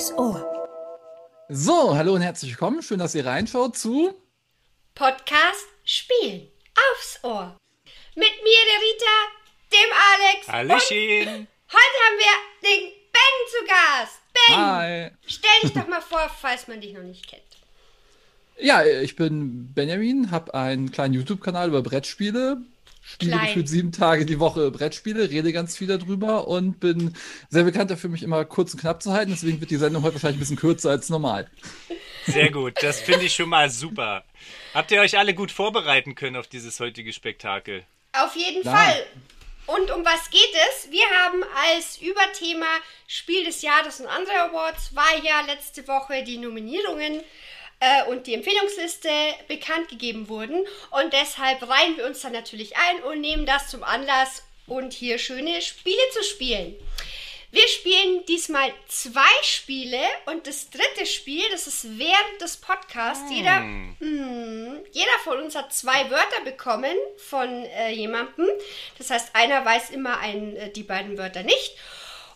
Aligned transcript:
aufs 0.00 0.12
Ohr. 0.12 0.66
So, 1.50 1.94
hallo 1.94 2.14
und 2.14 2.22
herzlich 2.22 2.52
willkommen. 2.52 2.80
Schön, 2.80 2.98
dass 2.98 3.14
ihr 3.14 3.26
reinschaut 3.26 3.76
zu 3.76 4.14
Podcast 4.94 5.66
Spielen 5.84 6.48
aufs 6.74 7.22
Ohr. 7.22 7.54
Mit 8.14 8.32
mir, 8.42 8.60
der 8.70 8.80
Rita, 8.80 9.16
dem 9.74 9.90
Alex. 10.10 10.48
Hallöchen. 10.48 11.28
Und 11.28 11.48
heute 11.70 11.98
haben 12.06 12.18
wir 12.18 12.34
den 12.62 12.92
Ben 13.12 13.36
zu 13.50 13.66
Gast. 13.66 14.20
Ben, 14.32 14.56
Hi. 14.56 15.10
stell 15.26 15.50
dich 15.64 15.72
doch 15.74 15.86
mal 15.86 16.00
vor, 16.00 16.30
falls 16.40 16.66
man 16.66 16.80
dich 16.80 16.94
noch 16.94 17.02
nicht 17.02 17.28
kennt. 17.28 17.42
Ja, 18.58 18.82
ich 18.82 19.16
bin 19.16 19.74
Benjamin, 19.74 20.30
habe 20.30 20.54
einen 20.54 20.90
kleinen 20.92 21.12
YouTube-Kanal 21.12 21.68
über 21.68 21.82
Brettspiele. 21.82 22.62
Spiele 23.02 23.32
Klein. 23.32 23.46
gefühlt 23.46 23.68
sieben 23.68 23.92
Tage 23.92 24.26
die 24.26 24.38
Woche 24.38 24.70
Brettspiele, 24.70 25.30
rede 25.30 25.52
ganz 25.52 25.76
viel 25.76 25.88
darüber 25.88 26.48
und 26.48 26.80
bin 26.80 27.14
sehr 27.48 27.64
bekannt 27.64 27.90
dafür, 27.90 28.10
mich 28.10 28.22
immer 28.22 28.44
kurz 28.44 28.74
und 28.74 28.80
knapp 28.80 29.02
zu 29.02 29.12
halten. 29.12 29.30
Deswegen 29.32 29.60
wird 29.60 29.70
die 29.70 29.76
Sendung 29.76 30.02
heute 30.02 30.14
wahrscheinlich 30.14 30.36
ein 30.36 30.40
bisschen 30.40 30.56
kürzer 30.56 30.90
als 30.90 31.08
normal. 31.08 31.50
Sehr 32.26 32.50
gut, 32.50 32.74
das 32.82 33.00
finde 33.00 33.26
ich 33.26 33.34
schon 33.34 33.48
mal 33.48 33.70
super. 33.70 34.24
Habt 34.74 34.90
ihr 34.90 35.00
euch 35.00 35.18
alle 35.18 35.34
gut 35.34 35.50
vorbereiten 35.50 36.14
können 36.14 36.36
auf 36.36 36.46
dieses 36.46 36.78
heutige 36.78 37.12
Spektakel? 37.12 37.84
Auf 38.12 38.36
jeden 38.36 38.62
Klar. 38.62 38.76
Fall. 38.76 39.06
Und 39.66 39.90
um 39.92 40.04
was 40.04 40.30
geht 40.30 40.40
es? 40.68 40.90
Wir 40.90 41.04
haben 41.22 41.42
als 41.74 41.98
Überthema 41.98 42.66
Spiel 43.06 43.44
des 43.44 43.62
Jahres 43.62 44.00
und 44.00 44.06
andere 44.06 44.50
Awards, 44.50 44.94
war 44.94 45.24
ja 45.24 45.40
letzte 45.46 45.86
Woche 45.86 46.24
die 46.24 46.38
Nominierungen 46.38 47.20
äh, 47.80 48.04
und 48.04 48.26
die 48.26 48.34
Empfehlungsliste 48.34 49.10
bekannt 49.48 49.88
gegeben 49.88 50.28
wurden. 50.28 50.66
Und 50.90 51.12
deshalb 51.12 51.68
reihen 51.68 51.96
wir 51.96 52.06
uns 52.06 52.20
dann 52.20 52.32
natürlich 52.32 52.76
ein 52.76 53.02
und 53.02 53.20
nehmen 53.20 53.46
das 53.46 53.68
zum 53.68 53.82
Anlass, 53.82 54.42
und 54.70 54.92
hier 54.92 55.18
schöne 55.18 55.60
Spiele 55.60 56.00
zu 56.12 56.22
spielen. 56.22 56.76
Wir 57.52 57.66
spielen 57.66 58.24
diesmal 58.26 58.72
zwei 58.86 59.42
Spiele 59.42 59.98
und 60.26 60.46
das 60.46 60.70
dritte 60.70 61.04
Spiel, 61.04 61.42
das 61.50 61.66
ist 61.66 61.98
während 61.98 62.40
des 62.40 62.56
Podcasts. 62.58 63.28
Jeder, 63.28 63.56
hm, 63.56 64.80
jeder 64.92 65.18
von 65.24 65.40
uns 65.40 65.56
hat 65.56 65.74
zwei 65.74 66.08
Wörter 66.10 66.42
bekommen 66.44 66.94
von 67.16 67.64
äh, 67.64 67.90
jemandem. 67.90 68.46
Das 68.98 69.10
heißt, 69.10 69.34
einer 69.34 69.64
weiß 69.64 69.90
immer 69.90 70.18
ein, 70.18 70.54
äh, 70.56 70.70
die 70.70 70.84
beiden 70.84 71.18
Wörter 71.18 71.42
nicht. 71.42 71.76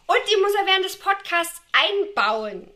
Und 0.07 0.19
die 0.29 0.41
muss 0.41 0.53
er 0.59 0.67
während 0.67 0.85
des 0.85 0.99
Podcasts 0.99 1.63
einbauen. 1.73 2.69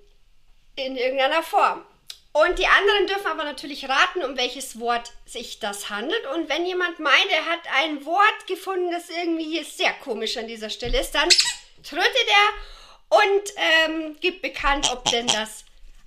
In 0.76 0.96
irgendeiner 0.96 1.42
Form. 1.42 1.84
Und 2.32 2.58
die 2.58 2.66
anderen 2.66 3.06
dürfen 3.06 3.26
aber 3.26 3.44
natürlich 3.44 3.88
raten, 3.88 4.22
um 4.22 4.36
welches 4.36 4.78
Wort 4.78 5.12
sich 5.24 5.58
das 5.58 5.90
handelt. 5.90 6.24
Und 6.34 6.48
wenn 6.48 6.66
jemand 6.66 7.00
meint, 7.00 7.26
er 7.30 7.46
hat 7.46 7.60
ein 7.82 8.04
Wort 8.04 8.46
gefunden, 8.46 8.90
das 8.90 9.08
irgendwie 9.08 9.44
hier 9.44 9.64
sehr 9.64 9.92
komisch 10.04 10.36
an 10.36 10.46
dieser 10.46 10.70
Stelle 10.70 11.00
ist, 11.00 11.12
dann 11.12 11.28
trötet 11.82 12.26
er 12.28 13.18
und 13.18 13.42
ähm, 13.56 14.16
gibt 14.20 14.42
bekannt, 14.42 14.90
ob 14.92 15.04
denn 15.06 15.26
das 15.26 15.64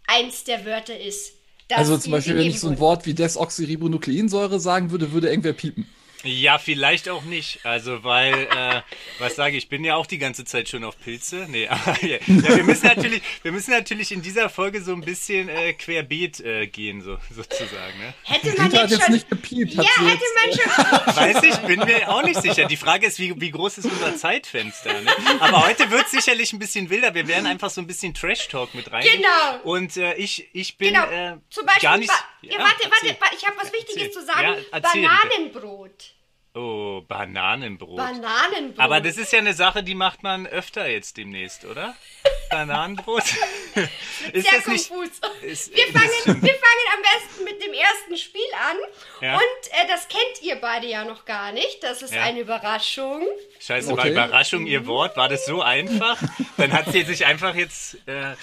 eins 0.08 0.44
der 0.44 0.66
Wörter 0.66 0.97
ist. 0.97 1.33
das 1.67 1.80
also 1.80 1.97
zum 1.97 2.11
Beispiel, 2.11 2.38
wenn 2.38 2.47
ich 2.47 2.59
so 2.59 2.69
ein. 2.69 2.80
Wort 2.80 3.05
wie 3.05 3.14
Desoxyribonukleinsäure 3.14 4.59
sagen 4.59 4.92
würde, 4.92 5.11
würde 5.11 5.30
irgendwer 5.30 5.53
piepen. 5.53 5.89
Ja, 6.23 6.58
vielleicht 6.59 7.09
auch 7.09 7.23
nicht. 7.23 7.59
Also, 7.66 8.03
weil, 8.03 8.33
äh, 8.33 8.81
was 9.19 9.36
sage 9.36 9.58
ich, 9.58 9.64
ich 9.64 9.69
bin 9.69 9.83
ja 9.83 9.95
auch 9.95 10.05
die 10.05 10.17
ganze 10.17 10.45
Zeit 10.45 10.69
schon 10.69 10.83
auf 10.83 11.00
Pilze. 11.00 11.45
Nee, 11.50 11.67
aber 11.67 11.97
ja, 12.05 12.17
wir 12.27 12.64
müssen 12.64 12.88
natürlich, 12.88 13.22
wir 13.44 13.52
müssen 13.52 13.72
natürlich 13.72 14.11
in 14.11 14.22
dieser 14.22 14.49
Folge 14.49 14.81
so 14.81 14.94
ein 14.94 15.02
bisschen 15.02 15.49
äh, 15.49 15.73
querbeet 15.73 16.39
äh, 16.39 16.67
gehen, 16.67 17.02
so 17.02 17.17
sozusagen. 17.30 17.97
Ne? 17.99 18.14
Hätte 18.23 18.53
man 18.58 18.72
jetzt 18.72 18.92
jetzt 18.92 19.03
schon. 19.03 19.14
nicht 19.14 19.30
gepiept. 19.30 19.73
ja, 19.73 19.83
hätte 19.83 20.23
jetzt, 20.23 20.67
man 20.67 21.05
schon. 21.05 21.16
Weiß 21.16 21.44
ich, 21.44 21.55
bin 21.67 21.80
mir 21.80 22.09
auch 22.09 22.23
nicht 22.23 22.42
sicher. 22.42 22.66
Die 22.66 22.77
Frage 22.77 23.08
ist, 23.08 23.19
wie, 23.19 23.39
wie 23.39 23.52
groß 23.52 23.80
ist 23.80 23.86
unser 23.86 24.16
Zeitfenster? 24.16 25.02
Ne? 25.02 25.11
Aber 25.39 25.66
heute 25.67 25.89
wird 25.92 26.09
sicherlich 26.09 26.53
ein 26.53 26.59
bisschen 26.59 26.89
wilder. 26.89 27.14
Wir 27.14 27.27
werden 27.27 27.45
einfach 27.45 27.69
so 27.69 27.81
ein 27.81 27.88
bisschen 27.88 28.14
Trash-Talk 28.14 28.73
mit 28.75 28.92
rein. 28.92 29.03
Genau. 29.03 29.64
Und 29.64 29.97
äh, 29.97 30.14
ich, 30.16 30.47
ich 30.53 30.77
bin 30.77 30.94
Genau. 30.94 31.05
äh, 31.05 31.38
Zum 31.49 31.65
Beispiel. 31.65 31.82
gar 31.89 31.98
nicht. 31.98 32.09
Ba- 32.09 32.26
ja, 32.42 32.58
warte, 32.59 32.89
warte, 32.89 33.36
ich 33.38 33.45
habe 33.48 33.55
was 33.58 33.71
Wichtiges 33.71 34.03
Erzähl. 34.08 34.11
zu 34.11 34.26
sagen. 34.26 34.42
Ja, 34.43 34.55
erzähl 34.71 35.02
bitte. 35.02 36.11
Oh, 36.54 37.02
Bananenbrot. 37.08 37.95
Bananenbrot. 37.95 38.80
Aber 38.80 39.00
das 39.00 39.17
ist 39.17 39.32
ja 39.32 39.39
eine 39.39 39.54
Sache, 39.54 39.84
die 39.84 39.95
macht 39.95 40.22
man 40.22 40.45
öfter 40.48 40.86
jetzt 40.88 41.16
demnächst, 41.16 41.64
oder? 41.64 41.95
Bananenbrot? 42.50 43.23
ist 44.34 44.50
sehr 44.50 44.58
das 44.58 44.67
nicht? 44.67 44.89
konfus. 44.89 45.12
ist- 45.44 45.73
wir, 45.73 45.86
fangen, 45.88 46.42
wir 46.42 46.54
fangen 46.54 46.88
am 46.94 47.02
besten 47.02 47.44
mit 47.45 47.64
dem 47.64 47.72
ersten 47.73 48.17
Spiel 48.17 48.42
an. 48.70 48.78
Ja. 49.22 49.36
Und 49.36 49.42
äh, 49.72 49.88
das 49.88 50.10
kennt 50.10 50.42
ihr 50.42 50.58
beide 50.58 50.88
ja 50.88 51.06
noch 51.06 51.23
gar 51.23 51.54
nicht. 51.54 51.82
Das 51.84 52.02
ist 52.02 52.14
Ja. 52.14 52.23
eine 52.23 52.42
Überraschung. 52.42 53.26
Scheiße, 53.62 53.88
war 53.92 54.00
Okay. 54.00 54.12
Überraschung 54.12 54.68
Ihr 54.68 54.86
Wort? 54.88 55.16
War 55.16 55.30
das 55.30 55.45
so 55.45 55.62
einfach? 55.62 56.18
Dann 56.58 56.73
hat 56.73 56.92
sie 56.92 57.04
sich 57.04 57.26
einfach 57.26 57.56
jetzt. 57.56 57.95
Äh, 58.08 58.36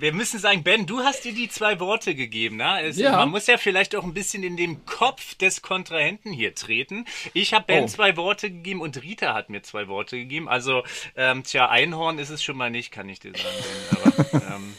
wir 0.00 0.12
müssen 0.12 0.38
sagen, 0.38 0.62
Ben, 0.62 0.86
du 0.86 1.00
hast 1.00 1.24
dir 1.24 1.32
die 1.32 1.48
zwei 1.48 1.80
Worte 1.80 2.14
gegeben. 2.14 2.56
Ne? 2.56 2.82
Es, 2.82 2.96
Ja. 2.98 3.12
Man 3.16 3.30
muss 3.30 3.46
ja 3.46 3.58
vielleicht 3.58 3.94
auch 3.96 4.04
ein 4.04 4.14
bisschen 4.14 4.42
in 4.42 4.56
den 4.56 4.84
Kopf 4.86 5.34
des 5.34 5.60
Kontrahenten 5.62 6.32
hier 6.32 6.54
treten. 6.54 7.04
Ich 7.34 7.52
habe 7.54 7.64
Ben 7.66 7.84
Oh. 7.84 7.86
zwei 7.88 8.16
Worte 8.16 8.50
gegeben 8.50 8.80
und 8.80 9.02
Rita 9.02 9.34
hat 9.34 9.50
mir 9.50 9.62
zwei 9.62 9.88
Worte 9.88 10.16
gegeben. 10.16 10.48
Also, 10.48 10.84
ähm, 11.16 11.42
tja, 11.44 11.68
Einhorn 11.68 12.18
ist 12.18 12.30
es 12.30 12.42
schon 12.42 12.56
mal 12.56 12.70
nicht, 12.70 12.90
kann 12.92 13.08
ich 13.08 13.20
dir 13.20 13.32
sagen. 13.32 13.56
Ben. 13.90 14.40
Aber, 14.40 14.46
ähm, 14.56 14.74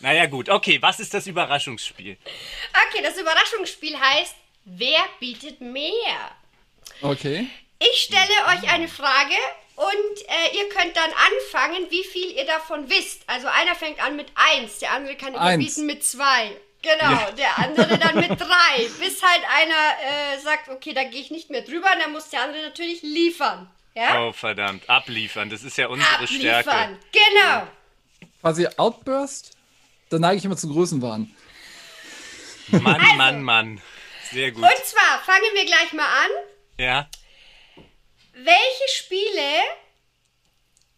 naja, 0.00 0.26
gut. 0.26 0.48
Okay, 0.48 0.82
was 0.82 1.00
ist 1.00 1.14
das 1.14 1.26
Überraschungsspiel? 1.26 2.16
Okay, 2.88 3.02
das 3.02 3.16
Überraschungsspiel 3.18 3.98
heißt, 3.98 4.34
wer 4.64 5.00
bietet 5.20 5.60
mehr? 5.60 6.30
okay. 7.02 7.46
Ich 7.80 8.02
stelle 8.02 8.22
euch 8.48 8.70
eine 8.72 8.88
Frage 8.88 9.34
und 9.76 10.20
äh, 10.28 10.56
ihr 10.56 10.68
könnt 10.68 10.96
dann 10.96 11.10
anfangen, 11.10 11.90
wie 11.90 12.04
viel 12.04 12.30
ihr 12.30 12.46
davon 12.46 12.88
wisst. 12.90 13.22
Also 13.28 13.48
einer 13.48 13.74
fängt 13.74 14.02
an 14.02 14.16
mit 14.16 14.28
1, 14.56 14.78
der 14.78 14.92
andere 14.92 15.16
kann 15.16 15.34
überbieten 15.34 15.86
mit 15.86 16.04
2. 16.04 16.56
Genau, 16.82 17.30
der 17.32 17.58
andere 17.58 17.98
dann 17.98 18.16
mit 18.16 18.28
3. 18.40 18.46
Bis 19.00 19.22
halt 19.22 19.42
einer 19.56 20.34
äh, 20.34 20.38
sagt, 20.40 20.68
okay, 20.68 20.92
da 20.92 21.04
gehe 21.04 21.20
ich 21.20 21.30
nicht 21.30 21.50
mehr 21.50 21.62
drüber, 21.62 21.88
dann 22.00 22.12
muss 22.12 22.28
der 22.30 22.42
andere 22.42 22.62
natürlich 22.62 23.02
liefern. 23.02 23.70
Ja? 23.94 24.22
Oh, 24.26 24.32
verdammt. 24.32 24.88
Abliefern, 24.90 25.48
das 25.50 25.62
ist 25.62 25.78
ja 25.78 25.86
unsere 25.88 26.10
Abliefern. 26.14 26.62
Stärke. 26.62 26.98
Genau. 27.12 27.66
Quasi 28.40 28.68
Outburst, 28.76 29.56
da 30.10 30.18
neige 30.18 30.36
ich 30.38 30.44
immer 30.44 30.56
zu 30.56 30.68
Größenwahn. 30.68 31.34
Mann, 32.68 33.00
Also. 33.00 33.14
Mann, 33.14 33.42
Mann. 33.42 33.80
Sehr 34.32 34.50
gut. 34.52 34.62
Und 34.62 34.84
zwar 34.84 35.20
fangen 35.24 35.50
wir 35.54 35.64
gleich 35.64 35.92
mal 35.92 36.06
an. 36.06 36.30
Ja. 36.78 37.08
Welche 38.34 38.88
Spiele, 38.96 39.62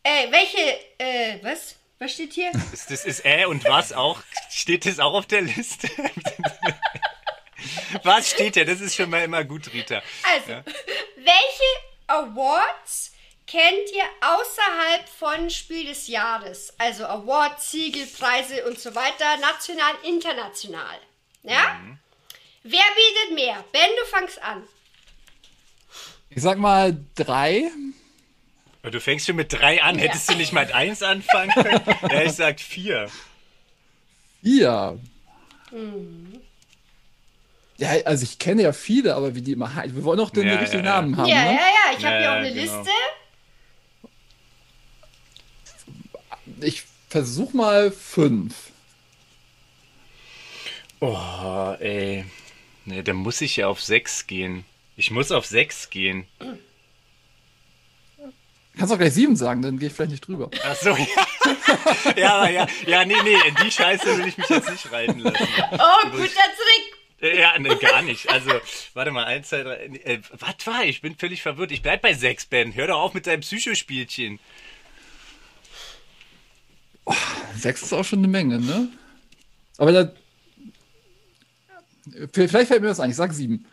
äh, 0.03 0.31
welche, 0.31 0.81
äh, 0.99 1.39
was? 1.43 1.77
Was 1.99 2.13
steht 2.13 2.33
hier? 2.33 2.51
Ist 2.73 2.91
das 2.91 3.05
ist 3.05 3.25
äh 3.25 3.47
und 3.47 3.65
was 3.65 3.93
auch? 3.93 4.23
Steht 4.51 4.85
das 4.85 4.99
auch 4.99 5.15
auf 5.15 5.27
der 5.27 5.43
Liste? 5.43 5.89
was 8.03 8.31
steht 8.31 8.57
da? 8.57 8.65
Das 8.65 8.81
ist 8.81 8.95
schon 8.95 9.09
mal 9.09 9.25
immer 9.25 9.45
gut, 9.45 9.73
Rita. 9.73 10.03
Also, 10.35 10.53
welche 11.17 11.73
Awards 12.07 13.13
kennt 13.47 13.91
ihr 13.95 14.05
außerhalb 14.21 15.09
von 15.09 15.49
Spiel 15.49 15.87
des 15.87 16.09
Jahres? 16.09 16.75
Also 16.79 17.07
Awards, 17.07 17.71
Siegel, 17.71 18.07
Preise 18.07 18.67
und 18.67 18.79
so 18.79 18.95
weiter, 18.95 19.37
national, 19.39 19.95
international. 20.03 20.99
Ja? 21.43 21.81
Wer 22.63 22.85
bietet 22.95 23.35
mehr? 23.35 23.65
Ben, 23.73 23.89
du 23.99 24.05
fangst 24.07 24.43
an. 24.43 24.69
Ich 26.31 26.43
sag 26.43 26.59
mal 26.59 26.97
drei. 27.15 27.71
Du 28.83 29.01
fängst 29.01 29.27
schon 29.27 29.37
mit 29.37 29.53
drei 29.53 29.83
an. 29.83 29.99
Hättest 29.99 30.31
du 30.31 30.35
nicht 30.37 30.53
mit 30.53 30.73
eins 30.73 31.03
anfangen 31.03 31.51
können? 31.51 31.81
Ja, 32.11 32.23
ich 32.23 32.33
sag 32.33 32.61
vier. 32.61 33.11
Vier. 34.43 34.99
Ja, 37.79 37.91
also 38.05 38.23
ich 38.23 38.39
kenne 38.39 38.63
ja 38.63 38.73
viele, 38.73 39.17
aber 39.17 39.35
wie 39.35 39.43
die 39.43 39.53
immer 39.53 39.75
heißen. 39.75 39.97
Wir 39.97 40.05
wollen 40.05 40.21
auch 40.21 40.31
den 40.31 40.47
Ja, 40.47 40.57
richtigen 40.57 40.85
ja, 40.85 40.91
ja. 40.91 41.01
Namen 41.03 41.17
haben, 41.17 41.29
ja, 41.29 41.45
ne? 41.45 41.51
ja, 41.51 41.61
ja, 41.61 41.99
ich 41.99 42.05
habe 42.05 42.15
Ja, 42.15 42.21
hier 42.21 42.31
auch 42.31 42.35
ja, 42.35 42.41
eine 42.41 42.53
genau. 42.53 42.77
Liste. 42.77 42.91
Ich 46.61 46.85
versuch 47.09 47.53
mal 47.53 47.91
fünf. 47.91 48.55
Oh, 51.01 51.75
ey. 51.81 52.25
Nee, 52.85 53.03
dann 53.03 53.17
muss 53.17 53.41
ich 53.41 53.57
ja 53.57 53.67
auf 53.67 53.83
sechs 53.83 54.27
gehen. 54.27 54.65
Ich 54.97 55.11
muss 55.11 55.31
auf 55.31 55.47
sechs 55.47 55.91
gehen. 55.91 56.27
Kannst 58.79 58.93
auch 58.93 58.99
gleich 58.99 59.15
sieben 59.15 59.37
sagen, 59.37 59.63
dann 59.63 59.79
gehe 59.79 59.89
ich 59.89 59.95
vielleicht 59.95 60.11
nicht 60.11 60.27
drüber. 60.27 60.51
Ach 60.65 60.75
so, 60.75 60.91
ja. 60.91 62.17
ja, 62.17 62.49
ja, 62.49 62.67
ja, 62.87 63.05
nee, 63.05 63.15
nee, 63.25 63.37
in 63.49 63.55
die 63.65 63.71
Scheiße 63.71 64.19
will 64.19 64.27
ich 64.27 64.37
mich 64.37 64.49
jetzt 64.49 64.71
nicht 64.71 64.93
reiten 64.93 65.21
lassen. 65.21 65.49
Oh, 65.73 66.11
guter 66.11 66.27
Trick. 66.27 67.37
Ja, 67.39 67.59
ne, 67.59 67.75
gar 67.77 68.03
nicht. 68.03 68.29
Also, 68.29 68.51
warte 68.93 69.11
mal, 69.11 69.25
eins, 69.25 69.49
zwei, 69.49 69.63
drei. 69.63 69.77
Äh, 70.05 70.21
was 70.33 70.67
war? 70.67 70.85
Ich 70.85 71.01
bin 71.01 71.17
völlig 71.17 71.41
verwirrt. 71.41 71.73
Ich 71.73 71.81
bleib 71.81 72.03
bei 72.03 72.13
sechs, 72.13 72.45
Ben. 72.45 72.75
Hör 72.75 72.89
doch 72.89 73.01
auf 73.01 73.15
mit 73.15 73.27
deinem 73.27 73.41
Psychospielchen. 73.41 74.39
Sechs 77.57 77.83
ist 77.83 77.95
auch 77.95 78.05
schon 78.05 78.19
eine 78.19 78.29
Menge, 78.29 78.61
ne? 78.61 78.89
Aber 79.79 79.93
da. 79.93 80.13
Vielleicht 82.33 82.69
fällt 82.69 82.83
mir 82.83 82.91
was 82.91 83.01
ein, 83.01 83.11
ich 83.11 83.17
sag 83.17 83.33
sieben. 83.33 83.67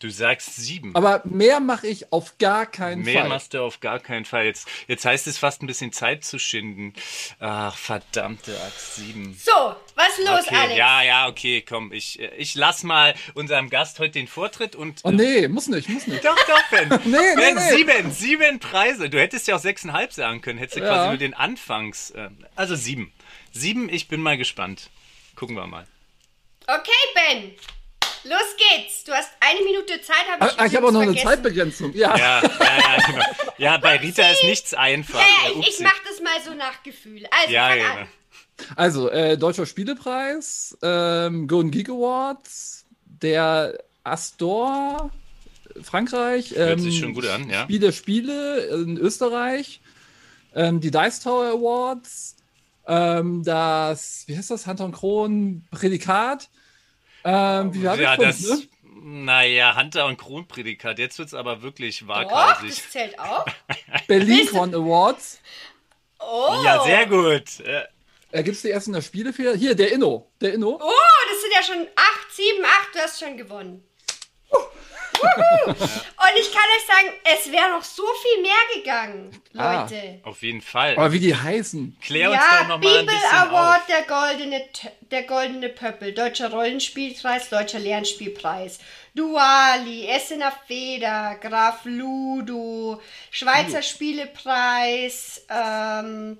Du 0.00 0.08
sagst 0.10 0.56
sieben. 0.56 0.94
Aber 0.96 1.20
mehr 1.24 1.60
mache 1.60 1.86
ich 1.86 2.10
auf 2.10 2.38
gar 2.38 2.64
keinen 2.64 3.02
Mehr 3.02 3.20
Fall. 3.20 3.28
machst 3.28 3.52
du 3.52 3.62
auf 3.62 3.80
gar 3.80 4.00
keinen 4.00 4.24
Fall. 4.24 4.46
Jetzt, 4.46 4.66
jetzt 4.88 5.04
heißt 5.04 5.26
es 5.26 5.36
fast 5.36 5.62
ein 5.62 5.66
bisschen 5.66 5.92
Zeit 5.92 6.24
zu 6.24 6.38
schinden. 6.38 6.94
Ach, 7.38 7.76
verdammte 7.76 8.58
Axt, 8.62 8.96
sieben. 8.96 9.34
So, 9.38 9.52
was 9.96 10.18
ist 10.18 10.26
los, 10.26 10.46
Okay, 10.46 10.56
Alex? 10.56 10.76
ja, 10.78 11.02
ja, 11.02 11.28
okay, 11.28 11.60
komm. 11.60 11.92
Ich, 11.92 12.18
ich 12.18 12.54
lass 12.54 12.82
mal 12.82 13.14
unserem 13.34 13.68
Gast 13.68 13.98
heute 13.98 14.12
den 14.12 14.26
Vortritt 14.26 14.74
und. 14.74 15.00
Oh 15.04 15.10
nee, 15.10 15.46
muss 15.48 15.68
nicht, 15.68 15.88
muss 15.90 16.06
nicht. 16.06 16.24
Doch, 16.24 16.34
doch, 16.46 16.62
Ben. 16.70 16.88
Nee, 17.04 17.18
nee, 17.18 17.34
ben, 17.36 17.54
nee. 17.56 17.76
sieben, 17.76 18.10
sieben 18.10 18.58
Preise. 18.58 19.10
Du 19.10 19.20
hättest 19.20 19.48
ja 19.48 19.56
auch 19.56 19.60
sechseinhalb 19.60 20.14
sagen 20.14 20.40
können. 20.40 20.58
Hättest 20.58 20.78
du 20.78 20.80
Ja. 20.80 20.88
quasi 20.88 21.08
nur 21.10 21.18
den 21.18 21.34
Anfangs. 21.34 22.10
Äh, 22.12 22.30
also 22.56 22.74
sieben. 22.74 23.12
Sieben, 23.52 23.90
ich 23.90 24.08
bin 24.08 24.22
mal 24.22 24.38
gespannt. 24.38 24.88
Gucken 25.36 25.56
wir 25.56 25.66
mal. 25.66 25.86
Okay, 26.66 26.90
Ben. 27.14 27.52
Los 28.24 28.38
geht's. 28.56 29.04
Du 29.04 29.12
hast 29.12 29.30
eine 29.40 29.64
Minute 29.64 30.00
Zeit, 30.02 30.16
habe 30.30 30.50
ich 30.52 30.58
Ah, 30.60 30.66
ich 30.66 30.76
habe 30.76 30.86
auch 30.88 30.92
noch 30.92 31.00
eine 31.00 31.12
vergessen. 31.14 31.28
Zeitbegrenzung. 31.28 31.94
Ja. 31.94 32.16
Ja, 32.16 32.42
ja, 32.42 32.50
ja, 32.58 33.06
genau. 33.06 33.24
Ja, 33.58 33.76
bei 33.78 33.96
Rita 33.96 34.28
ist 34.30 34.44
nichts 34.44 34.74
einfach. 34.74 35.20
Ja, 35.20 35.26
ja, 35.44 35.50
ich, 35.52 35.58
ich 35.60 35.68
upsi. 35.74 35.82
mach 35.82 35.98
das 36.08 36.20
mal 36.20 36.32
so 36.44 36.54
nach 36.54 36.82
Gefühl. 36.82 37.24
Also, 37.40 37.52
Ja, 37.52 37.68
fang 37.68 37.78
ja, 37.78 37.90
an. 37.92 37.96
genau. 37.96 38.08
Also, 38.76 39.10
äh, 39.10 39.38
Deutscher 39.38 39.64
Spielepreis, 39.64 40.76
ähm, 40.82 41.48
Golden 41.48 41.70
Geek 41.70 41.88
Awards, 41.88 42.84
der 43.06 43.78
Astor, 44.04 45.10
Frankreich, 45.82 46.52
ähm, 46.52 46.58
Hört 46.58 46.80
sich 46.80 46.98
schon 46.98 47.14
gut 47.14 47.26
an, 47.26 47.48
ja. 47.48 47.62
Spiele, 47.64 47.92
Spiele 47.92 48.60
in 48.66 48.98
Österreich, 48.98 49.80
ähm, 50.54 50.80
die 50.80 50.90
Dice 50.90 51.20
Tower 51.20 51.46
Awards, 51.46 52.36
ähm, 52.86 53.42
das, 53.44 54.24
wie 54.26 54.36
heißt 54.36 54.50
das, 54.50 54.66
Hunter 54.66 54.84
und 54.84 54.92
Kron 54.92 55.64
Prädikat, 55.70 56.50
ähm, 57.24 57.74
wie 57.74 57.88
habe 57.88 58.02
Ja, 58.02 58.16
das. 58.16 58.40
ne? 58.40 58.62
Naja, 59.02 59.76
Hunter 59.76 60.06
und 60.06 60.18
Kronprädikat. 60.18 60.98
Jetzt 60.98 61.18
wird's 61.18 61.32
aber 61.34 61.62
wirklich 61.62 62.00
Doch, 62.00 62.08
waghalsig. 62.08 62.68
das 62.68 62.90
zählt 62.90 63.18
auch. 63.18 63.46
Berlin 64.06 64.46
Con 64.48 64.74
Awards, 64.74 65.40
Oh. 66.22 66.62
Ja, 66.62 66.84
sehr 66.84 67.06
gut. 67.06 67.60
Äh, 67.60 67.84
äh, 68.30 68.42
gibt 68.42 68.56
es 68.56 68.62
die 68.62 68.70
ersten 68.70 68.92
der 68.92 69.00
Spielefehler? 69.00 69.54
Hier, 69.56 69.74
der 69.74 69.90
Inno, 69.90 70.30
der 70.40 70.52
Inno. 70.52 70.78
Oh, 70.80 70.90
das 71.30 71.40
sind 71.40 71.52
ja 71.54 71.62
schon 71.62 71.88
8, 71.96 72.32
7, 72.32 72.64
8. 72.64 72.94
Du 72.94 72.98
hast 72.98 73.18
schon 73.20 73.36
gewonnen. 73.38 73.82
Und 75.66 76.38
ich 76.38 76.52
kann 76.52 76.62
euch 76.76 76.86
sagen, 76.86 77.08
es 77.36 77.50
wäre 77.52 77.70
noch 77.70 77.82
so 77.82 78.04
viel 78.22 78.42
mehr 78.42 78.52
gegangen, 78.76 79.30
Ah. 79.56 79.82
Leute. 79.82 80.20
auf 80.24 80.42
jeden 80.42 80.60
Fall. 80.62 80.92
Aber 80.96 81.12
wie 81.12 81.18
die 81.20 81.34
heißen. 81.34 81.96
Klär 82.00 82.30
uns 82.30 82.38
ja, 82.38 82.58
doch 82.62 82.68
noch 82.68 82.78
mal 82.82 82.98
ein 82.98 83.06
Bibel 83.06 83.14
bisschen 83.14 83.36
Award, 83.38 83.80
auf. 83.80 83.86
der 83.86 84.02
goldene, 84.02 84.64
der 85.10 85.22
goldene 85.24 85.68
Pöppel, 85.68 86.12
deutscher 86.12 86.50
Rollenspielpreis, 86.50 87.48
deutscher 87.48 87.78
Lernspielpreis, 87.78 88.78
Duali, 89.14 90.06
Essener 90.06 90.52
Feder, 90.66 91.36
Graf 91.40 91.80
Ludo, 91.84 93.00
Schweizer 93.30 93.82
Spielepreis, 93.82 95.44
ähm, 95.50 96.38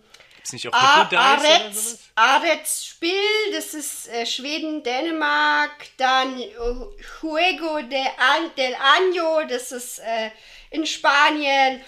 Gibt's 0.50 0.64
nicht 0.64 0.68
auch 0.68 0.72
A- 0.72 1.04
Hypodice 1.04 1.18
oder 1.18 1.20
Arets, 1.20 1.90
sowas? 1.90 2.10
Arets 2.14 2.86
Spiel, 2.86 3.12
das 3.52 3.74
ist 3.74 4.08
äh, 4.08 4.26
Schweden, 4.26 4.82
Dänemark, 4.82 5.70
dann 5.96 6.38
Juego 6.38 7.80
de 7.82 8.00
An 8.18 8.50
del 8.56 8.74
Año, 8.74 9.46
das 9.46 9.72
ist 9.72 9.98
äh, 10.00 10.30
in 10.70 10.86
Spanien. 10.86 11.80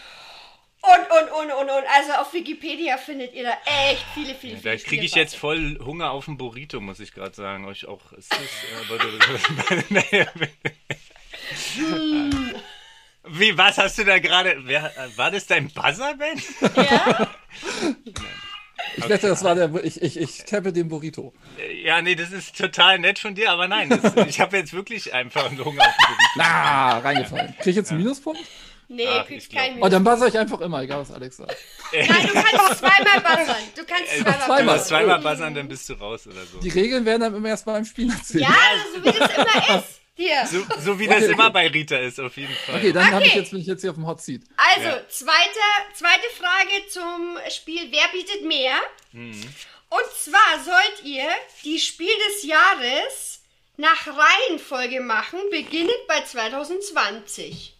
Und, 0.85 1.11
und, 1.13 1.31
und, 1.31 1.53
und, 1.53 1.71
und. 1.71 1.85
Also 1.95 2.13
auf 2.15 2.33
Wikipedia 2.35 2.99
findet 2.99 3.33
ihr 3.35 3.45
da 3.45 3.57
echt 3.87 4.05
viele, 4.15 4.35
viele, 4.35 4.55
Da 4.57 4.61
viele 4.63 4.79
kriege 4.79 5.05
ich 5.05 5.15
jetzt 5.15 5.37
voll 5.37 5.79
Hunger 5.85 6.11
auf 6.11 6.27
einen 6.27 6.37
Burrito, 6.39 6.81
muss 6.81 6.99
ich 6.99 7.13
gerade 7.13 7.35
sagen. 7.37 7.67
Euch 7.67 7.87
auch. 7.87 8.01
Das, 8.11 8.29
äh, 8.31 9.83
naja, 9.91 10.27
Wie, 13.25 13.57
was 13.57 13.79
hast 13.79 13.99
du 13.99 14.05
da 14.05 14.19
gerade? 14.19 14.57
War 15.15 15.31
das 15.31 15.47
dein 15.47 15.69
Buzzer, 15.71 16.15
Ben? 16.15 16.43
Ja? 16.75 17.31
Ich 18.97 19.09
wette, 19.09 19.29
das 19.29 19.43
war 19.45 19.55
der, 19.55 19.73
ich, 19.85 20.03
ich, 20.03 20.19
ich 20.21 20.45
tappe 20.45 20.73
den 20.73 20.89
Burrito. 20.89 21.33
Ja, 21.83 22.03
nee, 22.03 22.15
das 22.15 22.31
ist 22.33 22.57
total 22.57 22.99
nett 22.99 23.19
von 23.19 23.35
dir, 23.35 23.51
aber 23.51 23.67
nein, 23.69 23.89
das, 23.89 24.27
ich 24.29 24.41
habe 24.41 24.57
jetzt 24.59 24.73
wirklich 24.73 25.13
einfach 25.15 25.47
einen 25.47 25.65
Hunger 25.65 25.81
auf 25.83 25.87
einen 25.89 26.17
Burrito. 26.17 26.31
Na, 26.37 26.99
reingefallen. 26.99 27.55
Krieg 27.59 27.69
ich 27.69 27.77
jetzt 27.77 27.91
einen 27.91 28.01
Minuspunkt? 28.03 28.41
Nee, 28.89 29.07
Ach, 29.09 29.27
kriegst 29.27 29.51
keinen 29.51 29.73
Oh, 29.75 29.75
Minus. 29.77 29.91
dann 29.91 30.05
buzzer 30.05 30.27
ich 30.27 30.39
einfach 30.39 30.61
immer, 30.61 30.83
egal 30.83 31.01
was 31.01 31.11
Alex 31.11 31.39
sagt. 31.39 31.57
Nein, 31.93 32.07
du 32.27 32.33
kannst 32.35 32.79
zweimal 32.79 33.21
buzzern. 33.21 33.57
Du 33.75 33.85
kannst 33.87 34.11
zweimal 34.19 34.33
Du 34.35 34.45
zweimal. 34.45 34.65
musst 34.77 34.87
zweimal 34.89 35.19
buzzern, 35.21 35.55
dann 35.55 35.69
bist 35.69 35.89
du 35.89 35.95
raus 35.95 36.27
oder 36.27 36.45
so. 36.45 36.59
Die 36.61 36.69
Regeln 36.69 37.07
werden 37.07 37.21
dann 37.23 37.35
immer 37.35 37.49
erst 37.49 37.65
beim 37.65 37.87
Spiel 37.87 38.11
erzählt. 38.11 38.43
Ja, 38.45 38.51
also 38.51 38.99
so 38.99 39.05
wie 39.05 39.19
das 39.19 39.31
immer 39.35 39.79
ist. 39.79 40.02
Hier. 40.15 40.47
So, 40.47 40.63
so 40.81 40.99
wie 40.99 41.07
das 41.07 41.23
Okay, 41.23 41.33
immer 41.33 41.45
okay. 41.45 41.53
bei 41.53 41.67
Rita 41.69 41.97
ist, 41.97 42.21
auf 42.21 42.37
jeden 42.37 42.55
Fall. 42.55 42.77
Okay, 42.77 42.93
dann 42.93 43.11
hab 43.13 43.23
ich 43.23 43.29
Okay. 43.29 43.39
jetzt, 43.39 43.51
bin 43.51 43.61
ich 43.61 43.67
jetzt 43.67 43.81
hier 43.81 43.91
auf 43.91 43.97
dem 43.97 44.07
Hot 44.07 44.21
Seat. 44.21 44.43
Also, 44.57 44.89
Ja. 44.89 45.09
zweite, 45.09 45.61
zweite 45.95 46.29
Frage 46.39 46.87
zum 46.89 47.39
Spiel 47.51 47.91
Wer 47.91 48.09
bietet 48.13 48.45
mehr? 48.45 48.77
Mhm. 49.13 49.41
Und 49.89 50.05
zwar 50.19 50.63
sollt 50.65 51.03
ihr 51.05 51.29
die 51.65 51.79
Spiel 51.79 52.13
des 52.29 52.43
Jahres 52.45 53.43
nach 53.79 54.07
Reihenfolge 54.07 55.01
machen, 55.01 55.39
beginnend 55.51 55.97
bei 56.09 56.21
2020. 56.23 57.75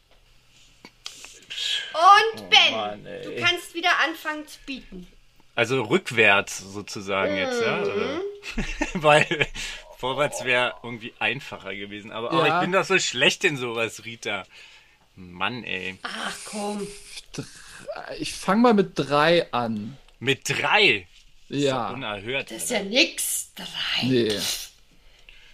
Und 2.35 2.49
Ben, 2.51 2.59
Oh 2.73 2.77
Mann, 2.77 3.07
ey. 3.07 3.23
du 3.25 3.37
kannst 3.45 3.75
wieder 3.75 3.99
anfangen 4.01 4.47
zu 4.49 4.59
bieten. 4.65 5.07
Also 5.55 5.83
rückwärts 5.83 6.59
sozusagen 6.61 7.37
jetzt, 7.37 7.61
ja? 7.61 7.77
Mhm. 7.77 8.21
Weil 9.03 9.47
vorwärts 10.03 10.43
wäre 10.45 10.75
irgendwie 10.83 11.15
einfacher 11.21 11.77
gewesen. 11.77 12.11
Aber 12.11 12.33
oh, 12.33 12.45
Ja. 12.45 12.57
ich 12.57 12.61
bin 12.63 12.73
doch 12.73 12.85
so 12.85 12.99
schlecht 12.99 13.45
in 13.45 13.57
sowas, 13.57 14.05
Rita. 14.05 14.45
Mann, 15.15 15.63
ey. 15.63 15.97
Ach 16.03 16.37
komm. 16.45 16.85
Ich 18.19 18.33
fange 18.35 18.63
mal 18.63 18.75
mit 18.75 18.99
drei 18.99 19.53
an. 19.53 19.97
Mit 20.19 20.49
drei. 20.49 21.07
Ja. 21.49 21.91
Unerhört. 21.91 22.51
Das 22.51 22.65
ist 22.65 22.71
ja 22.71 22.83
nix. 22.83 23.53
Drei. 23.55 24.07
Nee. 24.07 24.41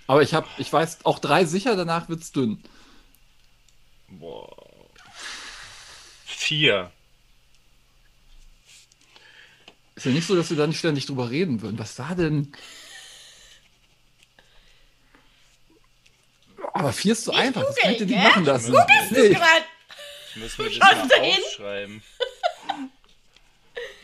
Aber 0.07 0.23
ich 0.23 0.33
hab, 0.33 0.49
ich 0.59 0.73
weiß 0.73 1.05
auch 1.05 1.19
drei 1.19 1.45
sicher, 1.45 1.77
danach 1.77 2.09
wird's 2.09 2.33
dünn. 2.33 2.63
Boah. 4.09 4.57
Vier. 6.25 6.91
Ist 9.95 10.07
ja 10.07 10.13
nicht 10.13 10.27
so, 10.27 10.35
dass 10.35 10.49
wir 10.49 10.57
da 10.57 10.67
nicht 10.67 10.79
ständig 10.79 11.05
drüber 11.05 11.29
reden 11.29 11.61
würden. 11.61 11.79
Was 11.79 11.99
war 11.99 12.15
denn? 12.15 12.51
Aber 16.79 16.93
vier 16.93 17.13
ist 17.13 17.25
zu 17.25 17.33
einfach. 17.33 17.63
Das 17.65 17.77
könnt 17.77 18.01
ihr 18.01 18.07
nicht 18.07 18.15
gell? 18.15 18.23
machen 18.29 18.45
lassen. 18.45 18.73
Googelst 18.73 19.11
du 19.11 19.15
Nee. 19.23 19.29
gerade? 19.31 19.65
Ich 20.35 20.43
muss 20.43 20.59
mir 20.59 20.69
das 20.71 20.79
mal 20.79 20.95
aufschreiben. 21.21 22.03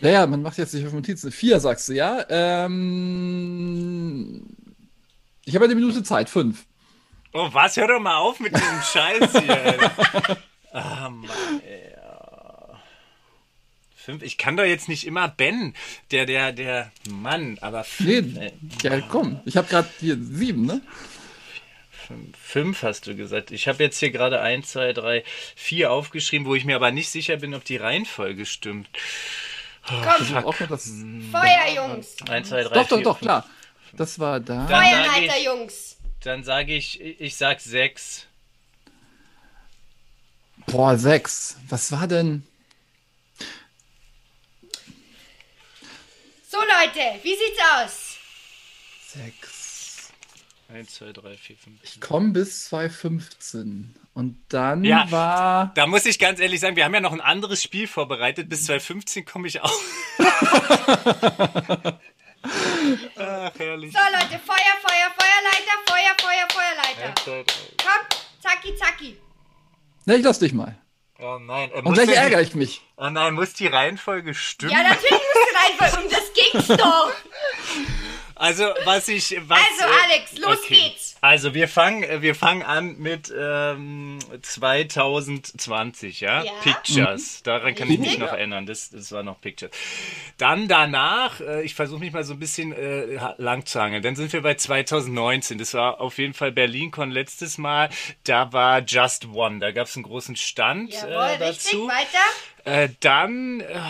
Naja, 0.01 0.27
man 0.27 0.43
macht 0.43 0.59
jetzt 0.59 0.75
nicht 0.75 0.87
auf 0.87 0.93
Notizen. 0.93 1.31
Vier 1.33 1.61
sagst 1.61 1.89
du, 1.89 1.93
ja? 1.95 2.25
Ähm, 2.29 2.85
ich 5.45 5.55
habe 5.55 5.65
eine 5.67 5.75
Minute 5.75 6.03
Zeit. 6.03 6.29
Fünf. 6.29 6.65
Oh, 7.33 7.49
was? 7.53 7.77
Hör 7.77 7.89
doch 7.89 8.01
mal 8.01 8.17
auf 8.19 8.39
mit 8.41 8.55
diesem 8.55 8.83
Scheiß 8.93 9.33
hier. 9.33 9.91
Ah, 10.73 11.09
Mann, 11.09 11.31
ey. 11.67 11.91
Fünf. 13.97 14.23
Ich 14.23 14.37
kann 14.37 14.57
doch 14.59 14.65
jetzt 14.65 14.89
nicht 14.89 15.07
immer 15.07 15.29
Ben, 15.29 15.73
der, 16.11 16.27
der, 16.27 16.53
der 16.53 16.93
Mann, 17.09 17.57
aber 17.63 17.87
Nee, 18.01 18.23
fünf, 18.23 18.37
ey. 18.39 18.53
ja, 18.83 19.01
komm. 19.09 19.41
Ich 19.47 19.57
habe 19.57 19.67
gerade 19.67 19.89
hier 19.99 20.19
sieben, 20.21 20.67
ne? 20.67 20.83
Fünf 22.43 22.83
hast 22.83 23.07
du 23.07 23.15
gesagt. 23.17 23.51
Ich 23.51 23.69
habe 23.69 23.83
jetzt 23.83 23.99
hier 23.99 24.11
gerade 24.11 24.41
eins, 24.41 24.71
zwei, 24.73 24.93
drei, 24.93 25.25
vier 25.57 25.91
aufgeschrieben, 25.93 26.47
wo 26.47 26.55
ich 26.55 26.65
mir 26.65 26.77
aber 26.77 26.91
nicht 26.91 27.11
sicher 27.11 27.37
bin, 27.37 27.55
ob 27.55 27.65
die 27.65 27.77
Reihenfolge 27.77 28.47
stimmt. 28.47 28.89
Komm, 29.87 29.99
Ich 30.23 30.33
hab 30.33 30.45
auch 30.47 30.59
noch 30.61 30.69
das. 30.69 30.91
Feuer, 31.31 31.75
Jungs. 31.75 32.17
Eins, 32.29 32.49
zwei, 32.49 32.63
drei, 32.63 32.75
Doch, 32.75 32.89
doch, 32.89 32.97
vier, 32.97 33.05
doch, 33.05 33.19
fünf. 33.19 33.21
klar. 33.21 33.49
Das 33.93 34.19
war 34.19 34.41
da. 34.41 34.67
Feuerleiter, 34.67 35.39
Jungs. 35.41 35.97
Dann 36.23 36.43
sage 36.43 36.75
ich, 36.75 37.01
ich 37.01 37.37
sag 37.37 37.61
sechs. 37.61 38.27
Boah, 40.67 40.97
sechs. 40.97 41.59
Was 41.69 41.93
war 41.93 42.07
denn? 42.09 42.47
So, 46.49 46.59
Leute, 46.59 47.19
wie 47.23 47.35
sieht's 47.37 47.61
aus? 47.77 48.17
Sechs. 49.07 49.54
Eins, 50.75 50.95
zwei, 50.95 51.13
drei, 51.13 51.37
vier, 51.37 51.57
fünf. 51.57 51.79
Ich 51.83 52.01
komme 52.01 52.31
bis 52.33 52.65
2015. 52.67 53.95
Und 54.13 54.37
dann 54.49 54.83
Ja. 54.85 55.07
war. 55.11 55.73
Da 55.75 55.87
muss 55.87 56.05
ich 56.07 56.19
ganz 56.19 56.41
ehrlich 56.41 56.59
sagen, 56.61 56.75
wir 56.77 56.85
haben 56.85 56.95
ja 56.95 57.01
noch 57.01 57.13
ein 57.13 57.21
anderes 57.21 57.63
Spiel 57.63 57.87
vorbereitet. 57.87 58.49
Bis 58.49 58.65
2015 58.67 59.25
komme 59.25 59.47
ich 59.49 59.61
auch. 59.61 59.73
Ach, 63.17 63.53
herrlich. 63.59 63.93
So, 63.93 63.99
Leute, 64.13 64.39
Feuer, 64.45 64.77
Feuer, 64.83 65.11
Feuerleiter, 65.17 65.77
Feuer, 65.87 66.15
Feuer, 66.21 66.47
Feuerleiter. 66.53 67.09
Eins, 67.09 67.23
zwei, 67.25 67.43
drei. 67.45 67.55
Komm, 67.83 68.19
zacki, 68.43 68.77
zacki. 68.77 69.17
Ne, 70.07 70.17
ich 70.17 70.25
lass 70.25 70.39
dich 70.39 70.53
mal. 70.53 70.77
Oh 71.19 71.39
nein. 71.41 71.71
Äh, 71.71 71.79
Und 71.79 71.85
muss 71.85 71.95
gleich 71.95 72.11
ärgere 72.17 72.43
ich 72.43 72.55
mich. 72.55 72.83
Oh 72.97 73.09
nein, 73.09 73.35
muss 73.35 73.55
die 73.55 73.67
Reihenfolge 73.69 74.35
stimmen? 74.35 74.73
Ja, 74.73 74.83
natürlich 74.83 75.13
musst 75.13 75.81
du 75.81 75.83
reinfallen. 75.85 76.05
Um 76.05 76.11
das 76.11 76.33
ging's 76.35 76.67
doch. 76.83 77.13
Also, 78.37 78.65
was 78.85 79.09
ich. 79.09 79.37
Was, 79.47 79.59
Also, 79.59 79.85
äh, 79.85 80.13
Alex, 80.13 80.39
los 80.39 80.67
geht's. 80.69 81.17
Also, 81.21 81.55
wir 81.55 81.69
fangen, 81.69 82.23
wir 82.23 82.35
fangen 82.35 82.63
an 82.63 82.97
mit 82.99 83.33
ähm, 83.37 84.19
2020, 84.43 86.21
ja? 86.21 86.43
Ja. 86.43 86.53
Pictures. 86.63 87.43
Daran 87.43 87.75
kann 87.75 87.91
ich 87.91 87.99
mich 87.99 88.09
Richtig. 88.11 88.19
noch 88.25 88.33
erinnern. 88.33 88.67
Das, 88.67 88.91
das 88.91 89.13
war 89.13 89.23
noch 89.23 89.41
Pictures. 89.41 89.71
Dann 90.37 90.69
danach, 90.69 91.41
äh, 91.41 91.63
ich 91.63 91.75
versuche 91.75 92.01
mich 92.01 92.13
mal 92.13 92.25
so 92.25 92.35
ein 92.35 92.39
bisschen 92.41 92.73
äh, 92.73 93.19
lang 93.39 93.67
zu 93.67 93.81
hangeln. 93.81 94.03
Dann 94.03 94.17
sind 94.17 94.33
wir 94.33 94.43
bei 94.43 94.55
2019. 94.55 95.59
Das 95.59 95.75
war 95.75 96.01
auf 96.01 96.19
jeden 96.19 96.35
Fall 96.35 96.53
BerlinCon 96.53 97.11
letztes 97.11 97.59
Mal. 97.59 97.89
Da 98.25 98.53
war 98.53 98.81
Just 98.81 99.27
One. 99.33 99.61
Da 99.61 99.71
gab 99.73 99.87
es 99.87 99.97
einen 99.97 100.05
großen 100.05 100.37
Stand 100.37 100.93
Jawohl, 100.93 101.13
äh, 101.13 101.45
richtig, 101.45 101.73
dazu. 101.73 101.89
weiter. 101.89 102.25
Äh, 102.83 102.89
dann, 103.01 103.61
äh, 103.61 103.81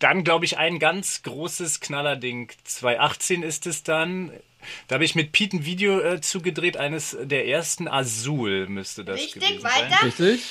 dann 0.00 0.24
glaube 0.24 0.44
ich, 0.44 0.58
ein 0.58 0.78
ganz 0.78 1.22
großes 1.22 1.80
Knallerding. 1.80 2.50
2018 2.64 3.42
ist 3.42 3.66
es 3.66 3.82
dann. 3.82 4.32
Da 4.88 4.94
habe 4.96 5.04
ich 5.04 5.14
mit 5.14 5.32
Pete 5.32 5.56
ein 5.56 5.64
Video 5.64 6.00
äh, 6.00 6.20
zugedreht, 6.20 6.76
eines 6.76 7.16
der 7.20 7.46
ersten 7.46 7.88
Azul 7.88 8.66
müsste 8.68 9.04
das 9.04 9.18
Richtig, 9.20 9.42
gewesen 9.42 9.62
weiter. 9.64 9.88
sein. 9.90 9.98
Richtig? 10.02 10.42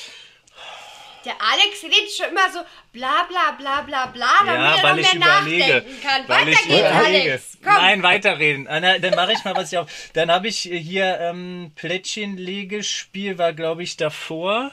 Der 1.26 1.34
Alex 1.34 1.84
redet 1.84 2.12
schon 2.16 2.30
immer 2.30 2.50
so 2.52 2.60
bla 2.94 3.24
bla 3.28 3.52
bla 3.52 3.82
bla 3.82 4.06
bla, 4.08 4.30
damit 4.40 4.54
Ja, 4.56 4.76
er 4.78 4.84
weil 4.84 4.96
noch 4.96 5.00
ich 5.02 5.14
mehr 5.14 5.28
überlege. 5.40 5.74
nachdenken 5.76 6.02
kann. 6.02 6.22
Weil 6.28 6.38
weiter 6.38 6.50
ich 6.52 6.58
geht's, 6.68 6.80
überlege. 6.80 7.32
Alex. 7.32 7.58
Komm. 7.62 7.74
Nein, 7.74 8.04
weiterreden. 8.04 8.68
Ah, 8.70 8.80
na, 8.80 9.00
Dann 9.00 9.16
mache 9.16 9.34
ich 9.34 9.44
mal 9.44 9.54
was 9.56 9.72
ich 9.72 9.78
auf. 9.78 9.92
Dann 10.14 10.32
habe 10.32 10.48
ich 10.48 10.60
hier 10.60 11.20
ähm, 11.20 11.72
Plättchenlegespiel 11.76 13.38
war 13.38 13.54
glaube 13.54 13.84
ich 13.84 13.98
davor. 13.98 14.72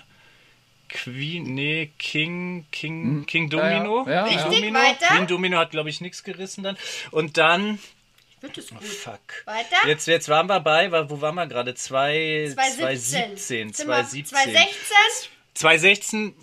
Queen, 0.89 1.55
nee, 1.55 1.91
King, 1.99 2.67
King, 2.71 3.27
King 3.27 3.51
Domino. 3.51 4.05
Hm. 4.05 4.11
ja, 4.13 4.27
ja, 4.27 4.29
King. 4.29 4.39
Richtig, 4.39 4.61
Domino. 4.61 4.79
weiter. 4.79 5.07
King 5.15 5.27
Domino 5.27 5.59
hat 5.59 5.71
glaube 5.71 5.91
ich 5.91 6.01
nichts 6.01 6.23
gerissen 6.23 6.63
dann. 6.65 6.77
Und 7.11 7.37
dann 7.37 7.79
Wird 8.41 8.59
es 8.59 8.69
gut. 8.71 8.85
Fuck. 8.85 9.21
Weiter. 9.45 9.87
Jetzt, 9.87 10.07
jetzt 10.07 10.29
waren 10.29 10.47
wir 10.47 10.61
bei, 10.61 10.91
wo 11.11 11.21
waren 11.21 11.35
wir 11.35 11.47
gerade? 11.47 11.75
Zwei- 11.75 12.51
2017. 12.53 13.73
2017. 13.73 13.73
Sind 13.73 13.89
wir 13.89 13.95
2017. 13.95 14.31
2016? 14.33 15.31
2016. 15.55 16.35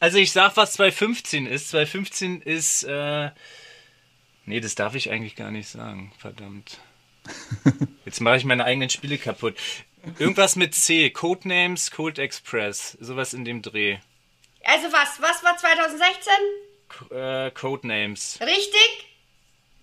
Also 0.00 0.18
ich 0.18 0.32
sag, 0.32 0.56
was 0.56 0.72
2015 0.74 1.46
ist. 1.46 1.68
2015 1.70 2.40
ist. 2.40 2.84
Äh, 2.84 3.30
nee, 4.46 4.60
das 4.60 4.74
darf 4.74 4.94
ich 4.94 5.10
eigentlich 5.10 5.36
gar 5.36 5.50
nicht 5.50 5.68
sagen. 5.68 6.12
Verdammt. 6.18 6.78
Jetzt 8.06 8.20
mache 8.20 8.38
ich 8.38 8.44
meine 8.44 8.64
eigenen 8.64 8.88
Spiele 8.88 9.18
kaputt. 9.18 9.56
Irgendwas 10.18 10.56
mit 10.56 10.74
C. 10.74 11.10
Codenames, 11.10 11.90
Cold 11.90 12.18
Express. 12.18 12.96
Sowas 13.00 13.34
in 13.34 13.44
dem 13.44 13.62
Dreh. 13.62 13.98
Also 14.64 14.92
was? 14.92 15.20
Was 15.20 15.42
war 15.44 15.56
2016? 15.56 16.32
Co- 16.88 17.14
Äh, 17.14 17.50
Codenames. 17.52 18.38
Richtig? 18.40 19.06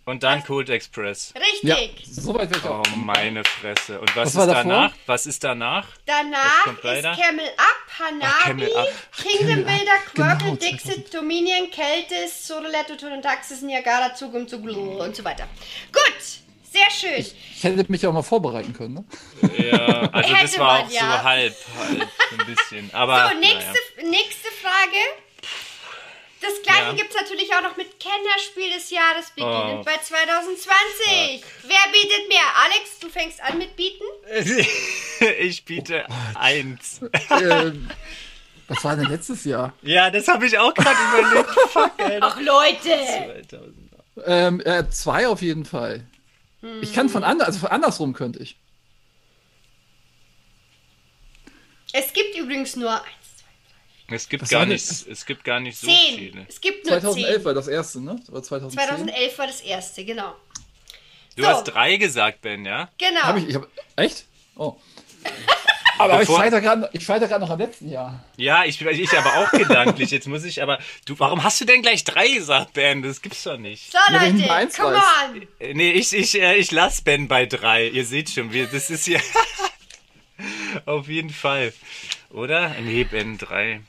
Und 0.06 0.24
dann 0.24 0.42
Cold 0.44 0.70
Express. 0.70 1.34
Ja, 1.64 1.76
Richtig. 1.76 2.08
soweit 2.10 2.50
wäre 2.50 2.60
ich 2.62 2.66
auch. 2.66 2.82
Oh, 2.94 2.96
meine 2.96 3.44
Fresse. 3.44 4.00
Und 4.00 4.16
was, 4.16 4.28
Was 4.28 4.28
ist 4.28 4.36
davor? 4.38 4.54
danach? 4.54 4.94
Was 5.06 5.26
ist 5.26 5.44
danach? 5.44 5.88
Danach 6.06 6.68
ist. 6.68 6.82
Camel 7.04 7.50
Up, 7.58 8.00
Hanabi, 8.00 8.44
Camel 8.44 8.76
Up. 8.78 8.88
Kingdom 9.18 9.66
Builder, 9.66 9.98
Quirkle, 10.16 10.38
genau, 10.38 10.56
Dixit, 10.56 11.14
Dominion, 11.14 11.70
Keltis, 11.72 12.48
Sodoletto, 12.48 12.96
Ton 12.96 13.22
Taxis, 13.22 13.62
Niagara, 13.62 14.16
Zug 14.16 14.34
und 14.34 14.50
Zug 14.50 14.64
und 14.66 15.14
so 15.16 15.26
weiter. 15.26 15.46
Gut, 15.92 16.40
sehr 16.78 16.92
schön. 17.12 17.26
Ich 17.56 17.64
hätte 17.64 17.92
mich 17.92 18.06
auch 18.06 18.14
mal 18.14 18.22
vorbereiten 18.24 18.74
können. 18.74 18.94
Ne? 18.96 19.06
Ja, 19.58 19.78
also 20.12 20.34
das 20.34 20.42
Hätte 20.52 20.60
war 20.60 20.78
man, 20.80 20.86
auch 20.88 20.92
ja. 20.92 21.00
so 21.00 21.24
halb, 21.24 21.56
halb, 21.80 22.08
so 22.32 22.38
ein 22.38 22.46
bisschen. 22.56 22.90
Aber 22.94 23.30
So, 23.34 23.40
nächste, 23.40 23.80
nächste 24.10 24.50
Frage. 24.62 24.98
Das 26.40 26.62
gleiche 26.62 26.82
Ja. 26.90 26.94
gibt 26.94 27.10
es 27.10 27.16
natürlich 27.20 27.52
auch 27.56 27.64
noch 27.64 27.76
mit 27.78 28.00
Kennerspiel 28.00 28.72
des 28.72 28.92
Jahres 28.92 29.32
beginnend 29.32 29.80
Oh, 29.80 29.84
bei 29.84 29.98
2020. 29.98 31.44
Wer 31.64 31.92
bietet 31.92 32.30
mehr? 32.30 32.46
Alex, 32.64 33.00
du 33.00 33.10
fängst 33.10 33.42
an 33.42 33.58
mit 33.58 33.76
Bieten? 33.76 34.04
naja. 34.30 34.66
ich 35.40 35.66
biete 35.66 36.06
eins. 36.36 37.02
ähm, 37.32 37.90
was 38.68 38.84
war 38.84 38.96
denn 38.96 39.06
letztes 39.08 39.46
Jahr? 39.46 39.74
Ja, 39.82 40.12
das 40.12 40.28
habe 40.28 40.46
ich 40.46 40.58
auch 40.58 40.74
gerade 40.76 40.98
überlegt. 41.20 41.50
Fuck, 41.72 41.92
Alter. 41.98 42.20
Ach 42.22 42.40
Leute! 42.40 43.48
2000. 43.50 43.74
Ähm, 44.26 44.62
äh, 44.66 44.88
zwei 44.90 45.28
auf 45.28 45.42
jeden 45.42 45.66
Fall. 45.66 46.06
Ich 46.82 46.94
kann 46.94 47.10
von 47.10 47.24
anders, 47.24 47.48
also 47.48 47.60
von 47.60 47.70
andersrum 47.70 48.14
könnte 48.14 48.40
ich. 48.40 48.58
Es 51.94 52.14
gibt 52.14 52.36
übrigens 52.38 52.76
nur 52.76 52.92
eins, 52.94 53.06
Es 54.10 54.28
gibt 54.30 54.44
Was 54.44 54.50
gar 54.50 54.66
nicht, 54.66 54.90
das? 54.90 55.08
es 55.08 55.26
gibt 55.26 55.44
gar 55.44 55.60
nicht 55.60 55.78
so 55.78 55.88
zehn. 55.88 56.18
viele. 56.18 56.46
Es 56.48 56.60
gibt 56.62 56.86
nur 56.86 57.00
2011 57.00 57.36
zehn. 57.36 57.46
war 57.46 57.54
das 57.54 57.68
erste, 57.68 58.02
ne? 58.02 58.22
Oder 58.30 58.44
2010? 58.44 58.86
2011 58.88 59.38
war 59.38 59.48
das 59.48 59.62
erste, 59.62 60.06
genau. 60.06 60.36
Du 61.36 61.44
So. 61.44 61.50
hast 61.50 61.64
drei 61.66 61.98
gesagt, 61.98 62.42
Ben, 62.42 62.66
ja? 62.66 62.90
Genau. 62.98 63.22
Hab 63.22 63.38
ich, 63.38 63.48
ich 63.48 63.56
hab, 63.56 63.68
echt? 63.96 64.26
Oh. 64.56 64.76
Aber 65.98 66.14
ich 66.22 66.28
Bevor- 66.28 66.40
scheitere 66.40 66.62
gerade 66.62 66.90
ich 66.94 67.04
scheitere 67.04 67.30
gerade 67.30 67.42
noch 67.44 67.50
am 67.52 67.60
letzten 67.60 67.90
Jahr. 67.90 68.24
Ja, 68.38 68.66
ich, 68.66 68.82
ich 68.82 69.18
aber 69.18 69.36
auch 69.38 69.52
gedanklich. 69.52 70.12
Jetzt 70.12 70.28
muss 70.28 70.44
ich 70.44 70.62
aber. 70.62 70.80
Du, 71.06 71.18
warum 71.20 71.44
hast 71.44 71.60
du 71.62 71.66
denn 71.66 71.82
gleich 71.82 72.04
drei 72.04 72.28
gesagt, 72.28 72.74
Ben? 72.74 73.02
Das 73.02 73.22
gibt's 73.22 73.44
doch 73.44 73.58
nicht. 73.58 73.92
so 73.92 73.98
ich 74.08 74.34
Leute, 74.40 74.54
eins 74.54 74.78
come 74.78 74.96
weiß. 74.96 75.04
on. 75.34 75.42
Äh, 75.60 75.74
Nee, 75.74 75.92
ich, 75.92 76.14
ich, 76.14 76.40
äh, 76.42 76.56
ich 76.56 76.72
lass 76.72 77.02
Ben 77.02 77.28
bei 77.28 77.46
drei. 77.46 77.88
Ihr 77.88 78.06
seht 78.06 78.30
schon, 78.30 78.52
wir, 78.54 78.68
das 78.68 78.90
ist 78.90 79.06
hier. 79.06 79.22
Auf 80.86 81.08
jeden 81.08 81.32
Fall. 81.32 81.74
Oder? 82.30 82.70
Nee, 82.82 83.04
Ben 83.04 83.38
drei. 83.38 83.82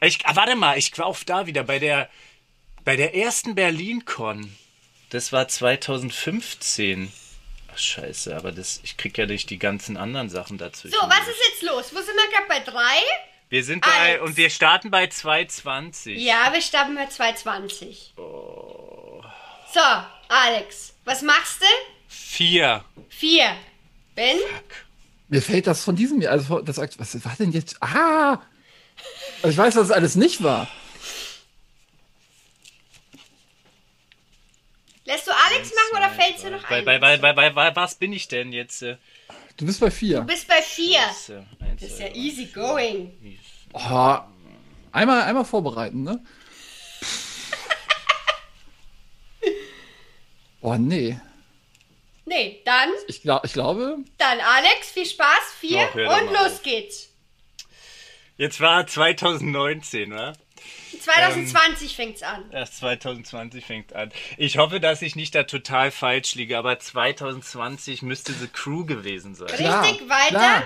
Ich, 0.00 0.26
ah, 0.26 0.36
warte 0.36 0.56
mal, 0.56 0.76
ich 0.76 0.96
war 0.98 1.06
auch 1.06 1.18
da 1.24 1.46
wieder 1.46 1.62
bei 1.64 1.78
der, 1.78 2.08
bei 2.84 2.96
der 2.96 3.14
ersten 3.14 3.54
Berlin-Con. 3.54 4.52
Das 5.10 5.32
war 5.32 5.48
2015. 5.48 7.10
Scheiße, 7.80 8.36
aber 8.36 8.52
das, 8.52 8.80
ich 8.82 8.96
krieg 8.96 9.16
ja 9.18 9.26
nicht 9.26 9.50
die 9.50 9.58
ganzen 9.58 9.96
anderen 9.96 10.28
Sachen 10.28 10.58
dazwischen. 10.58 10.96
So, 11.00 11.08
was 11.08 11.28
ist 11.28 11.40
jetzt 11.50 11.62
los? 11.62 11.94
Wo 11.94 12.00
sind 12.00 12.16
wir 12.16 12.28
gerade 12.30 12.48
bei 12.48 12.60
drei? 12.60 12.98
Wir 13.50 13.64
sind 13.64 13.82
bei, 13.82 14.20
und 14.20 14.36
wir 14.36 14.50
starten 14.50 14.90
bei 14.90 15.06
220. 15.06 16.18
Ja, 16.18 16.52
wir 16.52 16.60
starten 16.60 16.94
bei 16.94 17.06
220. 17.06 18.14
Oh. 18.16 19.22
So, 19.72 19.80
Alex, 20.28 20.94
was 21.04 21.22
machst 21.22 21.62
du? 21.62 21.66
Vier. 22.08 22.84
Vier. 23.08 23.56
Ben? 24.14 24.38
Mir 25.28 25.42
fällt 25.42 25.66
das 25.66 25.84
von 25.84 25.96
diesem 25.96 26.20
Jahr, 26.20 26.32
also 26.32 26.60
das, 26.60 26.78
was 26.78 27.24
war 27.24 27.36
denn 27.38 27.52
jetzt? 27.52 27.82
Ah! 27.82 28.42
Also 29.42 29.48
ich 29.50 29.56
weiß, 29.56 29.74
dass 29.74 29.84
es 29.84 29.90
alles 29.90 30.16
nicht 30.16 30.42
war. 30.42 30.68
Lässt 35.04 35.26
du 35.26 35.30
Machen 35.92 36.04
oder 36.04 36.10
fällt's 36.10 36.42
dir 36.42 36.50
noch 36.50 36.62
Bei, 36.68 36.78
ein? 36.78 36.84
bei, 36.84 36.98
bei, 36.98 37.16
bei, 37.18 37.32
bei, 37.32 37.50
bei 37.50 37.76
was 37.76 37.94
bin 37.94 38.12
ich 38.12 38.28
denn 38.28 38.52
jetzt? 38.52 38.82
äh? 38.82 38.96
Du 39.56 39.66
bist 39.66 39.80
bei 39.80 39.90
vier. 39.90 40.20
Du 40.20 40.26
bist 40.26 40.46
bei 40.48 40.62
vier. 40.62 41.00
Eins, 41.00 41.30
Das 41.80 41.90
ist 41.90 41.96
zwei, 41.98 42.08
ja 42.08 42.14
easy 42.14 42.46
going. 42.46 43.38
Oh, 43.72 44.18
einmal, 44.92 45.22
einmal 45.22 45.44
vorbereiten, 45.44 46.02
ne? 46.04 46.22
Boah, 50.60 50.78
nee. 50.78 51.18
Nee, 52.24 52.60
dann, 52.64 52.90
Ich, 53.06 53.22
glaub, 53.22 53.44
ich 53.44 53.52
glaube, 53.54 53.98
dann 54.18 54.38
Alex, 54.40 54.90
viel 54.92 55.06
Spaß, 55.06 55.54
vier 55.58 55.88
doch 55.94 56.20
und 56.22 56.32
los 56.32 56.62
geht's. 56.62 57.08
Jetzt 58.36 58.60
war 58.60 58.86
2019, 58.86 60.10
wa? 60.14 60.32
2020 61.00 61.94
fängt's 61.96 62.22
an. 62.22 62.44
Erst 62.50 62.78
2020 62.78 63.64
fängt 63.64 63.92
an. 63.94 64.10
Ich 64.36 64.58
hoffe, 64.58 64.80
dass 64.80 65.02
ich 65.02 65.16
nicht 65.16 65.34
da 65.34 65.42
total 65.44 65.90
falsch 65.90 66.34
liege, 66.34 66.58
aber 66.58 66.78
2020 66.78 68.02
müsste 68.02 68.32
The 68.32 68.48
Crew 68.48 68.84
gewesen 68.84 69.34
sein. 69.34 69.48
Klar, 69.48 69.84
Richtig, 69.84 70.08
weiter. 70.08 70.28
klar. 70.38 70.62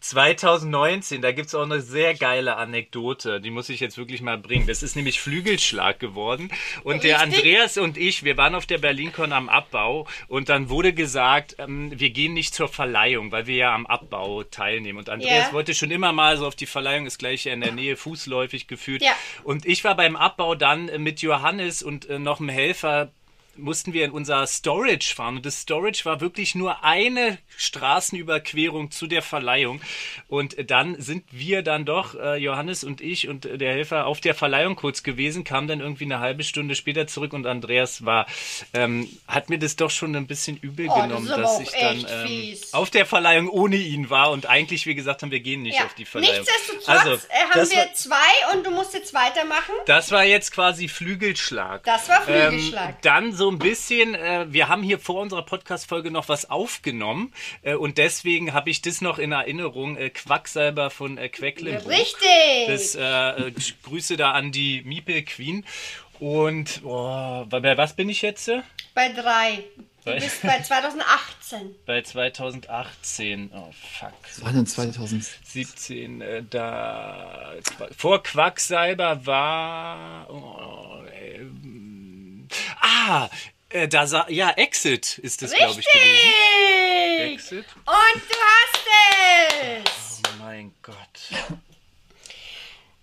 2019, 0.00 1.22
da 1.22 1.32
gibt's 1.32 1.54
auch 1.54 1.62
eine 1.62 1.80
sehr 1.80 2.14
geile 2.14 2.56
Anekdote, 2.56 3.40
die 3.40 3.50
muss 3.50 3.68
ich 3.68 3.78
jetzt 3.80 3.96
wirklich 3.96 4.20
mal 4.20 4.36
bringen. 4.36 4.66
Das 4.66 4.82
ist 4.82 4.96
nämlich 4.96 5.20
Flügelschlag 5.20 6.00
geworden. 6.00 6.50
Und 6.82 7.04
der 7.04 7.20
Richtig. 7.20 7.38
Andreas 7.38 7.78
und 7.78 7.96
ich, 7.96 8.24
wir 8.24 8.36
waren 8.36 8.54
auf 8.54 8.66
der 8.66 8.78
BerlinCon 8.78 9.32
am 9.32 9.48
Abbau 9.48 10.08
und 10.28 10.48
dann 10.48 10.68
wurde 10.68 10.92
gesagt, 10.92 11.56
ähm, 11.58 11.92
wir 11.94 12.10
gehen 12.10 12.34
nicht 12.34 12.54
zur 12.54 12.68
Verleihung, 12.68 13.30
weil 13.32 13.46
wir 13.46 13.56
ja 13.56 13.74
am 13.74 13.86
Abbau 13.86 14.42
teilnehmen. 14.42 14.98
Und 14.98 15.08
Andreas 15.08 15.46
Ja. 15.48 15.52
wollte 15.52 15.74
schon 15.74 15.90
immer 15.90 16.12
mal 16.12 16.36
so 16.36 16.46
auf 16.46 16.56
die 16.56 16.66
Verleihung, 16.66 17.06
ist 17.06 17.18
gleich 17.18 17.46
in 17.46 17.60
der 17.60 17.72
Nähe, 17.72 17.96
fußläufig 17.96 18.66
gefühlt. 18.66 19.02
Ja. 19.02 19.12
Und 19.44 19.66
ich 19.66 19.84
war 19.84 19.94
beim 19.94 20.16
Abbau 20.16 20.54
dann 20.54 20.90
mit 21.02 21.20
Johannes 21.20 21.82
und 21.82 22.08
äh, 22.08 22.18
noch 22.18 22.40
einem 22.40 22.48
Helfer 22.48 23.10
mussten 23.56 23.92
wir 23.92 24.04
in 24.04 24.10
unser 24.10 24.46
Storage 24.46 25.14
fahren. 25.14 25.36
Und 25.36 25.46
das 25.46 25.60
Storage 25.62 26.04
war 26.04 26.20
wirklich 26.20 26.54
nur 26.54 26.84
eine 26.84 27.38
Straßenüberquerung 27.56 28.90
zu 28.90 29.06
der 29.06 29.22
Verleihung. 29.22 29.80
Und 30.28 30.58
äh, 30.58 30.64
dann 30.64 31.00
sind 31.00 31.24
wir 31.30 31.62
dann 31.62 31.84
doch, 31.84 32.14
äh, 32.14 32.36
Johannes 32.36 32.84
und 32.84 33.00
ich 33.00 33.28
und 33.28 33.46
äh, 33.46 33.58
der 33.58 33.72
Helfer, 33.72 34.06
auf 34.06 34.20
der 34.20 34.34
Verleihung 34.34 34.76
kurz 34.76 35.02
gewesen, 35.02 35.44
kam 35.44 35.68
dann 35.68 35.80
irgendwie 35.80 36.04
eine 36.04 36.18
halbe 36.20 36.42
Stunde 36.44 36.74
später 36.74 37.06
zurück 37.06 37.32
und 37.32 37.46
Andreas 37.46 38.04
war, 38.04 38.26
ähm, 38.72 39.08
hat 39.28 39.48
mir 39.50 39.58
das 39.58 39.76
doch 39.76 39.90
schon 39.90 40.14
ein 40.16 40.26
bisschen 40.26 40.56
übel 40.56 40.86
Oh, 40.88 40.94
das 40.96 41.02
genommen, 41.08 41.30
aber 41.30 41.42
dass 41.42 41.60
ich 41.60 41.70
dann 41.70 42.06
ähm, 42.08 42.56
auf 42.72 42.90
der 42.90 43.06
Verleihung 43.06 43.48
ohne 43.48 43.76
ihn 43.76 44.10
war 44.10 44.30
und 44.30 44.46
eigentlich 44.46 44.86
wir 44.86 44.94
gesagt 44.94 45.22
haben, 45.22 45.30
wir 45.30 45.40
gehen 45.40 45.62
nicht 45.62 45.78
Ja. 45.78 45.84
auf 45.86 45.94
die 45.94 46.04
Verleihung. 46.04 46.36
Nichtsdestotrotz 46.38 46.88
Also, 46.88 47.10
äh, 47.12 47.16
haben 47.16 47.50
das 47.54 47.70
wir 47.70 47.88
zwei 47.94 48.16
und 48.54 48.66
du 48.66 48.70
musst 48.70 48.94
jetzt 48.94 49.14
weitermachen. 49.14 49.72
das 49.86 50.10
war 50.10 50.24
jetzt 50.24 50.52
quasi 50.52 50.88
Flügelschlag. 50.88 51.84
Das 51.84 52.08
war 52.08 52.22
Flügelschlag. 52.22 52.88
Ähm, 52.90 52.96
dann 53.02 53.32
so 53.32 53.43
ein 53.50 53.58
bisschen, 53.58 54.14
äh, 54.14 54.46
wir 54.50 54.68
haben 54.68 54.82
hier 54.82 54.98
vor 54.98 55.20
unserer 55.20 55.42
Podcast-Folge 55.42 56.10
noch 56.10 56.28
was 56.28 56.50
aufgenommen 56.50 57.32
äh, 57.62 57.74
und 57.74 57.98
deswegen 57.98 58.52
habe 58.52 58.70
ich 58.70 58.82
das 58.82 59.00
noch 59.00 59.18
in 59.18 59.32
Erinnerung. 59.32 59.96
Äh, 59.96 60.10
Quacksalber 60.10 60.90
von 60.90 61.18
äh, 61.18 61.28
Quecklenburg. 61.28 61.88
Richtig. 61.88 62.66
Das, 62.68 62.94
äh, 62.94 63.48
äh, 63.48 63.52
Grüße 63.82 64.16
da 64.16 64.32
an 64.32 64.52
die 64.52 64.82
Meeple 64.84 65.22
Queen. 65.22 65.64
Und 66.20 66.80
oh, 66.84 67.44
bei 67.48 67.76
was 67.76 67.96
bin 67.96 68.08
ich 68.08 68.22
jetzt? 68.22 68.50
Bei 68.94 69.08
drei. 69.08 69.64
Du 70.04 70.10
Bei- 70.10 70.20
bist 70.20 70.42
bei 70.42 70.60
2018. 70.62 71.74
Bei 71.86 72.02
2018. 72.02 73.50
Oh 73.54 73.72
fuck. 73.98 74.12
Was 74.22 74.44
war 74.44 74.52
denn 74.52 74.66
2000? 74.66 75.24
17, 75.44 76.20
äh, 76.20 76.42
da 76.48 77.54
vor 77.96 78.22
Quacksalber 78.22 79.24
war 79.26 80.30
oh, 80.30 81.02
ähm, 81.20 81.73
ah 82.80 83.28
äh, 83.70 83.88
da 83.88 84.06
sa 84.06 84.26
ja 84.28 84.50
Exit 84.50 85.18
ist 85.18 85.42
das 85.42 85.52
glaube 85.52 85.80
ich 85.80 85.86
gewesen. 85.86 86.34
Richtig. 87.20 87.32
Exit. 87.34 87.66
Und 87.84 88.22
du 88.28 88.36
hast 88.36 89.86
es. 89.86 90.20
Oh 90.28 90.42
mein 90.42 90.72
Gott. 90.82 90.96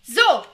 So. 0.04 0.46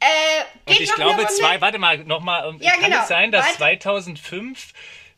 Äh, 0.00 0.44
Und 0.70 0.80
ich 0.80 0.92
glaube 0.92 1.26
zwei, 1.28 1.60
warte 1.60 1.78
mal, 1.78 1.98
nochmal, 1.98 2.48
ähm, 2.50 2.58
Ja, 2.60 2.72
kann 2.72 2.84
genau. 2.90 3.02
es 3.02 3.08
sein, 3.08 3.32
dass 3.32 3.44
Warte. 3.44 3.58
2005 3.58 4.72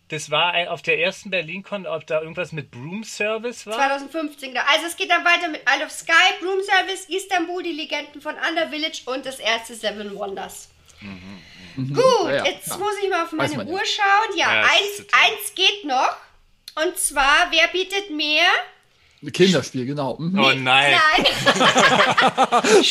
das 0.09 0.31
war 0.31 0.55
auf 0.71 0.83
der 0.83 1.01
ersten 1.01 1.31
BerlinCon, 1.31 1.85
ob 1.85 2.07
da 2.07 2.21
irgendwas 2.21 2.53
mit 2.53 2.71
Broom 2.71 3.03
Service 3.03 3.67
war? 3.67 3.75
2015. 3.75 4.51
genau. 4.53 4.65
Also 4.73 4.87
es 4.87 4.97
geht 4.97 5.11
dann 5.11 5.25
weiter 5.25 5.49
mit 5.49 5.63
Isle 5.69 5.85
of 5.85 5.91
Sky, 5.91 6.13
Room 6.45 6.61
Service, 6.63 7.07
Istanbul, 7.09 7.63
die 7.65 7.73
Legenden 7.73 8.21
von 8.21 8.37
Under 8.49 8.69
Village 8.69 9.01
und 9.07 9.27
das 9.27 9.41
erste 9.41 9.75
Seven 9.75 10.15
Wonders. 10.15 10.69
Gut, 11.77 12.25
Ja, 12.25 12.37
ja, 12.37 12.45
jetzt 12.47 12.69
ja. 12.69 12.77
muss 12.79 12.95
ich 13.03 13.11
mal 13.11 13.25
auf 13.25 13.33
meine 13.33 13.57
man 13.57 13.69
ja. 13.69 13.75
Uhr 13.75 13.83
schauen. 13.85 14.37
Ja, 14.39 14.63
eins, 14.63 15.07
eins 15.13 15.55
geht 15.55 15.85
noch. 15.85 16.17
Und 16.83 16.99
zwar, 16.99 17.49
wer 17.51 17.69
bietet 17.69 18.11
mehr? 18.11 18.47
Kinderspiel, 19.33 19.87
genau. 19.87 20.17
Mhm. 20.19 20.39
Oh 20.39 20.53
nein, 20.53 20.99
Nein, 21.17 21.27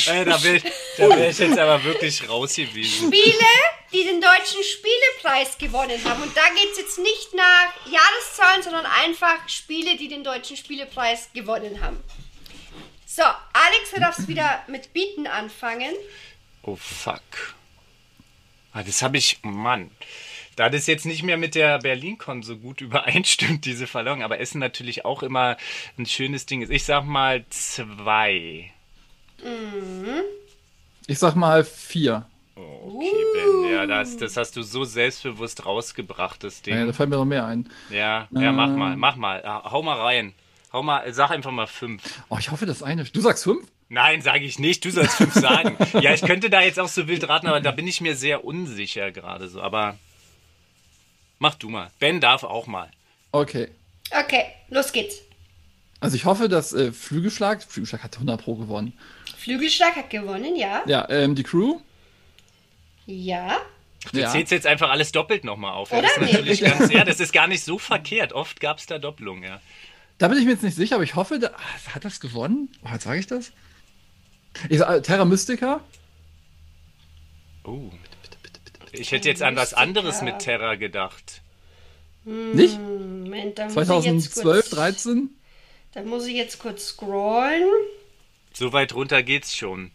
Äh, 0.07 0.25
da 0.25 0.43
wäre 0.43 0.57
ich, 0.57 0.63
wär 0.97 1.29
ich 1.29 1.37
jetzt 1.37 1.57
aber 1.57 1.83
wirklich 1.83 2.27
raus 2.27 2.55
gewesen. 2.55 3.07
Spiele, 3.07 3.45
die 3.93 4.03
den 4.03 4.19
deutschen 4.19 4.61
Spielepreis 4.63 5.57
gewonnen 5.57 6.03
haben. 6.03 6.23
Und 6.23 6.35
da 6.35 6.41
geht 6.49 6.71
es 6.71 6.77
jetzt 6.79 6.99
nicht 6.99 7.33
nach 7.35 7.73
Jahreszahlen, 7.85 8.63
sondern 8.63 8.85
einfach 8.85 9.47
Spiele, 9.47 9.97
die 9.97 10.07
den 10.07 10.23
deutschen 10.23 10.57
Spielepreis 10.57 11.29
gewonnen 11.33 11.81
haben. 11.81 12.03
So, 13.05 13.23
Alex, 13.23 13.91
du 13.93 13.99
darfst 13.99 14.27
wieder 14.27 14.63
mit 14.67 14.91
Bieten 14.93 15.27
anfangen. 15.27 15.93
Oh 16.63 16.75
fuck. 16.75 17.21
Ah, 18.75 18.83
das 18.83 19.01
habe 19.01 19.17
ich, 19.17 19.39
Mann. 19.41 19.89
Da 20.57 20.69
das 20.69 20.85
jetzt 20.85 21.05
nicht 21.05 21.23
mehr 21.23 21.37
mit 21.37 21.55
der 21.55 21.79
BerlinCon 21.79 22.43
so 22.43 22.57
gut 22.57 22.81
übereinstimmt, 22.81 23.63
diese 23.65 23.87
Verlängerung, 23.87 24.23
aber 24.23 24.39
Essen 24.41 24.59
natürlich 24.59 25.05
auch 25.05 25.23
immer 25.23 25.55
ein 25.97 26.05
schönes 26.05 26.45
Ding 26.45 26.61
ist. 26.61 26.69
Ich 26.71 26.83
sag 26.83 27.05
mal 27.05 27.45
zwei. 27.49 28.71
Ich 31.07 31.19
sag 31.19 31.35
mal 31.35 31.63
vier. 31.63 32.25
Oh, 32.57 32.97
okay, 32.97 33.11
Ben. 33.33 33.71
Ja, 33.71 33.85
das, 33.85 34.17
das 34.17 34.35
hast 34.37 34.55
du 34.57 34.61
so 34.63 34.83
selbstbewusst 34.83 35.65
rausgebracht, 35.65 36.43
das 36.43 36.61
Ja, 36.65 36.75
da 36.77 36.83
Ding. 36.85 36.93
fällt 36.93 37.09
mir 37.09 37.17
noch 37.17 37.25
mehr 37.25 37.45
ein. 37.45 37.69
Ja, 37.89 38.27
ja, 38.31 38.51
mach 38.51 38.69
mal, 38.69 38.95
mach 38.97 39.15
mal. 39.15 39.41
Hau 39.45 39.81
mal 39.83 39.99
rein. 39.99 40.33
Hau 40.75 40.83
mal, 40.83 41.13
sag 41.13 41.31
einfach 41.31 41.51
mal 41.51 41.67
fünf. 41.67 42.03
Oh, 42.27 42.35
ich 42.37 42.51
hoffe, 42.51 42.65
das 42.65 42.83
eine. 42.83 43.05
Du 43.05 43.21
sagst 43.21 43.45
fünf? 43.45 43.65
Nein, 43.87 44.21
sage 44.21 44.43
ich 44.43 44.59
nicht. 44.59 44.83
Du 44.83 44.91
sollst 44.91 45.15
fünf 45.15 45.33
sagen. 45.33 45.77
Ja, 46.01 46.13
ich 46.13 46.21
könnte 46.21 46.49
da 46.49 46.59
jetzt 46.59 46.81
auch 46.81 46.89
so 46.89 47.07
wild 47.07 47.29
raten, 47.29 47.47
aber 47.47 47.61
da 47.61 47.71
bin 47.71 47.87
ich 47.87 48.01
mir 48.01 48.13
sehr 48.17 48.43
unsicher 48.43 49.13
gerade 49.13 49.47
so. 49.47 49.61
Aber 49.61 49.97
mach 51.39 51.55
du 51.55 51.69
mal. 51.69 51.91
Ben 51.99 52.19
darf 52.19 52.43
auch 52.43 52.67
mal. 52.67 52.91
Okay. 53.31 53.69
Okay, 54.11 54.47
los 54.67 54.91
geht's. 54.91 55.21
Also 56.01 56.17
ich 56.17 56.25
hoffe, 56.25 56.49
dass 56.49 56.73
äh, 56.73 56.91
Flügelschlag, 56.91 57.63
Flügelschlag 57.63 58.03
hat 58.03 58.15
100 58.15 58.43
Pro 58.43 58.55
gewonnen. 58.55 58.91
Flügelschlag 59.37 59.95
hat 59.95 60.09
gewonnen, 60.09 60.57
ja. 60.57 60.83
Ja, 60.87 61.07
ähm, 61.09 61.35
die 61.35 61.43
Crew. 61.43 61.79
Ja. 63.05 63.59
Du 64.11 64.19
Ja. 64.19 64.29
zählst 64.29 64.51
jetzt 64.51 64.67
einfach 64.67 64.89
alles 64.89 65.13
doppelt 65.13 65.45
nochmal 65.45 65.71
auf. 65.71 65.91
Ja, 65.91 65.99
Oder? 65.99 66.09
das 66.09 66.17
ist 66.17 66.33
natürlich 66.33 66.59
ganz, 66.61 66.91
ja, 66.91 67.03
das 67.05 67.21
ist 67.21 67.31
gar 67.31 67.47
nicht 67.47 67.63
so 67.63 67.77
verkehrt. 67.79 68.33
Oft 68.33 68.59
gab 68.59 68.79
es 68.79 68.87
da 68.87 68.99
Doppelungen, 68.99 69.43
ja. 69.43 69.61
Da 70.17 70.27
bin 70.29 70.37
ich 70.37 70.45
mir 70.45 70.51
jetzt 70.51 70.63
nicht 70.63 70.75
sicher, 70.75 70.95
aber 70.95 71.03
ich 71.03 71.15
hoffe, 71.15 71.39
da, 71.39 71.47
ah, 71.55 71.93
hat 71.93 72.05
das 72.05 72.19
gewonnen? 72.19 72.69
Oh, 72.85 72.89
jetzt 72.93 73.03
sage 73.03 73.19
ich 73.19 73.27
das. 73.27 73.51
Ich 74.69 74.77
sag, 74.79 74.89
äh, 74.89 75.01
Terra 75.01 75.25
Mystica. 75.25 75.81
Oh. 77.65 77.91
Ich 78.93 79.11
hätte 79.11 79.27
jetzt 79.27 79.41
an 79.41 79.55
was 79.57 79.73
anderes 79.73 80.21
mit 80.21 80.39
Terra 80.39 80.75
gedacht. 80.75 81.41
Nicht? 82.23 82.79
Moment, 82.79 83.59
dann 83.59 83.73
muss 83.73 83.83
ich 83.89 84.05
jetzt 84.05 84.33
2012, 84.35 84.43
kurz, 84.55 84.69
13? 84.69 85.29
Dann 85.93 86.07
muss 86.07 86.25
ich 86.25 86.35
jetzt 86.35 86.59
kurz 86.59 86.85
scrollen. 86.87 87.69
So 88.53 88.71
weit 88.71 88.93
runter 88.95 89.21
geht's 89.21 89.55
schon. 89.55 89.91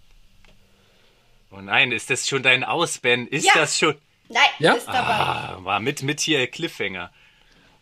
Oh 1.50 1.60
nein, 1.60 1.92
ist 1.92 2.10
das 2.10 2.28
schon 2.28 2.42
dein 2.42 2.62
Aus, 2.62 2.98
Ben? 2.98 3.26
Ist 3.26 3.46
Ja. 3.46 3.52
das 3.56 3.78
schon? 3.78 3.94
Nein, 4.28 4.42
Ja? 4.58 4.74
ist 4.74 4.86
dabei. 4.86 4.98
Ah, 4.98 5.58
war 5.62 5.80
mit, 5.80 6.02
mit 6.02 6.20
hier 6.20 6.46
Cliffhanger. 6.46 7.10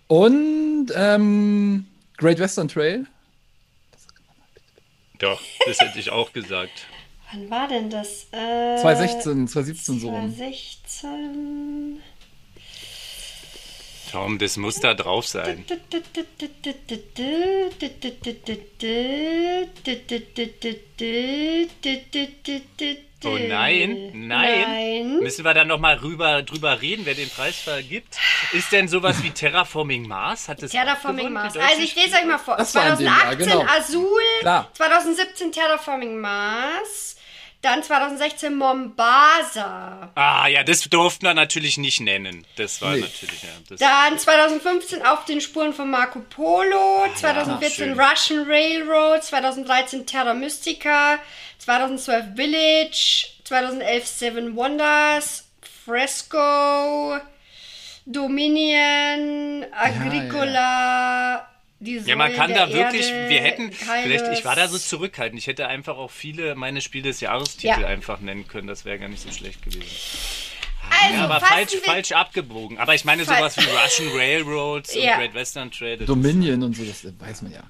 Und 0.07 0.87
ähm, 0.95 1.87
Great 2.19 2.39
Western 2.39 2.69
Trail. 2.69 3.07
Doch, 5.19 5.41
das 5.67 5.81
hätte 5.81 5.99
ich 5.99 6.11
auch 6.11 6.33
gesagt. 6.33 6.87
Wann 7.33 7.51
war 7.51 7.69
denn 7.69 7.91
das? 7.91 8.27
Äh, 8.33 8.77
2016, 8.81 9.49
2017 9.49 10.01
so 10.01 10.09
rum. 10.09 10.35
2016. 10.35 12.03
Tom, 14.11 14.39
das 14.39 14.57
muss 14.57 14.81
da 14.81 14.95
drauf 14.95 15.27
sein. 15.27 15.65
Oh 23.25 23.37
nein, 23.37 24.11
nein. 24.15 24.29
Nein. 24.29 25.19
Müssen 25.21 25.45
wir 25.45 25.53
da 25.53 25.65
nochmal 25.65 25.97
rüber, 25.97 26.43
drüber 26.43 26.81
reden, 26.81 27.05
wer 27.05 27.15
den 27.15 27.29
Preis 27.29 27.57
vergibt? 27.57 28.17
Ist 28.53 28.71
denn 28.71 28.87
sowas 28.87 29.23
wie 29.25 29.31
Terraforming 29.31 30.07
Mars? 30.07 30.49
Hat 30.49 30.63
das 30.63 30.71
Terraforming 30.71 31.33
Mars. 31.33 31.57
Also 31.57 31.83
ich 31.83 31.97
lese 31.97 32.17
euch 32.17 32.25
mal 32.25 32.39
vor. 32.39 32.57
Das 32.57 32.75
war 32.77 32.91
in 32.91 32.99
dem 32.99 33.07
Jahr, 33.07 33.37
2018 33.37 33.47
genau. 33.47 33.73
Azul, 33.73 34.21
Klar. 34.41 34.71
2017 34.73 35.51
Terraforming 35.53 36.21
Mars, 36.21 37.17
dann 37.61 37.83
2016 37.83 38.55
Mombasa, 38.57 40.11
Ah, 40.15 40.47
ja, 40.47 40.63
das 40.63 40.83
durften 40.83 41.27
wir 41.27 41.35
natürlich 41.35 41.77
nicht 41.77 42.01
nennen. 42.01 42.47
Das 42.57 42.81
war 42.81 42.93
Nee. 42.95 43.01
natürlich, 43.01 43.43
ja. 43.43 43.49
Das, 43.69 43.81
dann 43.81 44.19
2015 44.19 45.05
auf 45.05 45.25
den 45.25 45.41
Spuren 45.41 45.73
von 45.73 45.91
Marco 45.91 46.21
Polo, 46.21 47.07
2014 47.17 47.71
schön. 47.95 48.01
Russian 48.01 48.45
Railroad, 48.49 49.25
2013 49.25 50.07
Terra 50.07 50.35
Mystica, 50.35 51.19
2012 51.59 52.25
Village, 52.37 53.27
2011 53.45 54.07
Seven 54.07 54.55
Wonders, 54.57 55.49
Fresco, 55.85 57.19
Dominion, 58.07 59.67
Agricola, 59.73 60.07
die 60.07 60.17
ja, 61.37 61.49
man 61.81 62.05
Säulen 62.05 62.37
kann 62.37 62.53
der 62.55 62.67
da 62.67 62.73
wirklich, 62.73 63.09
Erde, 63.09 63.29
wir 63.31 63.41
hätten, 63.41 63.73
vielleicht, 63.73 64.25
ich 64.39 64.45
war 64.45 64.57
da 64.57 64.67
so 64.69 64.79
zurückhaltend. 64.79 65.39
Ich 65.41 65.47
hätte 65.47 65.69
einfach 65.69 65.97
auch 65.97 66.11
viele 66.11 66.55
meine 66.55 66.81
Spiel 66.81 67.03
des 67.03 67.21
Jahrestitel 67.21 67.67
Ja. 67.81 67.87
einfach 67.87 68.21
nennen 68.21 68.49
können. 68.49 68.67
Das 68.67 68.85
wäre 68.85 68.99
gar 68.99 69.09
nicht 69.09 69.23
so 69.23 69.31
schlecht 69.31 69.63
gewesen. 69.63 69.85
Also, 70.91 71.15
Ja, 71.15 71.25
aber 71.25 71.41
falsch, 71.41 71.73
falsch 71.85 72.13
abgebogen. 72.13 72.79
Aber 72.79 72.95
ich 72.95 73.05
meine 73.05 73.25
sowas 73.25 73.57
wie 73.59 73.65
Russian 73.65 74.09
Railroads 74.17 74.95
Ja. 74.95 75.13
und 75.15 75.19
Great 75.21 75.35
Western 75.35 75.71
Trail. 75.71 75.99
das- 75.99 76.07
Dominion 76.07 76.63
und 76.63 76.75
so, 76.77 76.85
das 76.85 77.05
weiß 77.19 77.43
man 77.43 77.53
ja. 77.53 77.63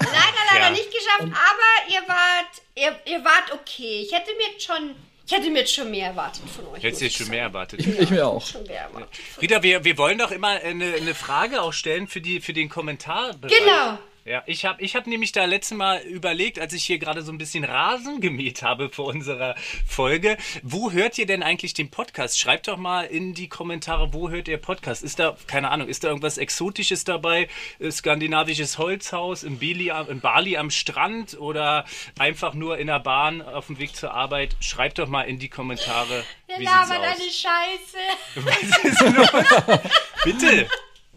Leider, 0.00 0.12
leider 0.52 0.64
Ja. 0.66 0.70
nicht 0.70 0.90
geschafft, 0.90 1.22
aber 1.22 1.92
ihr 1.92 2.02
wart, 2.08 2.62
ihr, 2.74 3.12
ihr 3.12 3.24
wart 3.24 3.52
okay. 3.52 4.02
Ich 4.06 4.12
hätte 4.12 4.30
mir 4.36 4.52
jetzt 4.52 4.64
schon, 4.66 4.94
ich 5.32 5.38
hätte 5.38 5.50
mir 5.50 5.60
jetzt 5.60 5.74
schon 5.74 5.90
mehr 5.90 6.08
erwartet 6.08 6.42
von 6.48 6.66
euch. 6.66 6.82
Hättest 6.82 7.00
du 7.00 7.04
jetzt 7.06 7.16
schon 7.16 7.26
ich 7.26 7.30
mehr 7.30 7.42
erwartet. 7.42 7.80
Ich, 7.80 7.98
ich 7.98 8.10
mir 8.10 8.26
auch. 8.26 8.44
Schon 8.44 8.64
mehr 8.64 8.82
erwartet. 8.82 9.08
Rita, 9.40 9.62
wir, 9.62 9.82
wir 9.82 9.96
wollen 9.96 10.18
doch 10.18 10.30
immer 10.30 10.48
eine, 10.48 10.94
eine 10.94 11.14
Frage 11.14 11.62
auch 11.62 11.72
stellen 11.72 12.06
für, 12.06 12.20
die, 12.20 12.40
für 12.40 12.52
den 12.52 12.68
Kommentar. 12.68 13.34
Genau. 13.40 13.98
Ja, 14.24 14.44
ich 14.46 14.64
habe 14.64 14.80
ich 14.80 14.94
hab 14.94 15.08
nämlich 15.08 15.32
da 15.32 15.46
letztes 15.46 15.76
Mal 15.76 15.98
überlegt, 16.02 16.60
als 16.60 16.72
ich 16.74 16.84
hier 16.84 16.98
gerade 16.98 17.22
so 17.22 17.32
ein 17.32 17.38
bisschen 17.38 17.64
Rasen 17.64 18.20
gemäht 18.20 18.62
habe 18.62 18.88
vor 18.88 19.06
unserer 19.06 19.56
Folge, 19.84 20.36
wo 20.62 20.92
hört 20.92 21.18
ihr 21.18 21.26
denn 21.26 21.42
eigentlich 21.42 21.74
den 21.74 21.90
Podcast? 21.90 22.38
Schreibt 22.38 22.68
doch 22.68 22.76
mal 22.76 23.02
in 23.02 23.34
die 23.34 23.48
Kommentare, 23.48 24.12
wo 24.14 24.30
hört 24.30 24.46
ihr 24.46 24.58
Podcast? 24.58 25.02
Ist 25.02 25.18
da, 25.18 25.36
keine 25.48 25.70
Ahnung, 25.72 25.88
ist 25.88 26.04
da 26.04 26.08
irgendwas 26.08 26.38
Exotisches 26.38 27.02
dabei? 27.02 27.48
Äh, 27.80 27.90
Skandinavisches 27.90 28.78
Holzhaus 28.78 29.42
in, 29.42 29.58
Bali, 29.58 29.90
am- 29.90 30.08
in 30.08 30.20
Bali 30.20 30.56
am 30.56 30.70
Strand 30.70 31.36
oder 31.40 31.84
einfach 32.16 32.54
nur 32.54 32.78
in 32.78 32.86
der 32.86 33.00
Bahn 33.00 33.42
auf 33.42 33.66
dem 33.66 33.80
Weg 33.80 33.96
zur 33.96 34.14
Arbeit? 34.14 34.54
Schreibt 34.60 35.00
doch 35.00 35.08
mal 35.08 35.22
in 35.22 35.40
die 35.40 35.48
Kommentare. 35.48 36.22
Wir 36.46 36.60
labern 36.60 37.02
eine 37.02 37.18
Scheiße. 37.24 37.98
Was 38.36 38.84
ist 38.84 39.00
los? 39.00 39.80
Bitte. 40.24 40.68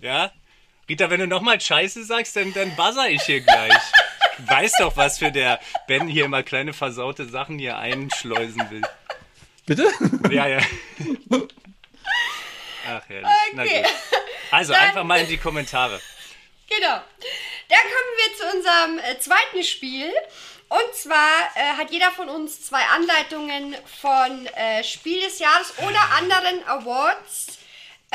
Ja? 0.01 0.31
Rita, 0.87 1.09
wenn 1.09 1.19
du 1.19 1.27
nochmal 1.27 1.59
Scheiße 1.59 2.03
sagst, 2.05 2.35
dann, 2.35 2.53
dann 2.53 2.75
buzzer 2.75 3.09
ich 3.09 3.21
hier 3.23 3.41
gleich. 3.41 3.73
Ich 4.37 4.49
weiß 4.49 4.73
doch, 4.79 4.95
was 4.97 5.17
für 5.17 5.31
der 5.31 5.59
Ben 5.87 6.07
hier 6.07 6.25
immer 6.25 6.43
kleine 6.43 6.73
versaute 6.73 7.25
Sachen 7.27 7.57
hier 7.57 7.77
einschleusen 7.77 8.69
will. 8.69 8.81
Bitte? 9.65 9.89
Ja, 10.29 10.47
ja. 10.47 10.59
Ach, 12.87 13.01
herrlich. 13.07 13.29
Okay. 13.53 13.83
Also 14.51 14.73
Dann- 14.73 14.81
einfach 14.83 15.03
mal 15.03 15.19
in 15.21 15.27
die 15.27 15.37
Kommentare. 15.37 15.99
Genau. 16.69 17.01
Dann 17.69 17.79
kommen 17.79 18.15
wir 18.17 18.37
zu 18.37 18.57
unserem 18.57 18.99
äh, 18.99 19.19
zweiten 19.19 19.63
Spiel. 19.63 20.11
Und 20.67 20.95
zwar 20.95 21.49
äh, 21.55 21.77
hat 21.77 21.91
jeder 21.91 22.11
von 22.11 22.27
uns 22.29 22.63
zwei 22.65 22.81
Anleitungen 22.95 23.75
von 24.01 24.47
äh, 24.47 24.83
Spiel 24.83 25.21
des 25.21 25.39
Jahres 25.39 25.73
oder 25.79 25.99
anderen 26.17 26.63
Awards 26.67 27.59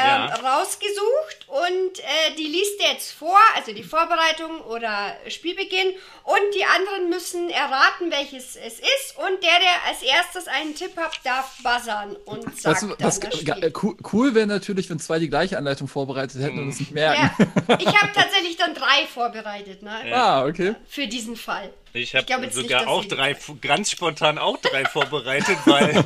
ähm, 0.01 0.07
Ja. 0.43 0.59
rausgesucht. 0.59 1.47
Und 1.49 1.99
äh, 2.01 2.35
die 2.39 2.45
liest 2.45 2.81
er 2.81 2.93
jetzt 2.93 3.13
vor, 3.13 3.39
also 3.57 3.73
die 3.73 3.83
Vorbereitung 3.83 4.61
oder 4.63 5.15
Spielbeginn. 5.29 5.93
Und 6.25 6.55
die 6.55 6.65
anderen 6.65 7.11
müssen 7.11 7.51
erraten, 7.51 8.11
welches 8.11 8.57
es 8.57 8.79
ist. 8.79 9.17
Und 9.17 9.43
der, 9.43 9.59
der 9.59 9.85
als 9.89 10.03
erstes 10.03 10.47
einen 10.47 10.75
Tipp 10.75 10.97
hat, 10.97 11.19
darf 11.25 11.57
buzzern 11.63 12.17
und 12.25 12.43
sagt 12.61 12.65
Was, 12.65 12.81
dann 12.81 12.95
was 13.01 13.19
äh, 13.63 13.73
cool, 13.83 13.97
cool 14.13 14.35
wäre 14.35 14.47
natürlich, 14.47 14.89
wenn 14.91 14.99
zwei 14.99 15.19
die 15.19 15.29
gleiche 15.29 15.59
Anleitung 15.59 15.89
vorbereitet 15.89 16.41
hätten 16.41 16.59
und 16.61 16.69
es 16.69 16.81
nicht 16.81 16.93
merken. 16.93 17.31
Ja, 17.69 17.79
ich 17.79 17.87
habe 17.87 18.13
tatsächlich 18.15 18.57
dann 18.57 18.75
drei 18.75 19.07
vorbereitet, 19.13 19.83
ne? 19.83 19.91
Ah, 20.13 20.45
okay. 20.45 20.75
Für 20.89 21.07
diesen 21.07 21.37
Fall. 21.37 21.73
Ich 21.93 22.15
habe 22.15 22.41
nicht, 22.41 22.55
sogar 22.55 22.81
dass 22.81 22.89
auch 22.89 23.05
drei, 23.05 23.37
ganz 23.61 23.91
spontan 23.91 24.39
auch 24.39 24.59
drei 24.59 24.85
vorbereitet, 24.85 25.59
weil 25.67 26.05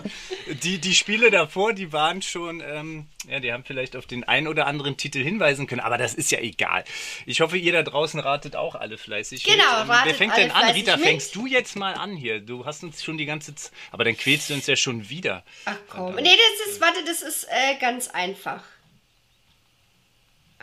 die, 0.62 0.78
die 0.78 0.94
Spiele 0.94 1.30
davor, 1.30 1.72
die 1.72 1.92
waren 1.92 2.22
schon, 2.22 2.62
ähm, 2.66 3.06
ja, 3.28 3.40
die 3.40 3.52
haben 3.52 3.64
vielleicht 3.64 3.96
auf 3.96 4.06
den 4.06 4.24
einen 4.24 4.48
oder 4.48 4.66
anderen 4.66 4.96
Titel 4.96 5.22
hinweisen 5.22 5.66
können, 5.66 5.80
aber 5.80 5.98
das 5.98 6.14
ist 6.14 6.30
ja 6.30 6.38
egal. 6.40 6.84
Ich 7.26 7.40
hoffe, 7.40 7.58
ihr 7.58 7.72
da 7.72 7.82
draußen 7.82 8.20
ratet 8.20 8.56
auch 8.56 8.74
alle 8.74 8.98
fleißig. 8.98 9.44
Genau, 9.44 9.84
mit. 9.84 9.90
Ähm, 9.90 10.00
Wer 10.04 10.14
fängt 10.14 10.36
denn 10.36 10.50
an? 10.50 10.70
Rita, 10.72 10.96
mit. 10.96 11.04
fängst 11.04 11.34
du 11.34 11.46
jetzt 11.46 11.76
mal 11.76 11.94
an 11.94 12.16
hier? 12.16 12.40
Du 12.40 12.64
hast 12.64 12.82
uns 12.82 13.02
schon 13.02 13.18
die 13.18 13.26
ganze 13.26 13.54
Zeit, 13.54 13.72
aber 13.90 14.04
dann 14.04 14.16
quälst 14.16 14.50
du 14.50 14.54
uns 14.54 14.66
ja 14.66 14.76
schon 14.76 15.08
wieder. 15.10 15.44
Ach 15.66 15.76
komm. 15.88 16.14
Nee, 16.16 16.22
das 16.22 16.72
ist, 16.72 16.80
warte, 16.80 17.04
das 17.04 17.22
ist 17.22 17.44
äh, 17.44 17.78
ganz 17.80 18.08
einfach. 18.08 18.62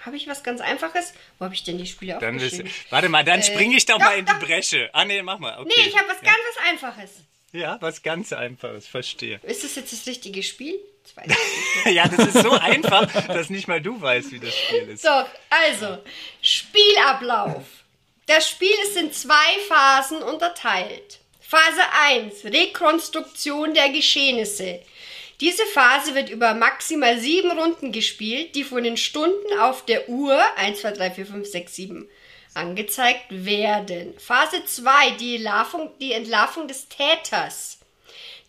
Habe 0.05 0.15
ich 0.17 0.27
was 0.27 0.43
ganz 0.43 0.61
Einfaches? 0.61 1.13
Wo 1.37 1.45
habe 1.45 1.53
ich 1.53 1.63
denn 1.63 1.77
die 1.77 1.85
Spiele 1.87 2.17
Dann 2.19 2.37
ist, 2.37 2.53
aufgeschrieben? 2.53 2.71
warte 2.89 3.09
mal, 3.09 3.23
dann 3.23 3.39
Äh, 3.39 3.43
springe 3.43 3.75
ich 3.77 3.85
doch, 3.85 3.97
doch, 3.97 4.05
mal 4.05 4.17
in 4.17 4.25
die 4.25 4.31
doch. 4.31 4.39
Bresche. 4.39 4.89
Ah, 4.93 5.05
nee, 5.05 5.21
mach 5.21 5.37
mal. 5.39 5.59
Okay. 5.59 5.71
Nee, 5.77 5.87
ich 5.89 5.97
habe 5.97 6.07
was 6.09 6.21
ganz 6.21 6.37
was 6.55 6.69
Einfaches. 6.69 7.09
Ja, 7.53 7.77
was 7.81 8.01
ganz 8.01 8.31
Einfaches, 8.33 8.87
verstehe. 8.87 9.39
Ist 9.43 9.63
das 9.63 9.75
jetzt 9.75 9.91
das 9.91 10.07
richtige 10.07 10.41
Spiel? 10.41 10.79
Das 11.03 11.17
weiß 11.17 11.25
ich 11.27 11.85
nicht. 11.85 11.95
Ja, 11.95 12.07
das 12.07 12.27
ist 12.33 12.41
so 12.43 12.51
einfach, 12.51 13.11
dass 13.27 13.49
nicht 13.49 13.67
mal 13.67 13.81
du 13.81 13.99
weißt, 13.99 14.31
wie 14.31 14.39
das 14.39 14.55
Spiel 14.57 14.89
ist. 14.89 15.01
So, 15.03 15.09
also, 15.49 15.97
Spielablauf. 16.41 17.63
Das 18.27 18.49
Spiel 18.49 18.73
ist 18.83 18.95
in 18.95 19.11
zwei 19.11 19.59
Phasen 19.67 20.23
unterteilt. 20.23 21.19
Phase 21.41 21.81
1, 22.05 22.45
Rekonstruktion 22.45 23.73
der 23.73 23.89
Geschehnisse. 23.89 24.79
Diese 25.41 25.65
Phase 25.65 26.13
wird 26.13 26.29
über 26.29 26.53
maximal 26.53 27.19
sieben 27.19 27.51
Runden 27.51 27.91
gespielt, 27.91 28.53
die 28.53 28.63
von 28.63 28.83
den 28.83 28.95
Stunden 28.95 29.59
auf 29.59 29.83
der 29.83 30.07
Uhr 30.07 30.39
1, 30.55 30.81
2, 30.81 30.91
3, 30.91 31.11
4, 31.11 31.25
5, 31.25 31.47
6, 31.47 31.75
7 31.75 32.09
angezeigt 32.53 33.25
werden. 33.29 34.13
Phase 34.19 34.63
2, 34.63 35.11
die, 35.19 35.37
Entlarvung, 35.37 35.89
die 35.99 36.13
Entlarvung 36.13 36.67
des 36.67 36.87
Täters. 36.89 37.79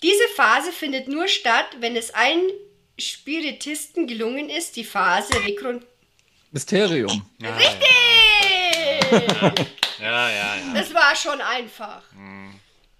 Diese 0.02 0.28
Phase 0.36 0.70
findet 0.70 1.08
nur 1.08 1.28
statt, 1.28 1.66
wenn 1.78 1.96
es 1.96 2.12
allen 2.12 2.42
Spiritisten 2.98 4.06
gelungen 4.06 4.50
ist, 4.50 4.76
die 4.76 4.84
Phase 4.84 5.32
rekon 5.44 5.82
Mysterium. 6.50 7.26
Richtig! 7.40 7.88
Ja, 10.02 10.28
ja, 10.30 10.56
ja. 10.56 10.74
Das 10.74 10.92
war 10.92 11.14
schon 11.14 11.40
einfach. 11.40 12.02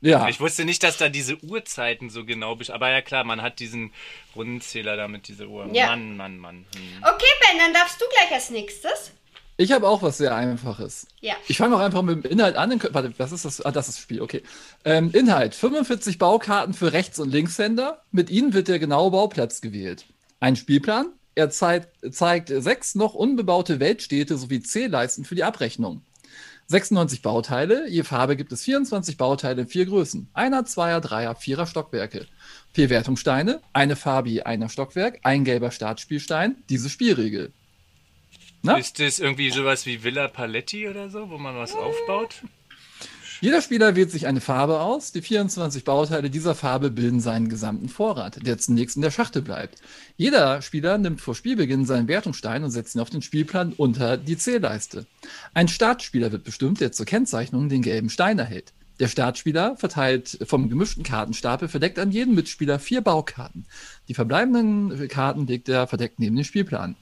Ja. 0.02 0.28
Ich 0.28 0.40
wusste 0.40 0.64
nicht, 0.64 0.82
dass 0.82 0.98
da 0.98 1.08
diese 1.08 1.42
Uhrzeiten 1.42 2.10
so 2.10 2.24
genau 2.24 2.56
bist. 2.56 2.70
Aber 2.70 2.90
ja 2.90 3.00
klar, 3.00 3.24
man 3.24 3.40
hat 3.40 3.60
diesen 3.60 3.92
Rundenzähler 4.36 4.96
da 4.96 5.08
mit 5.08 5.28
dieser 5.28 5.46
Uhr. 5.46 5.68
Ja. 5.72 5.86
Mann, 5.86 6.16
Mann, 6.16 6.38
Mann. 6.38 6.66
Hm. 6.74 7.02
Okay, 7.02 7.24
Ben, 7.40 7.58
dann 7.58 7.72
darfst 7.72 8.00
du 8.00 8.04
gleich 8.12 8.32
als 8.32 8.50
nächstes. 8.50 9.12
Ich 9.56 9.70
habe 9.70 9.86
auch 9.86 10.02
was 10.02 10.18
sehr 10.18 10.34
Einfaches. 10.34 11.06
Ja. 11.20 11.34
Ich 11.46 11.56
fange 11.56 11.76
auch 11.76 11.80
einfach 11.80 12.02
mit 12.02 12.24
dem 12.24 12.30
Inhalt 12.32 12.56
an. 12.56 12.82
Warte, 12.90 13.12
was 13.18 13.30
ist 13.30 13.44
das? 13.44 13.60
Ah, 13.64 13.70
das 13.70 13.88
ist 13.88 13.98
das 13.98 14.02
Spiel, 14.02 14.20
okay. 14.20 14.42
Ähm, 14.84 15.10
Inhalt: 15.12 15.54
45 15.54 16.18
Baukarten 16.18 16.74
für 16.74 16.92
Rechts- 16.92 17.20
und 17.20 17.30
Linkshänder. 17.30 18.02
Mit 18.10 18.28
ihnen 18.28 18.54
wird 18.54 18.66
der 18.68 18.80
genaue 18.80 19.12
Bauplatz 19.12 19.60
gewählt. 19.60 20.06
Ein 20.40 20.56
Spielplan. 20.56 21.12
Er 21.34 21.50
zeigt, 21.50 21.88
zeigt 22.14 22.48
sechs 22.48 22.94
noch 22.94 23.14
unbebaute 23.14 23.78
Weltstädte 23.78 24.36
sowie 24.36 24.62
Zählleisten 24.62 25.24
für 25.24 25.34
die 25.34 25.44
Abrechnung. 25.44 26.02
96 26.72 27.20
Bauteile, 27.20 27.86
je 27.88 28.02
Farbe 28.02 28.34
gibt 28.34 28.50
es 28.50 28.64
24 28.64 29.18
Bauteile 29.18 29.62
in 29.62 29.68
vier 29.68 29.84
Größen. 29.84 30.28
Einer, 30.32 30.64
Zweier, 30.64 31.02
Dreier, 31.02 31.34
Vierer 31.34 31.66
Stockwerke. 31.66 32.26
Vier 32.72 32.88
Wertungssteine, 32.88 33.60
eine 33.74 33.94
Farbe 33.94 34.30
je 34.30 34.42
einer 34.44 34.70
Stockwerk, 34.70 35.20
ein 35.22 35.44
gelber 35.44 35.70
Startspielstein, 35.70 36.56
diese 36.70 36.88
Spielregel. 36.88 37.52
Na? 38.62 38.78
Ist 38.78 38.98
das 39.00 39.18
irgendwie 39.18 39.50
sowas 39.50 39.84
wie 39.84 40.02
Villa 40.02 40.28
Paletti 40.28 40.88
oder 40.88 41.10
so, 41.10 41.28
wo 41.28 41.36
man 41.36 41.56
was 41.56 41.74
aufbaut? 41.74 42.42
Jeder 43.42 43.60
Spieler 43.60 43.96
wählt 43.96 44.12
sich 44.12 44.28
eine 44.28 44.40
Farbe 44.40 44.78
aus. 44.78 45.10
Die 45.10 45.20
24 45.20 45.82
Bauteile 45.82 46.30
dieser 46.30 46.54
Farbe 46.54 46.92
bilden 46.92 47.18
seinen 47.18 47.48
gesamten 47.48 47.88
Vorrat, 47.88 48.38
der 48.46 48.56
zunächst 48.56 48.94
in 48.94 49.02
der 49.02 49.10
Schachtel 49.10 49.42
bleibt. 49.42 49.82
Jeder 50.16 50.62
Spieler 50.62 50.96
nimmt 50.96 51.20
vor 51.20 51.34
Spielbeginn 51.34 51.84
seinen 51.84 52.06
Wertungsstein 52.06 52.62
und 52.62 52.70
setzt 52.70 52.94
ihn 52.94 53.00
auf 53.00 53.10
den 53.10 53.20
Spielplan 53.20 53.72
unter 53.72 54.16
die 54.16 54.38
Zählleiste. 54.38 55.06
Ein 55.54 55.66
Startspieler 55.66 56.30
wird 56.30 56.44
bestimmt, 56.44 56.80
der 56.80 56.92
zur 56.92 57.04
Kennzeichnung 57.04 57.68
den 57.68 57.82
gelben 57.82 58.10
Stein 58.10 58.38
erhält. 58.38 58.74
Der 59.00 59.08
Startspieler 59.08 59.76
verteilt 59.76 60.38
vom 60.46 60.68
gemischten 60.68 61.02
Kartenstapel 61.02 61.66
verdeckt 61.66 61.98
an 61.98 62.12
jeden 62.12 62.36
Mitspieler 62.36 62.78
vier 62.78 63.00
Baukarten. 63.00 63.66
Die 64.06 64.14
verbleibenden 64.14 65.08
Karten 65.08 65.48
legt 65.48 65.68
er 65.68 65.88
verdeckt 65.88 66.20
neben 66.20 66.36
den 66.36 66.44
Spielplan. 66.44 66.94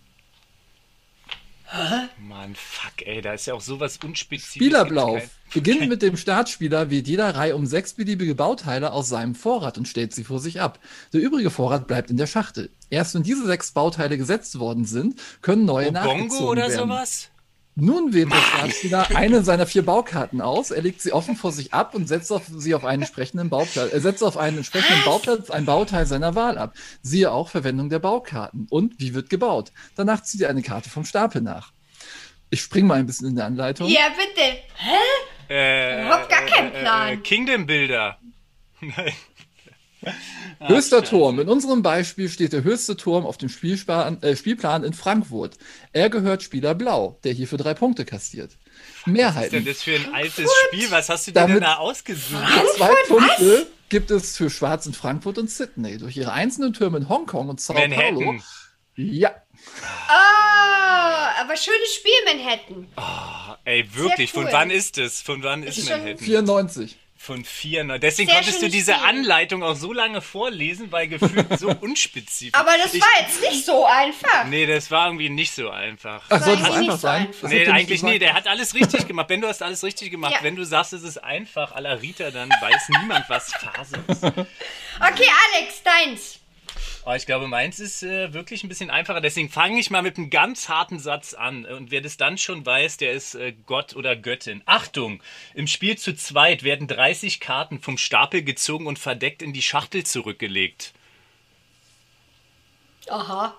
Mann, 2.18 2.54
fuck, 2.54 3.06
ey, 3.06 3.20
da 3.20 3.34
ist 3.34 3.46
ja 3.46 3.54
auch 3.54 3.60
sowas 3.60 3.98
unspezifisches. 4.02 4.54
Spielablauf. 4.54 5.22
Beginnt 5.52 5.88
mit 5.88 6.02
dem 6.02 6.16
Startspieler 6.16 6.90
wählt 6.90 7.08
jeder 7.08 7.34
Reihe 7.34 7.56
um 7.56 7.66
sechs 7.66 7.94
beliebige 7.94 8.34
Bauteile 8.34 8.92
aus 8.92 9.08
seinem 9.08 9.34
Vorrat 9.34 9.78
und 9.78 9.88
stellt 9.88 10.14
sie 10.14 10.24
vor 10.24 10.38
sich 10.38 10.60
ab. 10.60 10.78
Der 11.12 11.20
übrige 11.20 11.50
Vorrat 11.50 11.86
bleibt 11.86 12.10
in 12.10 12.16
der 12.16 12.26
Schachtel. 12.26 12.70
Erst 12.88 13.14
wenn 13.14 13.22
diese 13.22 13.46
sechs 13.46 13.72
Bauteile 13.72 14.16
gesetzt 14.16 14.58
worden 14.58 14.84
sind, 14.84 15.20
können 15.42 15.64
neue 15.64 15.92
nachgezogen 15.92 16.28
Bongo 16.28 16.50
oder 16.50 16.68
werden. 16.68 16.88
sowas? 16.88 17.29
Nun 17.76 18.12
wählt 18.12 18.30
der 18.32 18.36
Startspieler 18.36 19.08
eine 19.14 19.42
seiner 19.42 19.66
vier 19.66 19.84
Baukarten 19.84 20.40
aus. 20.40 20.70
Er 20.70 20.82
legt 20.82 21.00
sie 21.00 21.12
offen 21.12 21.36
vor 21.36 21.52
sich 21.52 21.72
ab 21.72 21.94
und 21.94 22.08
setzt 22.08 22.30
auf 22.32 22.42
sie 22.48 22.74
auf 22.74 22.84
einen 22.84 23.02
entsprechenden 23.02 23.48
Bauplatz. 23.48 23.92
Er 23.92 24.00
setzt 24.00 24.22
auf 24.22 24.36
einen 24.36 24.58
entsprechenden 24.58 25.02
Bauplatz 25.04 25.50
ein 25.50 25.64
Bauteil 25.64 26.04
seiner 26.04 26.34
Wahl 26.34 26.58
ab. 26.58 26.74
Siehe 27.02 27.30
auch 27.30 27.48
Verwendung 27.48 27.88
der 27.88 28.00
Baukarten. 28.00 28.66
Und 28.70 28.98
wie 28.98 29.14
wird 29.14 29.30
gebaut? 29.30 29.72
Danach 29.96 30.22
zieht 30.22 30.42
er 30.42 30.50
eine 30.50 30.62
Karte 30.62 30.90
vom 30.90 31.04
Stapel 31.04 31.40
nach. 31.42 31.72
Ich 32.50 32.60
spring 32.60 32.86
mal 32.86 32.98
ein 32.98 33.06
bisschen 33.06 33.28
in 33.28 33.36
der 33.36 33.46
Anleitung. 33.46 33.88
Ja, 33.88 34.08
bitte. 34.08 34.58
Hä? 34.74 34.96
Äh, 35.48 36.06
Überhaupt 36.06 36.28
gar 36.28 36.42
keinen 36.42 36.72
Plan. 36.72 37.08
Äh, 37.08 37.16
Kingdom 37.18 37.66
Builder. 37.66 38.18
Nein. 38.80 39.12
Höchster 40.60 41.02
Turm. 41.04 41.40
In 41.40 41.48
unserem 41.48 41.82
Beispiel 41.82 42.28
steht 42.28 42.52
der 42.52 42.62
höchste 42.64 42.96
Turm 42.96 43.26
auf 43.26 43.38
dem 43.38 43.48
Spielplan, 43.48 44.22
äh, 44.22 44.36
Spielplan 44.36 44.84
in 44.84 44.92
Frankfurt. 44.92 45.56
Er 45.92 46.10
gehört 46.10 46.42
Spieler 46.42 46.74
Blau, 46.74 47.18
der 47.24 47.32
hierfür 47.32 47.58
drei 47.58 47.74
Punkte 47.74 48.04
kassiert. 48.04 48.52
Was 49.06 49.36
ist 49.44 49.52
denn 49.52 49.64
das 49.64 49.82
für 49.82 49.94
ein 49.96 50.14
altes 50.14 50.48
Spiel? 50.68 50.90
Was 50.90 51.08
hast 51.08 51.26
du 51.26 51.30
dir 51.32 51.40
Damit- 51.40 51.56
denn 51.56 51.62
da 51.62 51.76
ausgesucht? 51.76 52.42
Zwei 52.76 52.92
Punkte 53.08 53.66
gibt 53.88 54.10
es 54.10 54.36
für 54.36 54.50
Schwarz 54.50 54.86
in 54.86 54.92
Frankfurt 54.94 55.38
und 55.38 55.50
Sydney. 55.50 55.98
Durch 55.98 56.16
ihre 56.16 56.32
einzelnen 56.32 56.72
Türme 56.72 56.98
in 56.98 57.08
Hongkong 57.08 57.48
und 57.48 57.60
Sao 57.60 57.74
Paulo. 57.74 57.88
Manhattan. 57.88 58.42
Ja, 58.96 59.34
Oh, 60.08 61.42
aber 61.42 61.56
schönes 61.56 61.94
Spiel, 61.94 62.12
Manhattan. 62.24 62.86
Ey, 63.64 63.86
wirklich, 63.94 64.34
cool. 64.34 64.44
von 64.44 64.52
wann 64.52 64.70
ist 64.70 64.98
es? 64.98 65.20
Von 65.20 65.42
wann 65.42 65.62
ist 65.62 65.78
Ist 65.78 65.90
Manhattan? 65.90 66.18
94. 66.18 66.96
Von 67.22 67.44
vier. 67.44 67.84
ne? 67.84 68.00
Deswegen 68.00 68.30
Sehr 68.30 68.38
konntest 68.38 68.62
du 68.62 68.70
diese 68.70 68.94
Spiel. 68.94 69.04
Anleitung 69.06 69.62
auch 69.62 69.76
so 69.76 69.92
lange 69.92 70.22
vorlesen, 70.22 70.90
weil 70.90 71.06
gefühlt 71.06 71.58
so 71.58 71.68
unspezifisch. 71.82 72.58
Aber 72.58 72.70
das 72.82 72.94
ich, 72.94 73.02
war 73.02 73.08
jetzt 73.20 73.42
nicht 73.42 73.62
so 73.66 73.84
einfach. 73.84 74.46
Nee, 74.46 74.64
das 74.64 74.90
war 74.90 75.04
irgendwie 75.08 75.28
nicht 75.28 75.52
so 75.54 75.68
einfach. 75.68 76.22
Ach, 76.30 76.42
sollte 76.42 76.62
es 76.62 76.62
Nein, 76.62 76.64
einfach 76.64 76.80
nicht 76.80 76.90
so 76.92 76.96
sein? 76.96 77.26
einfach. 77.26 77.40
Das 77.42 77.50
Nee, 77.50 77.66
eigentlich 77.68 78.02
nee, 78.02 78.18
der 78.18 78.32
hat 78.32 78.46
alles 78.48 78.72
richtig 78.74 79.06
gemacht. 79.06 79.28
Ben, 79.28 79.42
du 79.42 79.48
hast 79.48 79.62
alles 79.62 79.84
richtig 79.84 80.10
gemacht. 80.10 80.32
Ja. 80.32 80.42
Wenn 80.42 80.56
du 80.56 80.64
sagst, 80.64 80.94
es 80.94 81.02
ist 81.02 81.18
einfach, 81.22 81.72
à 81.76 81.80
la 81.82 81.92
Rita, 81.92 82.30
dann 82.30 82.48
weiß 82.48 82.88
niemand, 83.00 83.28
was 83.28 83.52
Phase 83.52 83.96
ist. 84.08 84.24
Okay, 84.24 85.30
Alex, 85.54 85.82
deins. 85.82 86.39
Aber 87.04 87.16
ich 87.16 87.24
glaube, 87.24 87.48
meins 87.48 87.80
ist 87.80 88.02
äh, 88.02 88.34
wirklich 88.34 88.62
ein 88.62 88.68
bisschen 88.68 88.90
einfacher. 88.90 89.20
Deswegen 89.20 89.48
fange 89.48 89.80
ich 89.80 89.90
mal 89.90 90.02
mit 90.02 90.18
einem 90.18 90.28
ganz 90.28 90.68
harten 90.68 90.98
Satz 90.98 91.32
an. 91.32 91.64
Und 91.64 91.90
wer 91.90 92.02
das 92.02 92.16
dann 92.18 92.36
schon 92.36 92.64
weiß, 92.64 92.98
der 92.98 93.12
ist 93.12 93.34
äh, 93.34 93.54
Gott 93.66 93.96
oder 93.96 94.16
Göttin. 94.16 94.62
Achtung! 94.66 95.22
Im 95.54 95.66
Spiel 95.66 95.96
zu 95.96 96.14
zweit 96.14 96.62
werden 96.62 96.88
30 96.88 97.40
Karten 97.40 97.80
vom 97.80 97.96
Stapel 97.96 98.42
gezogen 98.42 98.86
und 98.86 98.98
verdeckt 98.98 99.40
in 99.40 99.52
die 99.52 99.62
Schachtel 99.62 100.04
zurückgelegt. 100.04 100.92
Aha. 103.08 103.54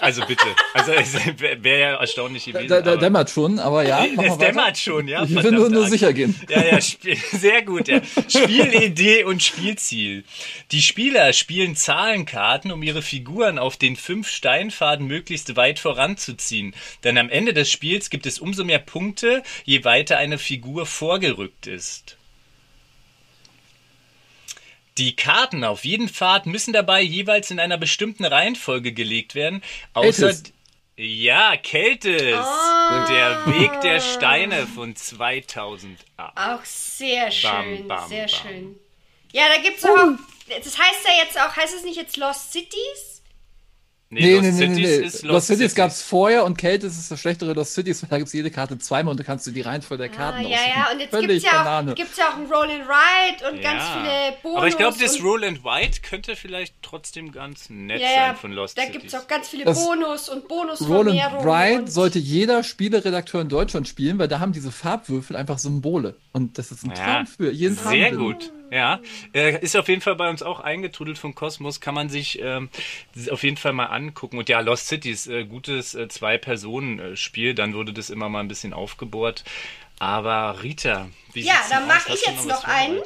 Also 0.00 0.24
bitte. 0.26 0.46
Also 0.74 0.92
es 0.92 1.14
wäre 1.40 1.62
wär 1.62 1.78
ja 1.78 1.94
erstaunlich 1.96 2.44
gewesen. 2.44 2.68
Da, 2.68 2.80
da 2.80 2.96
dämmert 2.96 3.30
schon, 3.30 3.58
aber 3.58 3.84
ja. 3.84 4.04
es 4.22 4.38
dämmert 4.38 4.78
schon, 4.78 5.08
ja. 5.08 5.24
Ich 5.24 5.34
will 5.42 5.52
nur, 5.52 5.70
nur 5.70 5.86
sicher 5.86 6.12
gehen. 6.12 6.38
Ja, 6.48 6.64
ja, 6.64 6.80
sehr 7.32 7.62
gut. 7.62 7.88
Ja. 7.88 8.00
Spielidee 8.28 9.24
und 9.24 9.42
Spielziel. 9.42 10.24
Die 10.70 10.82
Spieler 10.82 11.32
spielen 11.32 11.76
Zahlenkarten, 11.76 12.72
um 12.72 12.82
ihre 12.82 13.02
Figuren 13.02 13.58
auf 13.58 13.76
den 13.76 13.96
fünf 13.96 14.28
Steinfaden 14.28 15.06
möglichst 15.06 15.56
weit 15.56 15.78
voranzuziehen. 15.78 16.74
Denn 17.04 17.18
am 17.18 17.30
Ende 17.30 17.54
des 17.54 17.70
Spiels 17.70 18.10
gibt 18.10 18.26
es 18.26 18.38
umso 18.38 18.64
mehr 18.64 18.78
Punkte, 18.78 19.42
je 19.64 19.84
weiter 19.84 20.18
eine 20.18 20.38
Figur 20.38 20.86
vorgerückt 20.86 21.66
ist. 21.66 22.17
Die 24.98 25.14
Karten 25.16 25.64
auf 25.64 25.84
jeden 25.84 26.08
Pfad 26.08 26.46
müssen 26.46 26.72
dabei 26.72 27.00
jeweils 27.00 27.50
in 27.50 27.60
einer 27.60 27.78
bestimmten 27.78 28.24
Reihenfolge 28.24 28.92
gelegt 28.92 29.34
werden. 29.34 29.62
Außer 29.94 30.26
Keltis. 30.28 30.52
ja, 30.96 31.56
Keltis. 31.56 32.34
Ah. 32.34 33.06
Der 33.08 33.46
Weg 33.54 33.80
der 33.82 34.00
Steine 34.00 34.66
von 34.66 34.96
2008. 34.96 35.98
Auch 36.36 36.64
sehr 36.64 37.30
schön, 37.30 37.86
Bam, 37.86 37.88
bam, 37.88 38.08
sehr 38.08 38.26
bam. 38.26 38.28
schön. 38.28 38.80
Ja, 39.32 39.44
da 39.54 39.62
gibt's 39.62 39.84
auch. 39.84 40.10
Das 40.48 40.78
heißt 40.78 41.04
ja 41.04 41.24
jetzt 41.24 41.38
auch, 41.38 41.54
heißt 41.54 41.74
es 41.76 41.84
nicht 41.84 41.96
jetzt 41.96 42.16
Lost 42.16 42.52
Cities? 42.52 43.17
Nee, 44.10 44.36
Lost 44.36 44.42
nee, 44.44 44.50
nee, 44.52 44.66
nee, 44.68 44.74
Cities 44.74 44.98
nee. 45.00 45.06
ist 45.06 45.22
Lost 45.24 45.46
Cities 45.48 45.74
gab 45.74 45.90
es 45.90 46.00
vorher 46.02 46.44
und 46.46 46.56
Keltis 46.56 46.96
ist 46.96 47.10
das 47.10 47.20
schlechtere 47.20 47.52
Lost 47.52 47.74
Cities, 47.74 48.02
weil 48.02 48.08
da 48.10 48.16
gibt 48.16 48.28
es 48.28 48.32
jede 48.32 48.50
Karte 48.50 48.78
zweimal 48.78 49.10
und 49.10 49.20
du 49.20 49.24
kannst 49.24 49.46
dir 49.46 49.52
die 49.52 49.60
Reihenfolge 49.60 50.04
der 50.08 50.12
Ah, 50.12 50.16
Karten 50.16 50.48
ja, 50.48 50.56
aussuchen. 50.56 50.72
ja, 50.76 50.92
und 50.92 51.00
jetzt 51.00 51.10
Völlig 51.10 51.28
gibt's 51.42 51.44
ja, 51.52 51.80
auch, 51.80 51.94
gibt's 51.94 52.16
ja 52.16 52.24
auch 52.30 52.36
ein 52.38 52.46
Roll 52.46 52.70
and 52.70 52.84
Ride 52.88 53.50
und 53.50 53.60
ganz 53.62 53.82
viele 53.84 54.10
Bonus. 54.42 54.56
Aber 54.58 54.68
ich 54.68 54.76
glaube, 54.78 54.96
das 54.98 55.16
und, 55.16 55.24
Roll 55.26 55.44
and 55.44 55.62
White 55.62 56.00
könnte 56.00 56.36
vielleicht 56.36 56.74
trotzdem 56.80 57.32
ganz 57.32 57.68
nett 57.68 58.00
ja, 58.00 58.08
ja, 58.08 58.26
sein 58.28 58.36
von 58.36 58.52
Lost 58.52 58.78
da 58.78 58.82
Cities. 58.84 58.98
gibt's 59.00 59.14
auch 59.14 59.26
ganz 59.28 59.48
viele 59.48 59.64
Das 59.66 59.84
Bonus 59.84 60.30
und 60.30 60.48
bonus 60.48 60.88
Roll 60.88 61.10
and 61.10 61.44
Ride 61.44 61.90
sollte 61.90 62.18
jeder 62.18 62.62
Spieleredakteur 62.64 63.42
in 63.42 63.50
Deutschland 63.50 63.88
spielen, 63.88 64.18
weil 64.18 64.28
da 64.28 64.40
haben 64.40 64.52
diese 64.52 64.72
Farbwürfel 64.72 65.36
einfach 65.36 65.58
Symbole. 65.58 66.16
Und 66.32 66.56
das 66.56 66.72
ist 66.72 66.82
ein 66.84 66.92
Ja, 66.96 66.96
Traum 66.96 67.26
für 67.26 67.50
jeden 67.52 67.74
Sehr 67.74 67.82
Farbenblinden. 67.84 68.18
gut. 68.24 68.52
Ja, 68.70 69.00
äh, 69.34 69.58
ist 69.62 69.76
auf 69.76 69.88
jeden 69.88 70.00
Fall 70.02 70.14
bei 70.16 70.28
uns 70.28 70.42
auch 70.42 70.60
eingetrudelt 70.60 71.18
von 71.18 71.34
Cosmos. 71.34 71.80
Kann 71.80 71.94
man 71.94 72.08
sich 72.10 72.38
ähm, 72.42 72.68
auf 73.30 73.42
jeden 73.42 73.56
Fall 73.56 73.72
mal 73.72 73.86
angucken. 73.86 74.38
Und 74.38 74.48
ja, 74.48 74.60
Lost 74.60 74.88
Cities, 74.88 75.26
äh, 75.26 75.44
gutes 75.44 75.94
äh, 75.94 76.08
Zwei-Personen-Spiel. 76.08 77.54
Dann 77.54 77.74
wurde 77.74 77.92
das 77.92 78.10
immer 78.10 78.28
mal 78.28 78.40
ein 78.40 78.48
bisschen 78.48 78.72
aufgebohrt. 78.72 79.44
Aber 79.98 80.62
Rita, 80.62 81.08
wie 81.32 81.40
Ja, 81.42 81.54
dann 81.70 81.80
denn 81.80 81.88
mach 81.88 82.08
aus? 82.08 82.14
ich 82.20 82.26
jetzt 82.26 82.38
was 82.38 82.46
noch 82.46 82.64
einen. 82.64 83.00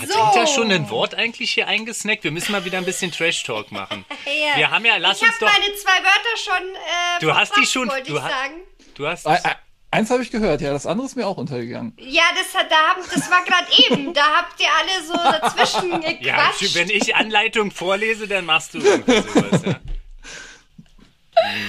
Hat 0.00 0.08
So. 0.08 0.20
Rita 0.20 0.46
schon 0.48 0.70
ein 0.72 0.90
Wort 0.90 1.14
eigentlich 1.14 1.52
hier 1.52 1.68
eingesnackt? 1.68 2.24
Wir 2.24 2.32
müssen 2.32 2.52
mal 2.52 2.64
wieder 2.64 2.78
ein 2.78 2.84
bisschen 2.84 3.12
Trash-Talk 3.12 3.70
machen. 3.72 4.04
Ja. 4.26 4.56
Wir 4.58 4.70
haben 4.70 4.84
ja, 4.84 4.96
lass 4.96 5.18
ich 5.18 5.22
uns 5.22 5.34
habe 5.40 5.46
doch. 5.46 5.52
meine 5.52 5.74
zwei 5.76 6.02
Wörter 6.02 6.36
schon. 6.36 6.74
Äh, 6.74 7.20
Du 7.20 7.34
hast 7.34 7.56
die 7.56 7.66
schon- 7.66 7.88
Wollte 7.88 8.10
du 8.10 8.16
ich 8.16 8.22
ha- 8.22 8.28
sagen. 8.28 8.54
Du 8.94 9.06
hast. 9.06 9.26
Ä- 9.26 9.42
ä- 9.44 9.56
Eins 9.90 10.10
habe 10.10 10.22
ich 10.22 10.30
gehört, 10.30 10.60
ja, 10.60 10.72
das 10.72 10.84
andere 10.84 11.06
ist 11.06 11.16
mir 11.16 11.26
auch 11.26 11.36
untergegangen. 11.38 11.96
Ja, 11.98 12.24
das, 12.36 12.54
hat, 12.54 12.70
da 12.70 12.76
haben, 12.88 13.02
das 13.14 13.30
war 13.30 13.44
gerade 13.44 13.66
eben. 13.86 14.12
Da 14.12 14.24
habt 14.38 14.60
ihr 14.60 14.66
alle 14.78 15.06
so 15.06 15.12
dazwischen 15.14 16.02
Ja, 16.02 16.10
gequatscht. 16.10 16.74
wenn 16.74 16.90
ich 16.90 17.14
Anleitung 17.14 17.70
vorlese, 17.70 18.26
dann 18.28 18.44
machst 18.44 18.74
du 18.74 18.80
sowas, 18.80 19.62
ja. 19.64 19.80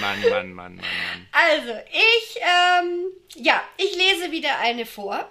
Mann, 0.00 0.30
Mann, 0.30 0.52
Mann, 0.54 0.76
Mann. 0.76 1.28
Also, 1.32 1.72
ich, 1.92 2.40
ähm, 2.40 3.06
ja, 3.36 3.62
ich 3.76 3.94
lese 3.96 4.32
wieder 4.32 4.58
eine 4.60 4.84
vor. 4.86 5.30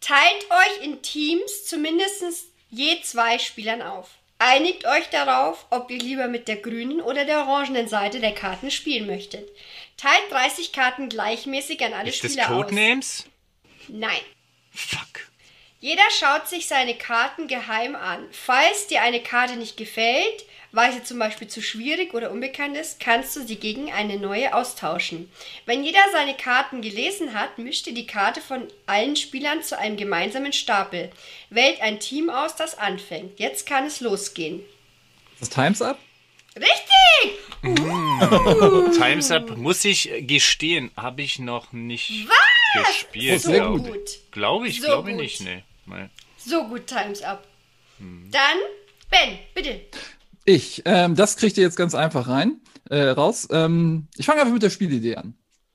Teilt 0.00 0.46
euch 0.50 0.84
in 0.84 1.02
Teams 1.02 1.64
zumindest 1.66 2.22
je 2.70 3.00
zwei 3.02 3.38
Spielern 3.38 3.82
auf. 3.82 4.08
Einigt 4.38 4.86
euch 4.86 5.08
darauf, 5.10 5.66
ob 5.70 5.90
ihr 5.90 5.98
lieber 5.98 6.28
mit 6.28 6.48
der 6.48 6.56
grünen 6.56 7.00
oder 7.00 7.24
der 7.24 7.46
orangenen 7.46 7.88
Seite 7.88 8.20
der 8.20 8.34
Karten 8.34 8.70
spielen 8.70 9.06
möchtet. 9.06 9.48
Teilt 9.96 10.30
30 10.30 10.72
Karten 10.72 11.08
gleichmäßig 11.08 11.82
an 11.84 11.94
alle 11.94 12.10
Ist 12.10 12.22
das 12.22 12.32
Spieler 12.32 12.50
aus. 12.50 12.64
Codenames? 12.64 13.24
Nein. 13.88 14.20
Fuck. 14.74 15.26
Jeder 15.80 16.02
schaut 16.10 16.48
sich 16.48 16.66
seine 16.66 16.94
Karten 16.94 17.48
geheim 17.48 17.94
an. 17.94 18.26
Falls 18.32 18.88
dir 18.88 19.02
eine 19.02 19.22
Karte 19.22 19.56
nicht 19.56 19.76
gefällt, 19.76 20.44
weil 20.72 20.92
sie 20.92 21.04
zum 21.04 21.18
Beispiel 21.18 21.48
zu 21.48 21.62
schwierig 21.62 22.12
oder 22.12 22.30
unbekannt 22.30 22.76
ist, 22.76 22.98
kannst 23.00 23.36
du 23.36 23.46
sie 23.46 23.56
gegen 23.56 23.92
eine 23.92 24.18
neue 24.18 24.54
austauschen. 24.54 25.30
Wenn 25.64 25.84
jeder 25.84 26.04
seine 26.12 26.34
Karten 26.34 26.82
gelesen 26.82 27.34
hat, 27.34 27.58
mischt 27.58 27.86
ihr 27.86 27.94
die 27.94 28.06
Karte 28.06 28.40
von 28.40 28.66
allen 28.86 29.16
Spielern 29.16 29.62
zu 29.62 29.78
einem 29.78 29.96
gemeinsamen 29.96 30.52
Stapel. 30.52 31.10
Wählt 31.50 31.80
ein 31.80 32.00
Team 32.00 32.30
aus, 32.30 32.56
das 32.56 32.76
anfängt. 32.76 33.38
Jetzt 33.38 33.66
kann 33.66 33.86
es 33.86 34.00
losgehen. 34.00 34.60
Ist 35.34 35.42
das 35.42 35.50
Times 35.50 35.82
Up? 35.82 35.98
Richtig! 36.56 37.38
Time's 38.98 39.30
Up, 39.30 39.56
muss 39.56 39.84
ich 39.84 40.10
gestehen, 40.20 40.90
habe 40.96 41.22
ich 41.22 41.38
noch 41.38 41.72
nicht 41.72 42.28
gespielt. 42.74 43.42
Oh, 43.44 43.48
sehr 43.48 43.60
glaub 43.60 43.84
gut. 43.84 44.10
Glaube 44.30 44.68
ich, 44.68 44.80
So 44.80 44.86
glaube 44.86 45.10
ich 45.10 45.16
nicht, 45.16 45.40
nee. 45.42 45.62
Nein. 45.86 46.10
So 46.38 46.64
gut, 46.68 46.86
Times 46.86 47.22
up. 47.22 47.46
Dann, 47.98 48.58
Ben, 49.10 49.38
bitte. 49.54 49.80
Ich, 50.44 50.82
ähm, 50.84 51.14
das 51.14 51.36
kriegt 51.36 51.56
ihr 51.56 51.64
jetzt 51.64 51.76
ganz 51.76 51.94
einfach 51.94 52.28
rein, 52.28 52.60
äh, 52.88 53.08
raus. 53.08 53.48
Ähm, 53.50 54.08
ich 54.16 54.26
fange 54.26 54.40
einfach 54.40 54.52
mit 54.52 54.62
der 54.62 54.70
Spielidee 54.70 55.16
an. 55.16 55.34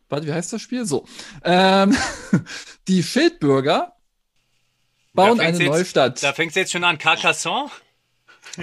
Warte, 0.09 0.27
wie 0.27 0.33
heißt 0.33 0.51
das 0.53 0.61
Spiel? 0.61 0.85
So. 0.85 1.05
Ähm, 1.43 1.95
die 2.87 3.03
Schildbürger 3.03 3.95
bauen 5.13 5.39
eine 5.39 5.57
jetzt, 5.57 5.67
neue 5.67 5.85
Stadt. 5.85 6.23
Da 6.23 6.33
fängt 6.33 6.51
es 6.51 6.55
jetzt 6.55 6.71
schon 6.71 6.83
an. 6.83 6.97
Carcassonne? 6.97 7.69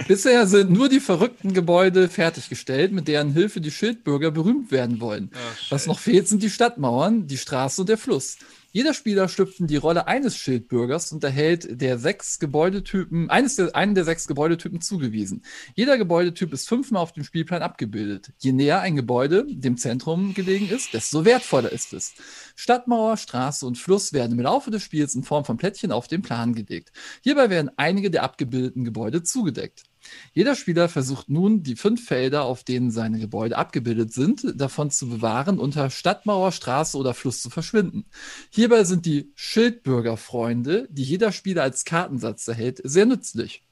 Bisher 0.07 0.45
sind 0.47 0.71
nur 0.71 0.89
die 0.89 0.99
verrückten 0.99 1.53
Gebäude 1.53 2.09
fertiggestellt, 2.09 2.91
mit 2.91 3.07
deren 3.07 3.33
Hilfe 3.33 3.59
die 3.61 3.71
Schildbürger 3.71 4.31
berühmt 4.31 4.71
werden 4.71 5.01
wollen. 5.01 5.31
Was 5.69 5.87
noch 5.87 5.99
fehlt, 5.99 6.27
sind 6.27 6.43
die 6.43 6.49
Stadtmauern, 6.49 7.27
die 7.27 7.37
Straße 7.37 7.81
und 7.81 7.89
der 7.89 7.97
Fluss. 7.97 8.37
Jeder 8.71 8.93
Spieler 8.93 9.27
schlüpft 9.27 9.59
in 9.59 9.65
die 9.65 9.77
Rolle 9.77 10.05
eines 10.05 10.37
Schildbürgers 10.37 11.11
und 11.11 11.23
erhält 11.23 11.81
der 11.81 11.97
sechs 11.97 12.37
Gebäudetypen, 12.37 13.27
eines 13.29 13.55
der, 13.55 13.75
einen 13.75 13.95
der 13.95 14.03
sechs 14.03 14.27
Gebäudetypen 14.27 14.79
zugewiesen. 14.79 15.43
Jeder 15.73 15.97
Gebäudetyp 15.97 16.53
ist 16.53 16.67
fünfmal 16.67 17.01
auf 17.01 17.11
dem 17.11 17.23
Spielplan 17.23 17.63
abgebildet. 17.63 18.31
Je 18.37 18.51
näher 18.51 18.81
ein 18.81 18.95
Gebäude 18.95 19.45
dem 19.49 19.77
Zentrum 19.77 20.35
gelegen 20.35 20.69
ist, 20.69 20.93
desto 20.93 21.25
wertvoller 21.25 21.71
ist 21.71 21.93
es. 21.93 22.13
Stadtmauer, 22.55 23.17
Straße 23.17 23.65
und 23.65 23.79
Fluss 23.79 24.13
werden 24.13 24.37
im 24.37 24.43
Laufe 24.43 24.69
des 24.69 24.83
Spiels 24.83 25.15
in 25.15 25.23
Form 25.23 25.45
von 25.45 25.57
Plättchen 25.57 25.91
auf 25.91 26.07
den 26.07 26.21
Plan 26.21 26.53
gelegt. 26.53 26.91
Hierbei 27.23 27.49
werden 27.49 27.71
einige 27.75 28.11
der 28.11 28.21
abgebildeten 28.21 28.83
Gebäude 28.85 29.23
zugedeckt. 29.23 29.88
Jeder 30.33 30.55
Spieler 30.55 30.89
versucht 30.89 31.29
nun, 31.29 31.63
die 31.63 31.75
fünf 31.75 32.05
Felder, 32.05 32.43
auf 32.43 32.63
denen 32.63 32.91
seine 32.91 33.19
Gebäude 33.19 33.57
abgebildet 33.57 34.13
sind, 34.13 34.43
davon 34.55 34.91
zu 34.91 35.09
bewahren, 35.09 35.59
unter 35.59 35.89
Stadtmauer, 35.89 36.51
Straße 36.51 36.97
oder 36.97 37.13
Fluss 37.13 37.41
zu 37.41 37.49
verschwinden. 37.49 38.05
Hierbei 38.49 38.83
sind 38.83 39.05
die 39.05 39.31
Schildbürgerfreunde, 39.35 40.87
die 40.89 41.03
jeder 41.03 41.31
Spieler 41.31 41.63
als 41.63 41.85
Kartensatz 41.85 42.47
erhält, 42.47 42.81
sehr 42.83 43.05
nützlich. 43.05 43.63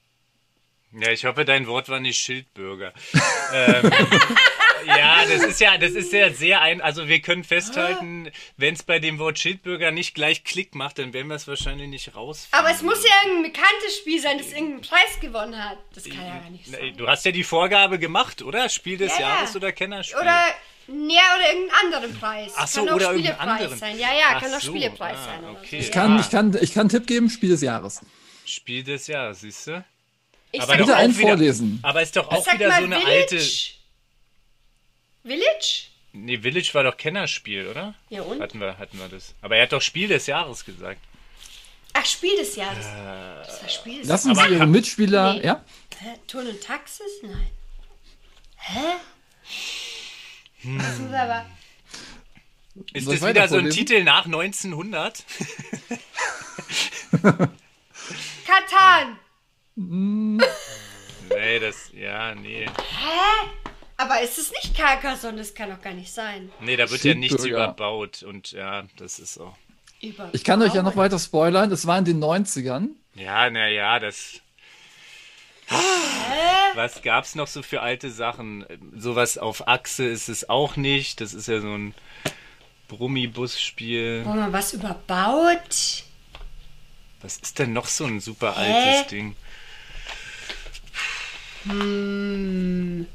Ja, 0.92 1.12
ich 1.12 1.24
hoffe, 1.26 1.44
dein 1.44 1.66
Wort 1.66 1.88
war 1.88 2.00
nicht 2.00 2.18
Schildbürger. 2.18 2.94
ähm, 3.52 3.90
ja, 4.88 5.24
das 5.24 5.44
ist 5.44 5.60
ja, 5.60 5.76
das 5.78 5.92
ist 5.92 6.12
ja 6.12 6.30
sehr 6.32 6.60
ein. 6.60 6.80
Also 6.80 7.08
wir 7.08 7.20
können 7.20 7.44
festhalten, 7.44 8.30
wenn 8.56 8.74
es 8.74 8.82
bei 8.82 8.98
dem 8.98 9.18
Wort 9.18 9.38
Schildbürger 9.38 9.90
nicht 9.90 10.14
gleich 10.14 10.44
Klick 10.44 10.74
macht, 10.74 10.98
dann 10.98 11.12
werden 11.12 11.28
wir 11.28 11.36
es 11.36 11.46
wahrscheinlich 11.48 11.88
nicht 11.88 12.14
rausfinden. 12.16 12.58
Aber 12.58 12.74
es 12.74 12.82
muss 12.82 13.04
ja 13.04 13.10
irgendein 13.24 13.52
bekanntes 13.52 13.96
Spiel 13.98 14.20
sein, 14.20 14.38
das 14.38 14.48
irgendeinen 14.48 14.80
Preis 14.82 15.20
gewonnen 15.20 15.62
hat. 15.62 15.78
Das 15.94 16.04
kann 16.04 16.26
ja 16.26 16.38
gar 16.38 16.50
nicht 16.50 16.66
sein. 16.66 16.94
Du 16.96 17.06
hast 17.08 17.24
ja 17.24 17.32
die 17.32 17.44
Vorgabe 17.44 17.98
gemacht, 17.98 18.42
oder? 18.42 18.68
Spiel 18.68 18.96
des 18.96 19.12
Ja, 19.14 19.20
ja. 19.20 19.28
Jahres 19.36 19.54
oder 19.56 19.72
Kennerspiel? 19.72 20.18
Oder, 20.20 20.30
ja, 20.88 21.22
oder 21.36 21.52
irgendeinen 21.52 21.70
anderen 21.94 22.18
Preis. 22.18 22.52
Ach 22.56 22.66
so, 22.66 22.80
kann 22.80 22.88
auch 22.90 22.94
oder 22.96 23.12
irgendeinen 23.12 23.36
Spielepreis 23.36 23.60
anderen. 23.60 23.78
sein. 23.78 23.98
Ja, 23.98 24.08
ja, 24.14 24.24
Ach 24.34 24.40
kann 24.42 24.54
auch 24.54 24.60
so, 24.60 24.70
Spielepreis 24.70 25.16
ah, 25.18 25.24
sein. 25.24 25.56
Okay. 25.56 25.78
Ich 25.80 25.92
kann, 25.92 26.14
Ja. 26.14 26.20
ich 26.20 26.30
kann, 26.30 26.58
ich 26.60 26.72
kann 26.74 26.80
einen 26.82 26.88
Tipp 26.90 27.06
geben, 27.06 27.28
Spiel 27.30 27.50
des 27.50 27.60
Jahres. 27.62 28.00
Spiel 28.46 28.82
des 28.84 29.06
Jahres, 29.06 29.40
siehst 29.42 29.66
du? 29.66 29.84
Ich 30.50 30.62
Aber 30.62 30.76
Bitte 30.78 30.94
auch 30.94 30.98
einen 30.98 31.14
wieder- 31.16 31.28
vorlesen. 31.28 31.78
Aber 31.82 32.00
ist 32.00 32.16
doch 32.16 32.26
auch 32.30 32.46
wieder 32.52 32.68
mal 32.68 32.78
so 32.78 32.84
eine 32.86 32.96
Village. 33.00 33.20
alte. 33.36 33.46
Village? 35.28 35.84
Nee, 36.12 36.38
Village 36.38 36.70
war 36.72 36.82
doch 36.84 36.96
Kennerspiel, 36.96 37.66
oder? 37.68 37.94
Ja, 38.08 38.22
und? 38.22 38.40
Hatten 38.40 38.60
wir, 38.60 38.78
hatten 38.78 38.98
wir 38.98 39.08
das. 39.08 39.34
Aber 39.42 39.56
er 39.56 39.62
hat 39.64 39.72
doch 39.72 39.82
Spiel 39.82 40.08
des 40.08 40.26
Jahres 40.26 40.64
gesagt. 40.64 41.00
Ach, 41.92 42.04
Spiel 42.04 42.36
des 42.36 42.56
Jahres. 42.56 42.84
Äh, 42.86 43.46
das 43.46 43.62
war 43.62 43.68
Spiel 43.68 43.98
des 43.98 44.08
Lassen 44.08 44.30
Aber 44.32 44.48
Sie 44.48 44.54
Ihre 44.54 44.66
Mitspieler, 44.66 45.34
Nee. 45.34 45.44
ja? 45.46 45.64
Hä? 45.98 46.14
Turn 46.26 46.46
und 46.46 46.60
Taxis? 46.62 47.06
Nein. 47.22 47.50
Hä? 48.56 48.96
Das 50.78 50.98
muss 50.98 51.12
aber. 51.12 51.46
Ist 52.92 53.04
Soll 53.06 53.18
das 53.18 53.28
wieder 53.28 53.48
so 53.48 53.56
ein? 53.58 53.70
Titel 53.70 54.02
nach 54.04 54.24
1900? 54.26 55.24
Katan! 58.46 59.18
nee, 59.76 61.58
das. 61.60 61.90
Ja, 61.92 62.34
nee. 62.34 62.66
Aber 64.00 64.20
ist 64.22 64.38
es 64.38 64.52
nicht 64.52 64.76
Carcassonne? 64.76 65.38
Das 65.38 65.54
kann 65.54 65.70
doch 65.70 65.82
gar 65.82 65.92
nicht 65.92 66.12
sein. 66.12 66.50
Nee, 66.60 66.76
da 66.76 66.88
wird 66.88 67.02
ja 67.02 67.14
nichts 67.14 67.42
Schildbürger. 67.42 67.64
überbaut. 67.64 68.22
Und 68.22 68.52
ja, 68.52 68.84
das 68.96 69.18
ist 69.18 69.34
so. 69.34 69.54
Über 70.00 70.30
Ich 70.32 70.44
kann 70.44 70.62
euch 70.62 70.72
ja 70.74 70.82
noch 70.82 70.94
weiter 70.96 71.18
spoilern. 71.18 71.72
Es 71.72 71.84
war 71.86 71.98
in 71.98 72.04
den 72.04 72.22
90ern. 72.22 72.90
Ja, 73.16 73.50
naja, 73.50 73.98
das. 73.98 74.40
Hä? 75.66 75.74
Was 76.74 77.02
gab's 77.02 77.34
noch 77.34 77.48
so 77.48 77.62
für 77.62 77.82
alte 77.82 78.10
Sachen? 78.12 78.64
Sowas 78.96 79.36
auf 79.36 79.66
Achse 79.66 80.04
ist 80.04 80.28
es 80.28 80.48
auch 80.48 80.76
nicht. 80.76 81.20
Das 81.20 81.34
ist 81.34 81.48
ja 81.48 81.60
so 81.60 81.74
ein 81.74 81.92
Brummibus-Spiel. 82.86 84.22
Wo 84.24 84.30
man 84.32 84.52
was 84.52 84.72
überbaut. 84.74 86.04
Was 87.20 87.36
ist 87.38 87.58
denn 87.58 87.72
noch 87.72 87.86
so 87.86 88.04
ein 88.04 88.20
super 88.20 88.54
Hä? 88.56 88.72
altes 88.72 89.08
Ding? 89.08 89.34
Hm. 91.64 93.06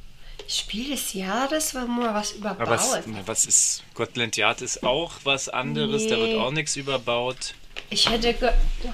Spiel 0.57 0.89
des 0.91 1.13
Jahres, 1.13 1.73
wo 1.75 1.79
man 1.79 2.13
was 2.13 2.33
überbaut. 2.33 2.61
Aber 2.61 2.71
was, 2.71 2.97
was 3.25 3.45
ist. 3.45 3.83
Gotland 3.93 4.35
Yard 4.37 4.61
ist 4.61 4.83
auch 4.83 5.11
was 5.23 5.49
anderes. 5.49 6.07
Da 6.07 6.15
Nee. 6.15 6.21
wird 6.33 6.39
auch 6.41 6.51
nichts 6.51 6.75
überbaut. 6.75 7.53
Ich 7.89 8.09
hätte 8.09 8.33
ge 8.33 8.49
doch, 8.83 8.91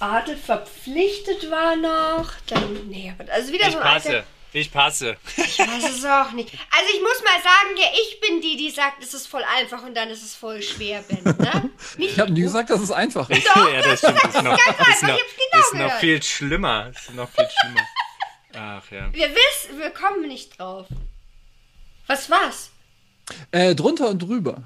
Adel 0.00 0.36
verpflichtet 0.36 1.50
war 1.50 1.76
noch. 1.76 2.30
Dann, 2.46 2.88
nee, 2.88 3.12
aber 3.18 3.30
also 3.32 3.52
wieder 3.52 3.66
Ich 3.68 3.72
so 3.72 3.78
ein 3.78 3.84
alter- 3.86 4.08
passe. 4.10 4.24
Ich 4.56 4.70
passe. 4.70 5.16
Ich 5.36 5.58
weiß 5.58 5.90
es 5.98 6.04
auch 6.04 6.30
nicht. 6.30 6.48
Also 6.52 6.94
ich 6.94 7.00
muss 7.02 7.20
mal 7.24 7.42
sagen, 7.42 7.76
ja, 7.76 7.86
ich 8.00 8.20
bin 8.20 8.40
die, 8.40 8.56
die 8.56 8.70
sagt, 8.70 9.02
es 9.02 9.12
ist 9.12 9.26
voll 9.26 9.42
einfach 9.58 9.82
und 9.82 9.96
dann 9.96 10.08
ist 10.10 10.22
es 10.22 10.36
voll 10.36 10.62
schwer, 10.62 11.02
Ben. 11.02 11.24
Ne? 11.24 11.70
Nicht 11.98 12.12
Ich 12.12 12.20
habe 12.20 12.30
nie 12.30 12.42
gesagt, 12.42 12.70
dass 12.70 12.80
es 12.80 12.92
einfach 12.92 13.28
ist. 13.30 13.44
ja, 13.44 13.82
das 13.82 13.98
stimmt. 13.98 14.22
Ist 14.22 14.34
noch, 14.44 14.56
ganz 14.56 14.78
ist 14.78 15.02
einfach. 15.02 15.08
noch, 15.08 15.16
Ich 15.16 15.22
hab's 15.22 15.70
genau 15.72 15.86
ist 15.86 15.92
noch 15.92 15.98
viel 15.98 16.22
schlimmer. 16.22 16.90
Ist 16.94 17.14
noch 17.14 17.28
viel 17.30 17.48
schlimmer. 17.60 17.80
Ach 18.56 18.90
ja. 18.90 19.12
Wir 19.12 19.28
wissen, 19.30 19.78
wir 19.78 19.90
kommen 19.90 20.26
nicht 20.28 20.58
drauf. 20.58 20.86
Was 22.06 22.30
war's? 22.30 22.70
Äh, 23.50 23.74
drunter 23.74 24.08
und 24.10 24.20
drüber. 24.20 24.62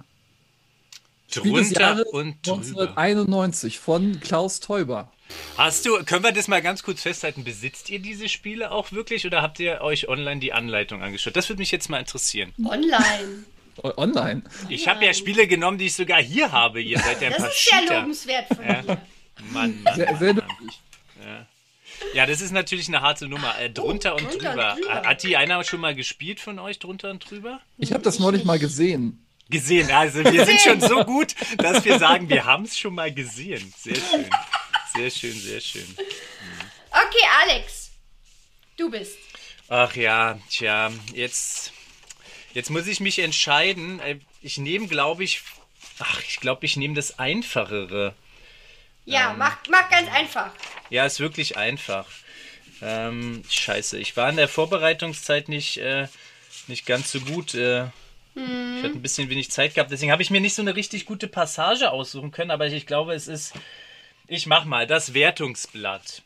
Spiel 1.30 1.52
des 1.52 1.68
Drunter 1.68 1.80
Jahres 1.80 2.06
und 2.08 2.46
drüber. 2.46 2.60
1991 2.62 3.78
von 3.78 4.18
Klaus 4.20 4.60
Teuber. 4.60 5.12
Hast 5.58 5.84
du, 5.84 6.02
können 6.04 6.24
wir 6.24 6.32
das 6.32 6.48
mal 6.48 6.62
ganz 6.62 6.82
kurz 6.82 7.02
festhalten, 7.02 7.44
besitzt 7.44 7.90
ihr 7.90 7.98
diese 7.98 8.28
Spiele 8.30 8.70
auch 8.70 8.92
wirklich 8.92 9.26
oder 9.26 9.42
habt 9.42 9.60
ihr 9.60 9.82
euch 9.82 10.08
online 10.08 10.40
die 10.40 10.54
Anleitung 10.54 11.02
angeschaut? 11.02 11.36
Das 11.36 11.48
würde 11.50 11.60
mich 11.60 11.70
jetzt 11.70 11.90
mal 11.90 11.98
interessieren. 11.98 12.54
Online. 12.64 13.44
Online. 13.96 14.42
Ich 14.70 14.88
habe 14.88 15.04
ja 15.04 15.12
Spiele 15.14 15.46
genommen, 15.46 15.78
die 15.78 15.86
ich 15.86 15.94
sogar 15.94 16.20
hier 16.20 16.50
habe. 16.50 16.80
Ihr 16.80 16.98
seid 16.98 17.20
ja 17.20 17.28
ein 17.28 17.34
Das 17.34 17.42
paar 17.42 17.50
ist 17.50 17.64
sehr 17.64 17.78
Cheater. 17.80 18.00
lobenswert 18.00 18.46
von 18.48 18.56
dir. 18.58 18.98
Mann, 19.52 19.82
Mann, 19.84 19.94
Sehr, 19.94 20.06
Mann, 20.06 20.18
sehr 20.18 20.34
Mann. 20.34 20.44
Ja, 22.14 22.26
das 22.26 22.40
ist 22.40 22.52
natürlich 22.52 22.88
eine 22.88 23.00
harte 23.00 23.28
Nummer. 23.28 23.58
Äh, 23.58 23.70
drunter, 23.70 24.14
und, 24.14 24.22
drunter 24.24 24.34
und 24.34 24.42
drüber. 24.42 24.76
drüber. 24.76 25.02
Hat 25.08 25.22
die 25.22 25.36
einer 25.36 25.62
schon 25.64 25.80
mal 25.80 25.94
gespielt 25.94 26.40
von 26.40 26.58
euch, 26.58 26.78
drunter 26.78 27.10
und 27.10 27.28
drüber? 27.28 27.60
Ich 27.76 27.92
habe 27.92 28.02
das 28.02 28.18
neulich 28.18 28.44
mal 28.44 28.58
gesehen. 28.58 29.24
Gesehen. 29.50 29.90
Also 29.90 30.22
wir 30.24 30.44
sind 30.44 30.60
schon 30.60 30.80
so 30.80 31.04
gut, 31.04 31.34
dass 31.56 31.84
wir 31.84 31.98
sagen, 31.98 32.28
wir 32.28 32.44
haben 32.44 32.64
es 32.64 32.78
schon 32.78 32.94
mal 32.94 33.12
gesehen. 33.12 33.72
Sehr 33.78 33.94
schön. 33.94 34.30
Sehr 34.94 35.10
schön, 35.10 35.32
sehr 35.40 35.60
schön. 35.60 35.86
Okay, 36.90 37.24
Alex. 37.42 37.90
Du 38.76 38.90
bist. 38.90 39.16
Ach 39.68 39.94
ja, 39.96 40.38
tja, 40.50 40.90
jetzt, 41.14 41.72
jetzt 42.54 42.70
muss 42.70 42.86
ich 42.86 43.00
mich 43.00 43.18
entscheiden. 43.18 44.00
Äh, 44.00 44.18
Ich 44.40 44.56
nehme, 44.58 44.86
glaube 44.86 45.24
ich, 45.24 45.42
ach, 45.98 46.20
ich 46.28 46.40
glaube, 46.40 46.64
ich 46.64 46.76
nehme 46.76 46.94
das 46.94 47.18
Einfachere. 47.18 48.14
Ja, 49.04 49.34
mach, 49.36 49.56
mach 49.70 49.88
ganz 49.90 50.10
einfach. 50.12 50.52
Ja, 50.90 51.04
ist 51.06 51.20
wirklich 51.20 51.56
einfach. 51.56 52.06
Ähm, 52.80 53.42
scheiße, 53.48 53.98
ich 53.98 54.16
war 54.16 54.30
in 54.30 54.36
der 54.36 54.48
Vorbereitungszeit 54.48 55.48
nicht, 55.48 55.78
äh, 55.78 56.06
nicht 56.68 56.86
ganz 56.86 57.10
so 57.10 57.20
gut. 57.20 57.54
Äh, 57.54 57.86
Ich 58.36 58.84
hatte 58.84 58.94
ein 58.94 59.02
bisschen 59.02 59.30
wenig 59.30 59.50
Zeit 59.50 59.74
gehabt, 59.74 59.90
deswegen 59.90 60.12
habe 60.12 60.22
ich 60.22 60.30
mir 60.30 60.40
nicht 60.40 60.54
so 60.54 60.62
eine 60.62 60.76
richtig 60.76 61.06
gute 61.06 61.26
Passage 61.26 61.90
aussuchen 61.90 62.30
können, 62.30 62.52
aber 62.52 62.66
ich 62.66 62.86
glaube, 62.86 63.14
es 63.14 63.26
ist. 63.26 63.52
Ich 64.28 64.46
mach 64.46 64.64
mal 64.64 64.86
das 64.86 65.12
Wertungsblatt. 65.14 66.22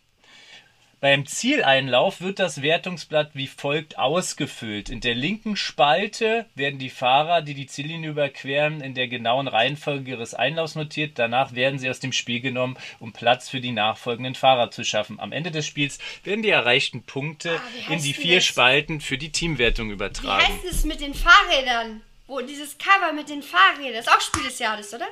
Beim 1.03 1.27
Zieleinlauf 1.27 2.21
wird 2.21 2.39
das 2.39 2.63
Wertungsblatt 2.63 3.31
wie 3.35 3.49
folgt 3.49 3.99
ausgefüllt. 3.99 4.89
In 4.89 5.01
der 5.01 5.17
linken 5.17 5.57
Spalte 5.57 6.47
werden 6.55 6.79
die 6.79 6.91
Fahrer, 6.91 7.43
die 7.43 7.55
die 7.55 7.67
Ziellinie 7.67 8.11
überqueren, 8.11 8.81
in 8.81 8.95
der 8.95 9.09
genauen 9.09 9.49
Reihenfolge 9.49 10.13
ihres 10.13 10.33
Einlaufs 10.33 10.77
notiert. 10.77 11.19
Danach 11.19 11.57
werden 11.57 11.81
sie 11.81 11.91
aus 11.91 11.99
dem 11.99 12.13
Spiel 12.13 12.39
genommen, 12.41 12.77
um 13.01 13.13
Platz 13.13 13.49
für 13.49 13.61
die 13.61 13.73
nachfolgenden 13.73 14.37
Fahrer 14.37 14.71
zu 14.71 14.85
schaffen. 14.85 15.19
Am 15.19 15.33
Ende 15.33 15.51
des 15.51 15.67
Spiels 15.67 15.99
werden 16.23 16.43
die 16.43 16.51
erreichten 16.51 17.03
Punkte 17.03 17.57
Ah, 17.57 17.89
wie 17.89 17.95
in 17.95 18.01
die 18.01 18.15
vier 18.15 18.37
das? 18.37 18.45
Spalten 18.45 19.01
für 19.01 19.19
die 19.19 19.33
Teamwertung 19.33 19.89
Wie 19.89 19.95
übertragen. 19.95 20.41
heißt 20.41 20.65
es 20.71 20.85
mit 20.85 21.01
den 21.01 21.15
Fahrrädern? 21.15 22.03
Wo 22.29 22.41
dieses 22.43 22.79
Cover 22.79 23.13
mit 23.13 23.29
den 23.29 23.43
Fahrrädern, 23.43 23.99
ist 23.99 24.09
auch 24.09 24.21
Spiel 24.21 24.45
des 24.45 24.61
Jahres, 24.61 24.95
oder? 24.95 25.09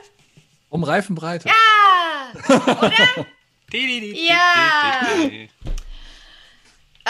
Um 0.68 0.84
Reifenbreite. 0.84 1.50
Ah, 1.50 2.30
oder? 2.86 3.26
Ja. 3.72 5.00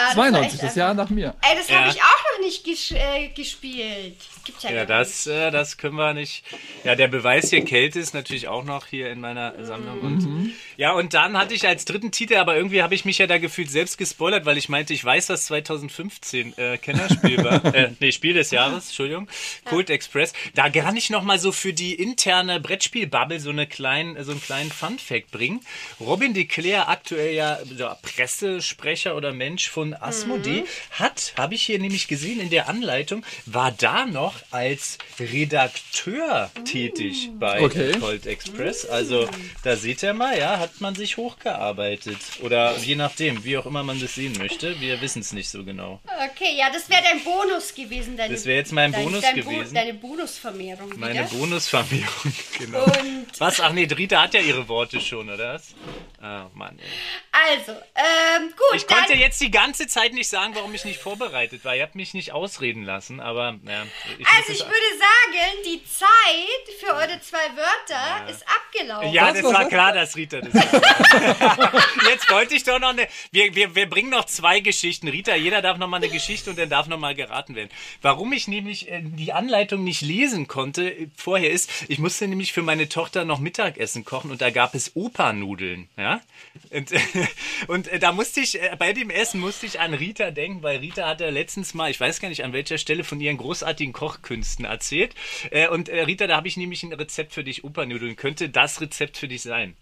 Ah, 0.01 0.07
das 0.07 0.17
war 0.17 0.23
92, 0.29 0.53
echt 0.53 0.63
das. 0.63 0.75
Jahr 0.75 0.93
nach 0.93 1.09
mir. 1.09 1.35
Ey, 1.41 1.55
das 1.57 1.69
Ja. 1.69 1.79
habe 1.81 1.89
ich 1.89 2.01
auch 2.01 2.37
noch 2.37 2.45
nicht 2.45 2.63
ges 2.63 2.91
äh, 2.91 3.27
gespielt. 3.29 4.15
Das 4.35 4.43
gibt's 4.43 4.63
ja, 4.63 4.71
Ja, 4.71 4.85
das, 4.85 5.27
äh, 5.27 5.51
das 5.51 5.77
können 5.77 5.95
wir 5.95 6.13
nicht. 6.13 6.43
Ja, 6.83 6.95
der 6.95 7.07
Beweis 7.07 7.49
hier 7.49 7.63
Kälte 7.63 7.99
ist 7.99 8.13
natürlich 8.13 8.47
auch 8.47 8.63
noch 8.63 8.87
hier 8.87 9.11
in 9.11 9.19
meiner 9.19 9.53
Sammlung. 9.63 9.99
Und, 10.01 10.53
ja, 10.77 10.93
und 10.93 11.13
dann 11.13 11.37
hatte 11.37 11.53
ich 11.53 11.67
als 11.67 11.85
dritten 11.85 12.11
Titel, 12.11 12.35
aber 12.35 12.55
irgendwie 12.55 12.81
habe 12.81 12.95
ich 12.95 13.05
mich 13.05 13.17
ja 13.19 13.27
da 13.27 13.37
gefühlt 13.37 13.69
selbst 13.69 13.97
gespoilert, 13.97 14.45
weil 14.45 14.57
ich 14.57 14.69
meinte, 14.69 14.93
ich 14.93 15.03
weiß, 15.03 15.29
was 15.29 15.45
2015 15.45 16.57
äh, 16.57 16.77
Kennerspiel 16.77 17.43
war. 17.43 17.63
äh, 17.75 17.91
nee, 17.99 18.11
Spiel 18.11 18.33
des 18.33 18.51
Jahres, 18.51 18.87
Entschuldigung. 18.87 19.27
Cold 19.65 19.89
Express. 19.89 20.33
Da 20.55 20.69
kann 20.69 20.95
ich 20.97 21.09
noch 21.09 21.23
mal 21.23 21.39
so 21.39 21.51
für 21.51 21.73
die 21.73 21.93
interne 21.93 22.59
Brettspielbubble 22.59 23.39
so, 23.39 23.49
eine 23.51 23.67
kleinen, 23.67 24.21
so 24.23 24.31
einen 24.31 24.41
kleinen 24.41 24.71
Fun-Fact 24.71 25.31
bringen. 25.31 25.61
Robin 25.99 26.33
de 26.33 26.45
Clare, 26.45 26.87
aktuell 26.87 27.33
ja, 27.35 27.59
ja 27.77 27.95
Pressesprecher 28.01 29.15
oder 29.15 29.33
Mensch 29.33 29.69
von 29.69 29.90
Asmodee, 29.93 30.65
hat, 30.91 31.33
habe 31.37 31.55
ich 31.55 31.63
hier 31.63 31.79
nämlich 31.79 32.07
gesehen 32.07 32.39
in 32.39 32.49
der 32.49 32.67
Anleitung, 32.69 33.25
war 33.45 33.71
da 33.71 34.05
noch 34.05 34.35
als 34.51 34.97
Redakteur 35.19 36.49
tätig 36.65 37.29
bei 37.39 37.61
Okay. 37.61 37.91
Cold 37.99 38.25
Express. 38.25 38.85
Also 38.85 39.27
da 39.63 39.75
seht 39.75 40.01
ihr 40.03 40.13
mal, 40.13 40.37
ja, 40.37 40.59
hat 40.59 40.79
man 40.81 40.95
sich 40.95 41.17
hochgearbeitet. 41.17 42.17
Oder 42.41 42.77
je 42.77 42.95
nachdem, 42.95 43.43
wie 43.43 43.57
auch 43.57 43.65
immer 43.65 43.83
man 43.83 43.99
das 43.99 44.15
sehen 44.15 44.33
möchte. 44.37 44.79
Wir 44.79 45.01
wissen 45.01 45.21
es 45.21 45.33
nicht 45.33 45.49
so 45.49 45.63
genau. 45.63 45.99
Okay, 46.31 46.55
ja, 46.57 46.69
das 46.71 46.89
wäre 46.89 47.01
dein 47.03 47.23
Bonus 47.23 47.73
gewesen. 47.73 48.17
Deine, 48.17 48.33
Das 48.33 48.45
wäre 48.45 48.57
jetzt 48.57 48.71
mein 48.71 48.91
dein, 48.91 49.03
Bonus 49.03 49.21
dein 49.21 49.43
Bo- 49.43 49.49
gewesen. 49.49 49.73
Deine 49.73 49.93
Bonusvermehrung 49.95 50.93
Meine 50.97 51.13
wieder. 51.13 51.23
Bonusvermehrung, 51.37 52.33
genau. 52.57 52.83
Und 52.85 53.27
Was? 53.39 53.59
Ach 53.59 53.71
nee, 53.73 53.85
Drita 53.87 54.21
hat 54.21 54.33
ja 54.33 54.41
ihre 54.41 54.67
Worte 54.67 54.99
schon, 55.01 55.29
oder 55.29 55.55
was? 55.55 55.73
Ah, 56.21 56.47
Mann. 56.53 56.77
Ey. 56.79 57.57
also, 57.57 57.71
ähm, 57.95 58.49
gut, 58.51 58.75
Ich 58.75 58.85
dann, 58.85 58.99
konnte 58.99 59.13
jetzt 59.15 59.41
die 59.41 59.49
ganze 59.51 59.80
Zeit 59.87 60.13
nicht 60.13 60.29
sagen, 60.29 60.55
warum 60.55 60.73
ich 60.73 60.85
nicht 60.85 60.99
vorbereitet 60.99 61.65
war. 61.65 61.75
Ihr 61.75 61.83
habt 61.83 61.95
mich 61.95 62.13
nicht 62.13 62.31
ausreden 62.31 62.83
lassen, 62.83 63.19
aber 63.19 63.57
ja, 63.65 63.85
ich 64.17 64.27
also 64.27 64.53
ich 64.53 64.59
würde 64.59 64.97
sagen, 64.97 65.63
die 65.65 65.83
Zeit 65.83 66.75
für 66.79 66.93
eure 66.93 67.19
zwei 67.21 67.55
Wörter 67.55 68.29
ist 68.29 68.43
abgelaufen. 68.47 69.13
Ja, 69.13 69.27
Was, 69.27 69.41
das 69.41 69.53
war 69.53 69.67
klar, 69.67 69.93
dass 69.93 70.15
Rita 70.15 70.41
das. 70.41 70.53
Jetzt 72.09 72.29
wollte 72.29 72.55
ich 72.55 72.63
doch 72.63 72.79
noch 72.79 72.89
eine. 72.89 73.07
Wir, 73.31 73.55
wir, 73.55 73.75
wir 73.75 73.89
bringen 73.89 74.09
noch 74.09 74.25
zwei 74.25 74.59
Geschichten. 74.59 75.07
Rita, 75.07 75.35
jeder 75.35 75.61
darf 75.61 75.77
noch 75.77 75.87
mal 75.87 75.97
eine 75.97 76.09
Geschichte 76.09 76.49
und 76.49 76.59
dann 76.59 76.69
darf 76.69 76.87
noch 76.87 76.99
mal 76.99 77.15
geraten 77.15 77.55
werden. 77.55 77.69
Warum 78.01 78.33
ich 78.33 78.47
nämlich 78.47 78.89
äh, 78.89 79.01
die 79.03 79.33
Anleitung 79.33 79.83
nicht 79.83 80.01
lesen 80.01 80.47
konnte 80.47 80.89
äh, 80.91 81.07
vorher 81.15 81.51
ist, 81.51 81.69
ich 81.87 81.99
musste 81.99 82.27
nämlich 82.27 82.53
für 82.53 82.61
meine 82.61 82.89
Tochter 82.89 83.25
noch 83.25 83.39
Mittagessen 83.39 84.05
kochen 84.05 84.31
und 84.31 84.41
da 84.41 84.49
gab 84.49 84.75
es 84.75 84.95
Opernudeln. 84.95 85.89
Ja? 85.97 86.21
Und, 86.69 86.91
und 87.67 87.87
äh, 87.87 87.99
da 87.99 88.11
musste 88.11 88.41
ich, 88.41 88.59
bei 88.77 88.93
dem 88.93 89.09
Essen 89.09 89.39
musste 89.39 89.60
ich 89.63 89.79
an 89.79 89.93
Rita 89.93 90.31
denken, 90.31 90.63
weil 90.63 90.79
Rita 90.79 91.07
hatte 91.07 91.29
letztens 91.29 91.73
mal, 91.73 91.91
ich 91.91 91.99
weiß 91.99 92.19
gar 92.19 92.29
nicht 92.29 92.43
an 92.43 92.53
welcher 92.53 92.77
Stelle, 92.77 93.03
von 93.03 93.19
ihren 93.19 93.37
großartigen 93.37 93.93
Kochkünsten 93.93 94.65
erzählt. 94.65 95.15
Äh, 95.51 95.67
und 95.67 95.89
äh, 95.89 96.03
Rita, 96.03 96.27
da 96.27 96.37
habe 96.37 96.47
ich 96.47 96.57
nämlich 96.57 96.83
ein 96.83 96.93
Rezept 96.93 97.33
für 97.33 97.43
dich, 97.43 97.63
Opernudeln. 97.63 98.15
Könnte 98.15 98.49
das 98.49 98.81
Rezept 98.81 99.17
für 99.17 99.27
dich 99.27 99.41
sein? 99.41 99.75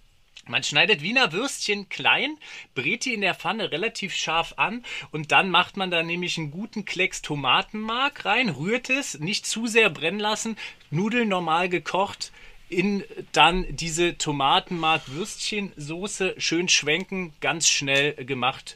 Man 0.48 0.64
schneidet 0.64 1.04
Wiener 1.04 1.32
Würstchen 1.32 1.90
klein, 1.90 2.36
brät 2.74 3.06
die 3.06 3.14
in 3.14 3.22
der 3.22 3.36
Pfanne 3.36 3.72
relativ 3.72 4.16
scharf 4.16 4.56
an 4.58 4.84
und 5.12 5.32
dann 5.32 5.52
macht 5.52 5.78
man 5.78 5.92
da 5.92 6.02
nämlich 6.02 6.40
einen 6.40 6.50
guten 6.50 6.86
Klecks 6.86 7.22
Tomatenmark 7.22 8.26
rein, 8.26 8.50
rührt 8.50 8.90
es, 8.90 9.20
nicht 9.20 9.46
zu 9.46 9.68
sehr 9.68 9.92
brennen 9.92 10.20
lassen, 10.20 10.58
Nudeln 10.90 11.30
normal 11.30 11.70
gekocht, 11.70 12.32
in 12.68 13.04
dann 13.32 13.68
diese 13.70 14.18
Tomatenmark-Würstchensoße 14.18 16.34
schön 16.38 16.68
schwenken, 16.68 17.34
ganz 17.42 17.68
schnell 17.68 18.14
gemacht. 18.14 18.76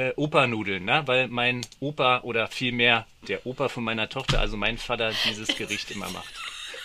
Äh, 0.00 0.14
Opernudeln, 0.16 0.86
ne? 0.86 1.02
weil 1.04 1.28
mein 1.28 1.60
Opa 1.78 2.20
oder 2.22 2.48
vielmehr 2.48 3.06
der 3.28 3.44
Opa 3.44 3.68
von 3.68 3.84
meiner 3.84 4.08
Tochter, 4.08 4.40
also 4.40 4.56
mein 4.56 4.78
Vater, 4.78 5.12
dieses 5.28 5.48
Gericht 5.48 5.90
immer 5.90 6.08
macht. 6.08 6.32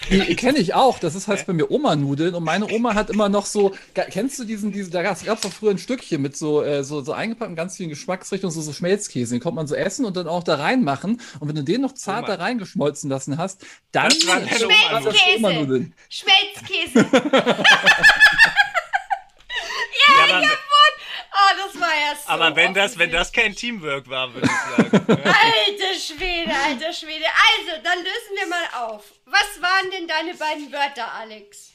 Die 0.10 0.36
kenne 0.36 0.60
ich 0.60 0.74
auch. 0.74 1.00
Das 1.00 1.16
ist 1.16 1.30
heißt 1.30 1.48
bei 1.48 1.54
mir 1.54 1.72
Oma-Nudeln. 1.72 2.36
Und 2.36 2.44
meine 2.44 2.70
Oma 2.70 2.94
hat 2.94 3.10
immer 3.10 3.30
noch 3.30 3.46
so. 3.46 3.74
Kennst 3.94 4.38
du 4.38 4.44
diesen, 4.44 4.74
diese, 4.74 4.92
da 4.92 5.02
gab 5.02 5.16
es 5.16 5.24
doch 5.24 5.52
früher 5.52 5.72
ein 5.72 5.78
Stückchen 5.78 6.22
mit 6.22 6.36
so, 6.36 6.62
äh, 6.62 6.84
so, 6.84 7.02
so 7.02 7.14
eingepackt 7.14 7.52
in 7.52 7.56
ganz 7.56 7.78
vielen 7.78 7.90
Geschmacksrichtungen, 7.90 8.54
so, 8.54 8.62
so 8.62 8.74
Schmelzkäse. 8.74 9.34
Den 9.36 9.42
konnte 9.42 9.56
man 9.56 9.68
so 9.68 9.76
essen 9.76 10.04
und 10.04 10.18
dann 10.18 10.28
auch 10.28 10.44
da 10.44 10.56
reinmachen. 10.56 11.22
Und 11.40 11.48
wenn 11.48 11.56
du 11.56 11.64
den 11.64 11.82
noch 11.82 11.94
zart 11.94 12.26
Oma. 12.26 12.36
da 12.36 12.44
reingeschmolzen 12.44 13.10
lassen 13.10 13.38
hast, 13.38 13.66
dann 13.94 14.10
Das 14.10 14.28
war 14.28 14.42
deine 14.42 14.66
Oma. 14.66 14.92
waren 14.92 15.04
Schmelzkäse. 15.04 15.38
Oma-Nudeln. 15.38 15.94
Schmelzkäse. 16.10 17.10
Ja, 20.08 20.36
aber, 20.36 20.48
Oh, 21.38 21.66
das 21.66 21.82
war 21.82 21.90
ja 21.90 22.16
so. 22.16 22.30
Aber 22.30 22.56
wenn 22.56 22.74
das, 22.74 22.98
wenn 22.98 23.12
das 23.12 23.32
kein 23.32 23.54
Teamwork 23.54 24.10
war, 24.10 24.34
würde 24.34 24.48
ich 24.48 24.52
sagen. 24.52 25.06
Alter 25.10 26.00
Schwede, 26.00 26.52
alter 26.54 26.94
Schwede. 26.94 27.26
Also, 27.26 27.84
dann 27.84 27.98
lösen 28.00 28.36
wir 28.36 28.48
mal 28.48 28.88
auf. 28.88 29.04
Was 29.26 29.62
waren 29.62 29.92
denn 29.92 30.08
deine 30.08 30.34
beiden 30.36 30.72
Wörter, 30.72 31.12
Alex? 31.12 31.74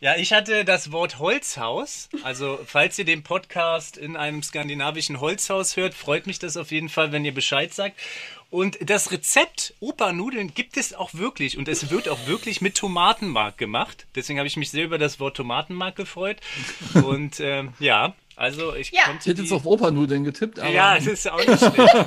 Ja, 0.00 0.16
ich 0.16 0.32
hatte 0.32 0.64
das 0.64 0.92
Wort 0.92 1.18
Holzhaus. 1.18 2.08
Also, 2.24 2.58
falls 2.66 2.98
ihr 2.98 3.04
den 3.04 3.22
Podcast 3.22 3.96
in 3.96 4.16
einem 4.16 4.42
skandinavischen 4.42 5.20
Holzhaus 5.20 5.76
hört, 5.76 5.94
freut 5.94 6.26
mich 6.26 6.38
das 6.38 6.56
auf 6.56 6.70
jeden 6.70 6.88
Fall, 6.88 7.12
wenn 7.12 7.24
ihr 7.24 7.34
Bescheid 7.34 7.72
sagt. 7.72 8.00
Und 8.50 8.78
das 8.80 9.12
Rezept 9.12 9.74
Opernudeln 9.78 10.54
gibt 10.54 10.76
es 10.76 10.92
auch 10.92 11.14
wirklich 11.14 11.56
und 11.56 11.68
es 11.68 11.90
wird 11.90 12.08
auch 12.08 12.26
wirklich 12.26 12.60
mit 12.60 12.76
Tomatenmark 12.76 13.58
gemacht. 13.58 14.06
Deswegen 14.16 14.40
habe 14.40 14.48
ich 14.48 14.56
mich 14.56 14.70
sehr 14.70 14.84
über 14.84 14.98
das 14.98 15.20
Wort 15.20 15.36
Tomatenmark 15.36 15.94
gefreut. 15.94 16.38
Und 17.04 17.38
ähm, 17.38 17.74
ja, 17.78 18.14
also 18.40 18.74
ich 18.74 18.90
Ja. 18.90 19.00
Ich 19.00 19.06
konnte 19.06 19.30
hätte 19.30 19.42
jetzt 19.42 19.52
auf 19.52 19.66
Opernudeln 19.66 20.24
getippt, 20.24 20.58
aber 20.58 20.70
Ja, 20.70 20.96
es 20.96 21.06
ist 21.06 21.30
auch 21.30 21.38
nicht 21.38 21.58
schlecht. 21.58 21.76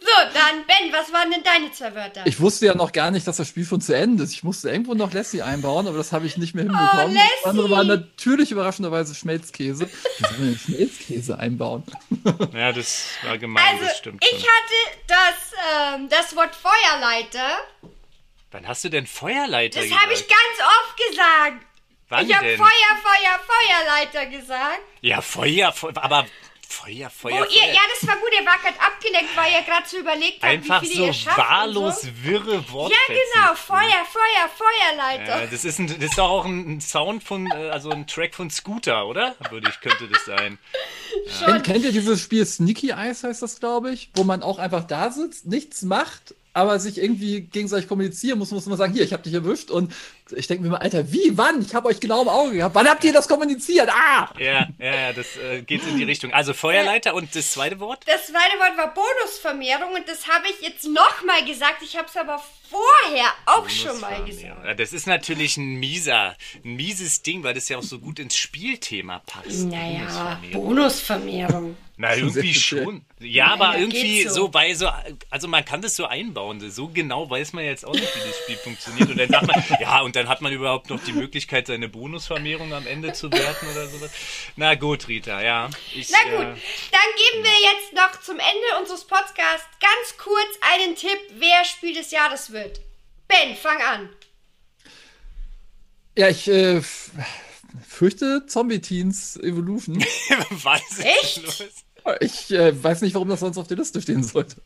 So, 0.00 0.06
dann 0.32 0.64
Ben, 0.68 0.92
was 0.92 1.12
waren 1.12 1.28
denn 1.32 1.42
deine 1.42 1.72
zwei 1.72 1.92
Wörter? 1.92 2.24
ich 2.24 2.38
wusste 2.38 2.66
ja 2.66 2.74
noch 2.76 2.92
gar 2.92 3.10
nicht, 3.10 3.26
dass 3.26 3.38
das 3.38 3.48
Spiel 3.48 3.64
schon 3.64 3.80
zu 3.80 3.96
Ende 3.96 4.22
ist. 4.22 4.32
Ich 4.32 4.44
musste 4.44 4.70
irgendwo 4.70 4.94
noch 4.94 5.12
Lassie 5.12 5.42
einbauen, 5.42 5.88
aber 5.88 5.96
das 5.96 6.12
habe 6.12 6.24
ich 6.24 6.36
nicht 6.36 6.54
mehr 6.54 6.64
hinbekommen. 6.64 7.14
Lassie! 7.14 7.28
das 7.42 7.50
andere 7.50 7.70
war 7.70 7.82
natürlich 7.82 8.52
überraschenderweise 8.52 9.16
Schmelzkäse. 9.16 9.88
Wie 9.88 10.22
soll 10.24 10.38
man 10.38 10.48
denn 10.50 10.58
Schmelzkäse 10.58 11.38
einbauen? 11.38 11.82
Ja, 12.54 12.70
das 12.72 13.08
war 13.24 13.38
gemein, 13.38 13.64
also, 13.72 13.84
das 13.86 13.98
stimmt 13.98 14.24
ich 14.24 14.30
schon. 14.30 14.48
hatte 14.48 14.98
das, 15.08 15.94
ähm, 15.96 16.08
das 16.08 16.36
Wort 16.36 16.54
Feuerleiter. 16.54 17.58
Wann 18.52 18.66
hast 18.68 18.84
du 18.84 18.88
denn 18.88 19.06
Feuerleiter 19.06 19.80
Das 19.80 19.90
habe 19.90 20.12
ich 20.12 20.20
ganz 20.20 20.58
oft 20.60 21.10
gesagt. 21.10 21.66
Wann 22.08 22.26
ich 22.28 22.34
habe? 22.34 22.56
Feuer, 22.56 22.66
Feuer, 23.02 23.40
Feuerleiter 23.46 24.26
gesagt. 24.26 24.80
Ja, 25.00 25.20
Feuer, 25.20 25.72
Feuer, 25.72 25.92
aber 25.96 26.26
Feuer, 26.70 27.08
Feuer, 27.08 27.32
Wo 27.32 27.44
Feuer. 27.44 27.46
ihr, 27.50 27.72
ja, 27.72 27.80
das 27.98 28.06
war 28.06 28.16
gut, 28.16 28.28
ihr 28.38 28.44
war 28.44 28.58
gerade 28.58 28.78
abgelenkt, 28.78 29.34
weil 29.34 29.52
ihr 29.52 29.62
gerade 29.62 29.88
so 29.88 29.96
überlegt 29.98 30.42
habt, 30.42 30.52
Einfach 30.52 30.82
wie 30.82 30.86
viele 30.86 30.98
so 30.98 31.06
ihr 31.06 31.12
schafft. 31.14 31.38
wahllos 31.38 32.04
Und 32.04 32.24
wirre 32.24 32.60
so. 32.60 32.72
Wortfetzen. 32.72 33.14
Ja, 33.34 33.40
genau, 33.40 33.54
Feuer, 33.54 34.06
Feuer, 34.12 34.50
Feuerleiter. 34.54 35.40
Ja, 35.44 35.46
das, 35.46 35.64
ist 35.64 35.78
ein, 35.78 35.86
das 35.86 35.96
ist 35.96 36.18
doch 36.18 36.28
auch 36.28 36.44
ein, 36.44 36.80
Sound 36.82 37.24
von, 37.24 37.50
äh, 37.50 37.70
also 37.70 37.90
ein 37.90 38.06
Track 38.06 38.34
von 38.34 38.50
Scooter, 38.50 39.06
oder? 39.06 39.34
Würde 39.50 39.70
ich, 39.70 39.80
könnte 39.80 40.08
das 40.08 40.26
sein. 40.26 40.58
Kennt, 41.44 41.64
kennt 41.64 41.84
ihr 41.84 41.92
dieses 41.92 42.20
Spiel 42.20 42.44
Sneaky 42.44 42.90
Eyes, 42.90 43.24
heißt 43.24 43.40
das, 43.42 43.60
glaube 43.60 43.90
ich? 43.92 44.10
Wo 44.14 44.24
man 44.24 44.42
auch 44.42 44.58
einfach 44.58 44.84
da 44.84 45.10
sitzt, 45.10 45.46
nichts 45.46 45.82
macht, 45.82 46.34
aber 46.52 46.78
sich 46.78 46.98
irgendwie 46.98 47.40
gegenseitig 47.40 47.88
kommunizieren 47.88 48.38
muss, 48.38 48.50
muss 48.50 48.66
man 48.66 48.76
sagen, 48.76 48.92
hier, 48.92 49.04
ich 49.04 49.12
habe 49.14 49.22
dich 49.22 49.32
erwischt 49.34 49.70
und 49.70 49.94
ich 50.36 50.46
denke 50.46 50.62
mir 50.62 50.70
mal, 50.70 50.78
Alter, 50.78 51.12
wie, 51.12 51.36
wann? 51.36 51.62
Ich 51.62 51.74
habe 51.74 51.88
euch 51.88 52.00
genau 52.00 52.22
im 52.22 52.28
Auge 52.28 52.56
gehabt. 52.56 52.74
Wann 52.74 52.88
habt 52.88 53.04
ihr 53.04 53.12
das 53.12 53.28
kommuniziert? 53.28 53.88
Ah! 53.90 54.30
Ja, 54.38 54.68
ja, 54.78 54.94
ja, 54.94 55.12
das 55.12 55.36
äh, 55.36 55.62
geht 55.62 55.86
in 55.86 55.96
die 55.96 56.04
Richtung. 56.04 56.32
Also 56.32 56.54
Feuerleiter 56.54 57.14
und 57.14 57.34
das 57.34 57.52
zweite 57.52 57.80
Wort? 57.80 58.04
Das 58.06 58.26
zweite 58.26 58.58
Wort 58.58 58.76
war 58.76 58.94
Bonusvermehrung 58.94 59.94
und 59.94 60.08
das 60.08 60.28
habe 60.28 60.46
ich 60.48 60.66
jetzt 60.66 60.84
nochmal 60.84 61.44
gesagt. 61.44 61.82
Ich 61.82 61.96
habe 61.96 62.08
es 62.08 62.16
aber 62.16 62.42
vorher 62.70 63.26
auch 63.46 63.68
schon 63.68 64.00
mal 64.00 64.24
gesagt. 64.24 64.64
Ja, 64.64 64.74
das 64.74 64.92
ist 64.92 65.06
natürlich 65.06 65.56
ein 65.56 65.76
mieser, 65.76 66.36
ein 66.64 66.76
mieses 66.76 67.22
Ding, 67.22 67.42
weil 67.42 67.54
das 67.54 67.68
ja 67.68 67.78
auch 67.78 67.82
so 67.82 67.98
gut 67.98 68.18
ins 68.18 68.36
Spielthema 68.36 69.20
passt. 69.20 69.66
Naja, 69.66 70.40
Bonusvermehrung. 70.52 70.64
Bonusvermehrung. 70.64 71.76
Na, 72.00 72.14
irgendwie 72.14 72.54
schon. 72.54 73.02
Ja, 73.18 73.54
aber 73.54 73.74
ja, 73.74 73.80
irgendwie 73.80 74.22
so. 74.22 74.34
so. 74.34 74.48
bei 74.48 74.72
so, 74.72 74.88
also 75.30 75.48
man 75.48 75.64
kann 75.64 75.82
das 75.82 75.96
so 75.96 76.06
einbauen. 76.06 76.60
So 76.70 76.86
genau 76.86 77.28
weiß 77.28 77.54
man 77.54 77.64
jetzt 77.64 77.84
auch 77.84 77.92
nicht, 77.92 78.14
wie 78.14 78.28
das 78.28 78.38
Spiel 78.38 78.56
funktioniert. 78.56 79.10
Und 79.10 79.18
dann 79.18 79.28
sagt 79.28 79.46
man, 79.48 79.80
ja, 79.80 80.00
und 80.02 80.14
dann 80.18 80.28
hat 80.28 80.40
man 80.42 80.52
überhaupt 80.52 80.90
noch 80.90 81.02
die 81.04 81.12
Möglichkeit, 81.12 81.66
seine 81.68 81.88
Bonusvermehrung 81.88 82.72
am 82.74 82.86
Ende 82.86 83.12
zu 83.12 83.30
werten 83.32 83.66
oder 83.68 83.86
sowas. 83.86 84.10
Na 84.56 84.74
gut, 84.74 85.08
Rita, 85.08 85.40
ja. 85.42 85.70
Ich, 85.94 86.10
Na 86.10 86.18
gut, 86.30 86.40
Äh, 86.46 86.60
dann 86.90 87.10
geben 87.32 87.44
wir 87.44 87.50
jetzt 87.72 87.92
noch 87.94 88.20
zum 88.20 88.36
Ende 88.38 88.80
unseres 88.80 89.04
Podcasts 89.04 89.66
ganz 89.80 90.18
kurz 90.18 90.48
einen 90.74 90.94
Tipp, 90.96 91.18
wer 91.38 91.64
Spiel 91.64 91.94
des 91.94 92.10
Jahres 92.10 92.52
wird. 92.52 92.80
Ben, 93.28 93.56
fang 93.56 93.80
an. 93.82 94.08
Ja, 96.16 96.28
ich 96.28 96.48
äh, 96.48 96.80
fürchte 97.86 98.44
Zombie 98.46 98.80
Teens 98.80 99.36
Evolution. 99.36 100.04
was 100.50 100.82
Echt? 100.98 101.42
los? 101.44 101.62
Ich 102.20 102.50
äh, 102.50 102.82
weiß 102.82 103.02
nicht, 103.02 103.14
warum 103.14 103.28
das 103.28 103.40
sonst 103.40 103.58
auf 103.58 103.68
der 103.68 103.76
Liste 103.76 104.00
stehen 104.00 104.22
sollte. 104.22 104.56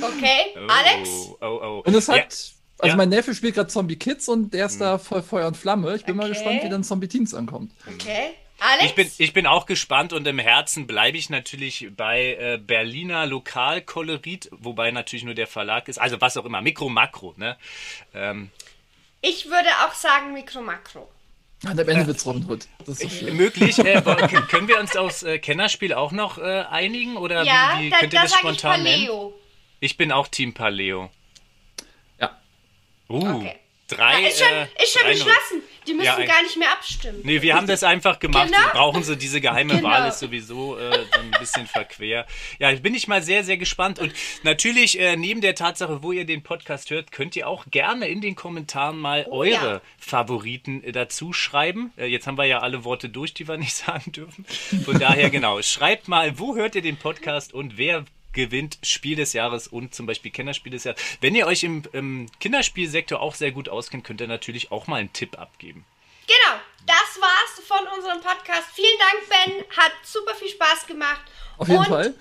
Okay, 0.00 0.54
Oh, 0.56 0.66
Alex? 0.68 1.08
Oh, 1.08 1.36
oh. 1.40 1.82
Und 1.84 1.94
es 1.94 2.08
hat, 2.08 2.16
Ja. 2.16 2.54
Also 2.82 2.88
Ja. 2.92 2.96
mein 2.96 3.08
Neffe 3.08 3.34
spielt 3.34 3.54
gerade 3.54 3.68
Zombie 3.68 3.96
Kids 3.96 4.28
und 4.28 4.52
der 4.54 4.66
ist 4.66 4.80
da 4.80 4.98
voll 4.98 5.22
Feuer 5.22 5.46
und 5.48 5.56
Flamme. 5.56 5.94
Ich 5.96 6.04
bin 6.04 6.16
mal 6.16 6.24
Okay. 6.24 6.32
gespannt, 6.34 6.62
wie 6.64 6.68
dann 6.68 6.84
Zombie 6.84 7.08
Teens 7.08 7.34
ankommt. 7.34 7.72
Okay. 7.86 8.30
Alex? 8.62 8.84
Ich 8.84 8.94
bin, 8.94 9.10
ich 9.16 9.32
bin 9.32 9.46
auch 9.46 9.64
gespannt 9.64 10.12
und 10.12 10.26
im 10.26 10.38
Herzen 10.38 10.86
bleibe 10.86 11.16
ich 11.16 11.30
natürlich 11.30 11.88
bei 11.96 12.34
äh, 12.38 12.58
Berliner 12.58 13.24
Lokalkolorit, 13.26 14.48
wobei 14.52 14.90
natürlich 14.90 15.24
nur 15.24 15.32
der 15.34 15.46
Verlag 15.46 15.88
ist, 15.88 15.98
also 15.98 16.20
was 16.20 16.36
auch 16.36 16.44
immer, 16.44 16.60
Mikro 16.60 16.88
Makro, 16.90 17.32
ne? 17.38 17.56
Ähm, 18.14 18.50
Ich 19.22 19.46
würde 19.46 19.68
auch 19.86 19.94
sagen 19.94 20.32
Mikro 20.34 20.60
Makro. 20.60 21.08
Und 21.64 21.78
am 21.78 21.88
Ende 21.88 22.06
wird's 22.06 22.24
Robin 22.24 22.44
Hood. 22.48 22.66
Das 22.86 23.00
ist 23.00 23.02
so 23.02 23.26
schön. 23.26 23.36
möglich. 23.36 23.78
Äh, 23.78 24.00
können 24.50 24.66
wir 24.68 24.78
uns 24.80 24.96
aufs 24.96 25.22
äh, 25.22 25.38
Kennerspiel 25.38 25.92
auch 25.92 26.10
noch 26.12 26.38
äh, 26.38 26.64
einigen 26.70 27.16
oder 27.18 27.42
Ja, 27.44 27.74
wie, 27.78 27.84
wie 27.86 27.90
da, 27.90 27.98
könnt 28.00 28.12
ihr 28.14 28.18
da 28.18 28.22
das 28.24 28.32
sage 28.32 28.42
ich 28.50 28.58
spontan 28.58 28.82
nennen? 28.82 29.06
Paleo. 29.06 29.34
Ich 29.80 29.96
bin 29.98 30.10
auch 30.12 30.28
Team 30.28 30.54
Paleo. 30.54 31.10
Ja. 33.10 33.16
Uh, 33.16 33.36
Okay. 33.40 33.56
drei. 33.88 34.14
Ah, 34.14 34.18
ist 34.28 34.38
schon, 34.38 34.48
äh, 34.56 34.66
ist 34.82 34.92
schon 34.92 35.02
3-0. 35.02 35.08
beschlossen. 35.12 35.62
Die 35.86 35.94
müssen 35.94 36.06
Ja, 36.06 36.24
gar 36.26 36.42
nicht 36.42 36.56
mehr 36.58 36.70
abstimmen. 36.70 37.20
Nee, 37.24 37.40
wir 37.42 37.56
haben 37.56 37.66
das 37.66 37.82
einfach 37.82 38.20
gemacht. 38.20 38.46
Genau. 38.46 38.68
Brauchen 38.72 39.02
sie 39.02 39.16
diese 39.16 39.40
geheime 39.40 39.76
Genau. 39.76 39.88
Wahl 39.88 40.08
ist 40.10 40.18
sowieso 40.20 40.78
äh, 40.78 40.92
so 41.12 41.18
ein 41.20 41.30
bisschen 41.40 41.66
verquer. 41.66 42.26
Ja, 42.60 42.70
bin 42.74 42.94
ich 42.94 43.08
mal 43.08 43.22
sehr, 43.22 43.42
sehr 43.44 43.56
gespannt. 43.56 43.98
Und 43.98 44.12
natürlich, 44.44 45.00
äh, 45.00 45.16
neben 45.16 45.40
der 45.40 45.54
Tatsache, 45.56 46.02
wo 46.02 46.12
ihr 46.12 46.26
den 46.26 46.42
Podcast 46.42 46.90
hört, 46.90 47.10
könnt 47.10 47.34
ihr 47.34 47.48
auch 47.48 47.64
gerne 47.70 48.06
in 48.08 48.20
den 48.20 48.36
Kommentaren 48.36 48.98
mal 48.98 49.26
Oh, 49.28 49.38
eure 49.38 49.50
ja. 49.52 49.80
Favoriten 49.98 50.84
äh, 50.84 50.92
dazu 50.92 51.32
schreiben. 51.32 51.92
Äh, 51.96 52.06
jetzt 52.06 52.26
haben 52.26 52.36
wir 52.38 52.44
ja 52.44 52.60
alle 52.60 52.84
Worte 52.84 53.08
durch, 53.08 53.32
die 53.34 53.48
wir 53.48 53.56
nicht 53.56 53.74
sagen 53.86 54.12
dürfen. 54.12 54.44
Von 54.84 54.98
daher, 55.00 55.30
genau, 55.30 55.60
schreibt 55.62 56.06
mal, 56.08 56.38
wo 56.38 56.54
hört 56.54 56.74
ihr 56.74 56.82
den 56.82 56.98
Podcast 56.98 57.54
und 57.54 57.78
wer 57.78 58.04
gewinnt 58.32 58.78
Spiel 58.82 59.16
des 59.16 59.32
Jahres 59.32 59.68
und 59.68 59.94
zum 59.94 60.06
Beispiel 60.06 60.30
Kinderspiel 60.30 60.72
des 60.72 60.84
Jahres. 60.84 61.00
Wenn 61.20 61.34
ihr 61.34 61.46
euch 61.46 61.62
im, 61.62 61.82
im 61.92 62.26
Kinderspielsektor 62.40 63.20
auch 63.20 63.34
sehr 63.34 63.52
gut 63.52 63.68
auskennt, 63.68 64.04
könnt 64.04 64.20
ihr 64.20 64.28
natürlich 64.28 64.72
auch 64.72 64.86
mal 64.86 64.96
einen 64.96 65.12
Tipp 65.12 65.38
abgeben. 65.38 65.84
Genau, 66.26 66.60
das 66.86 67.20
war's 67.20 67.66
von 67.66 67.86
unserem 67.98 68.20
Podcast. 68.20 68.68
Vielen 68.74 68.98
Dank, 68.98 69.28
Ben. 69.28 69.64
Hat 69.76 69.92
super 70.04 70.34
viel 70.34 70.48
Spaß 70.48 70.86
gemacht. 70.86 71.22
Auf 71.58 71.68
jeden 71.68 71.80
Und 71.80 71.88
Fall. 71.88 72.14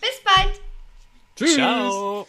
Bis 0.00 0.20
bald. 0.24 0.60
Tschüss. 1.36 1.54
Ciao! 1.54 2.28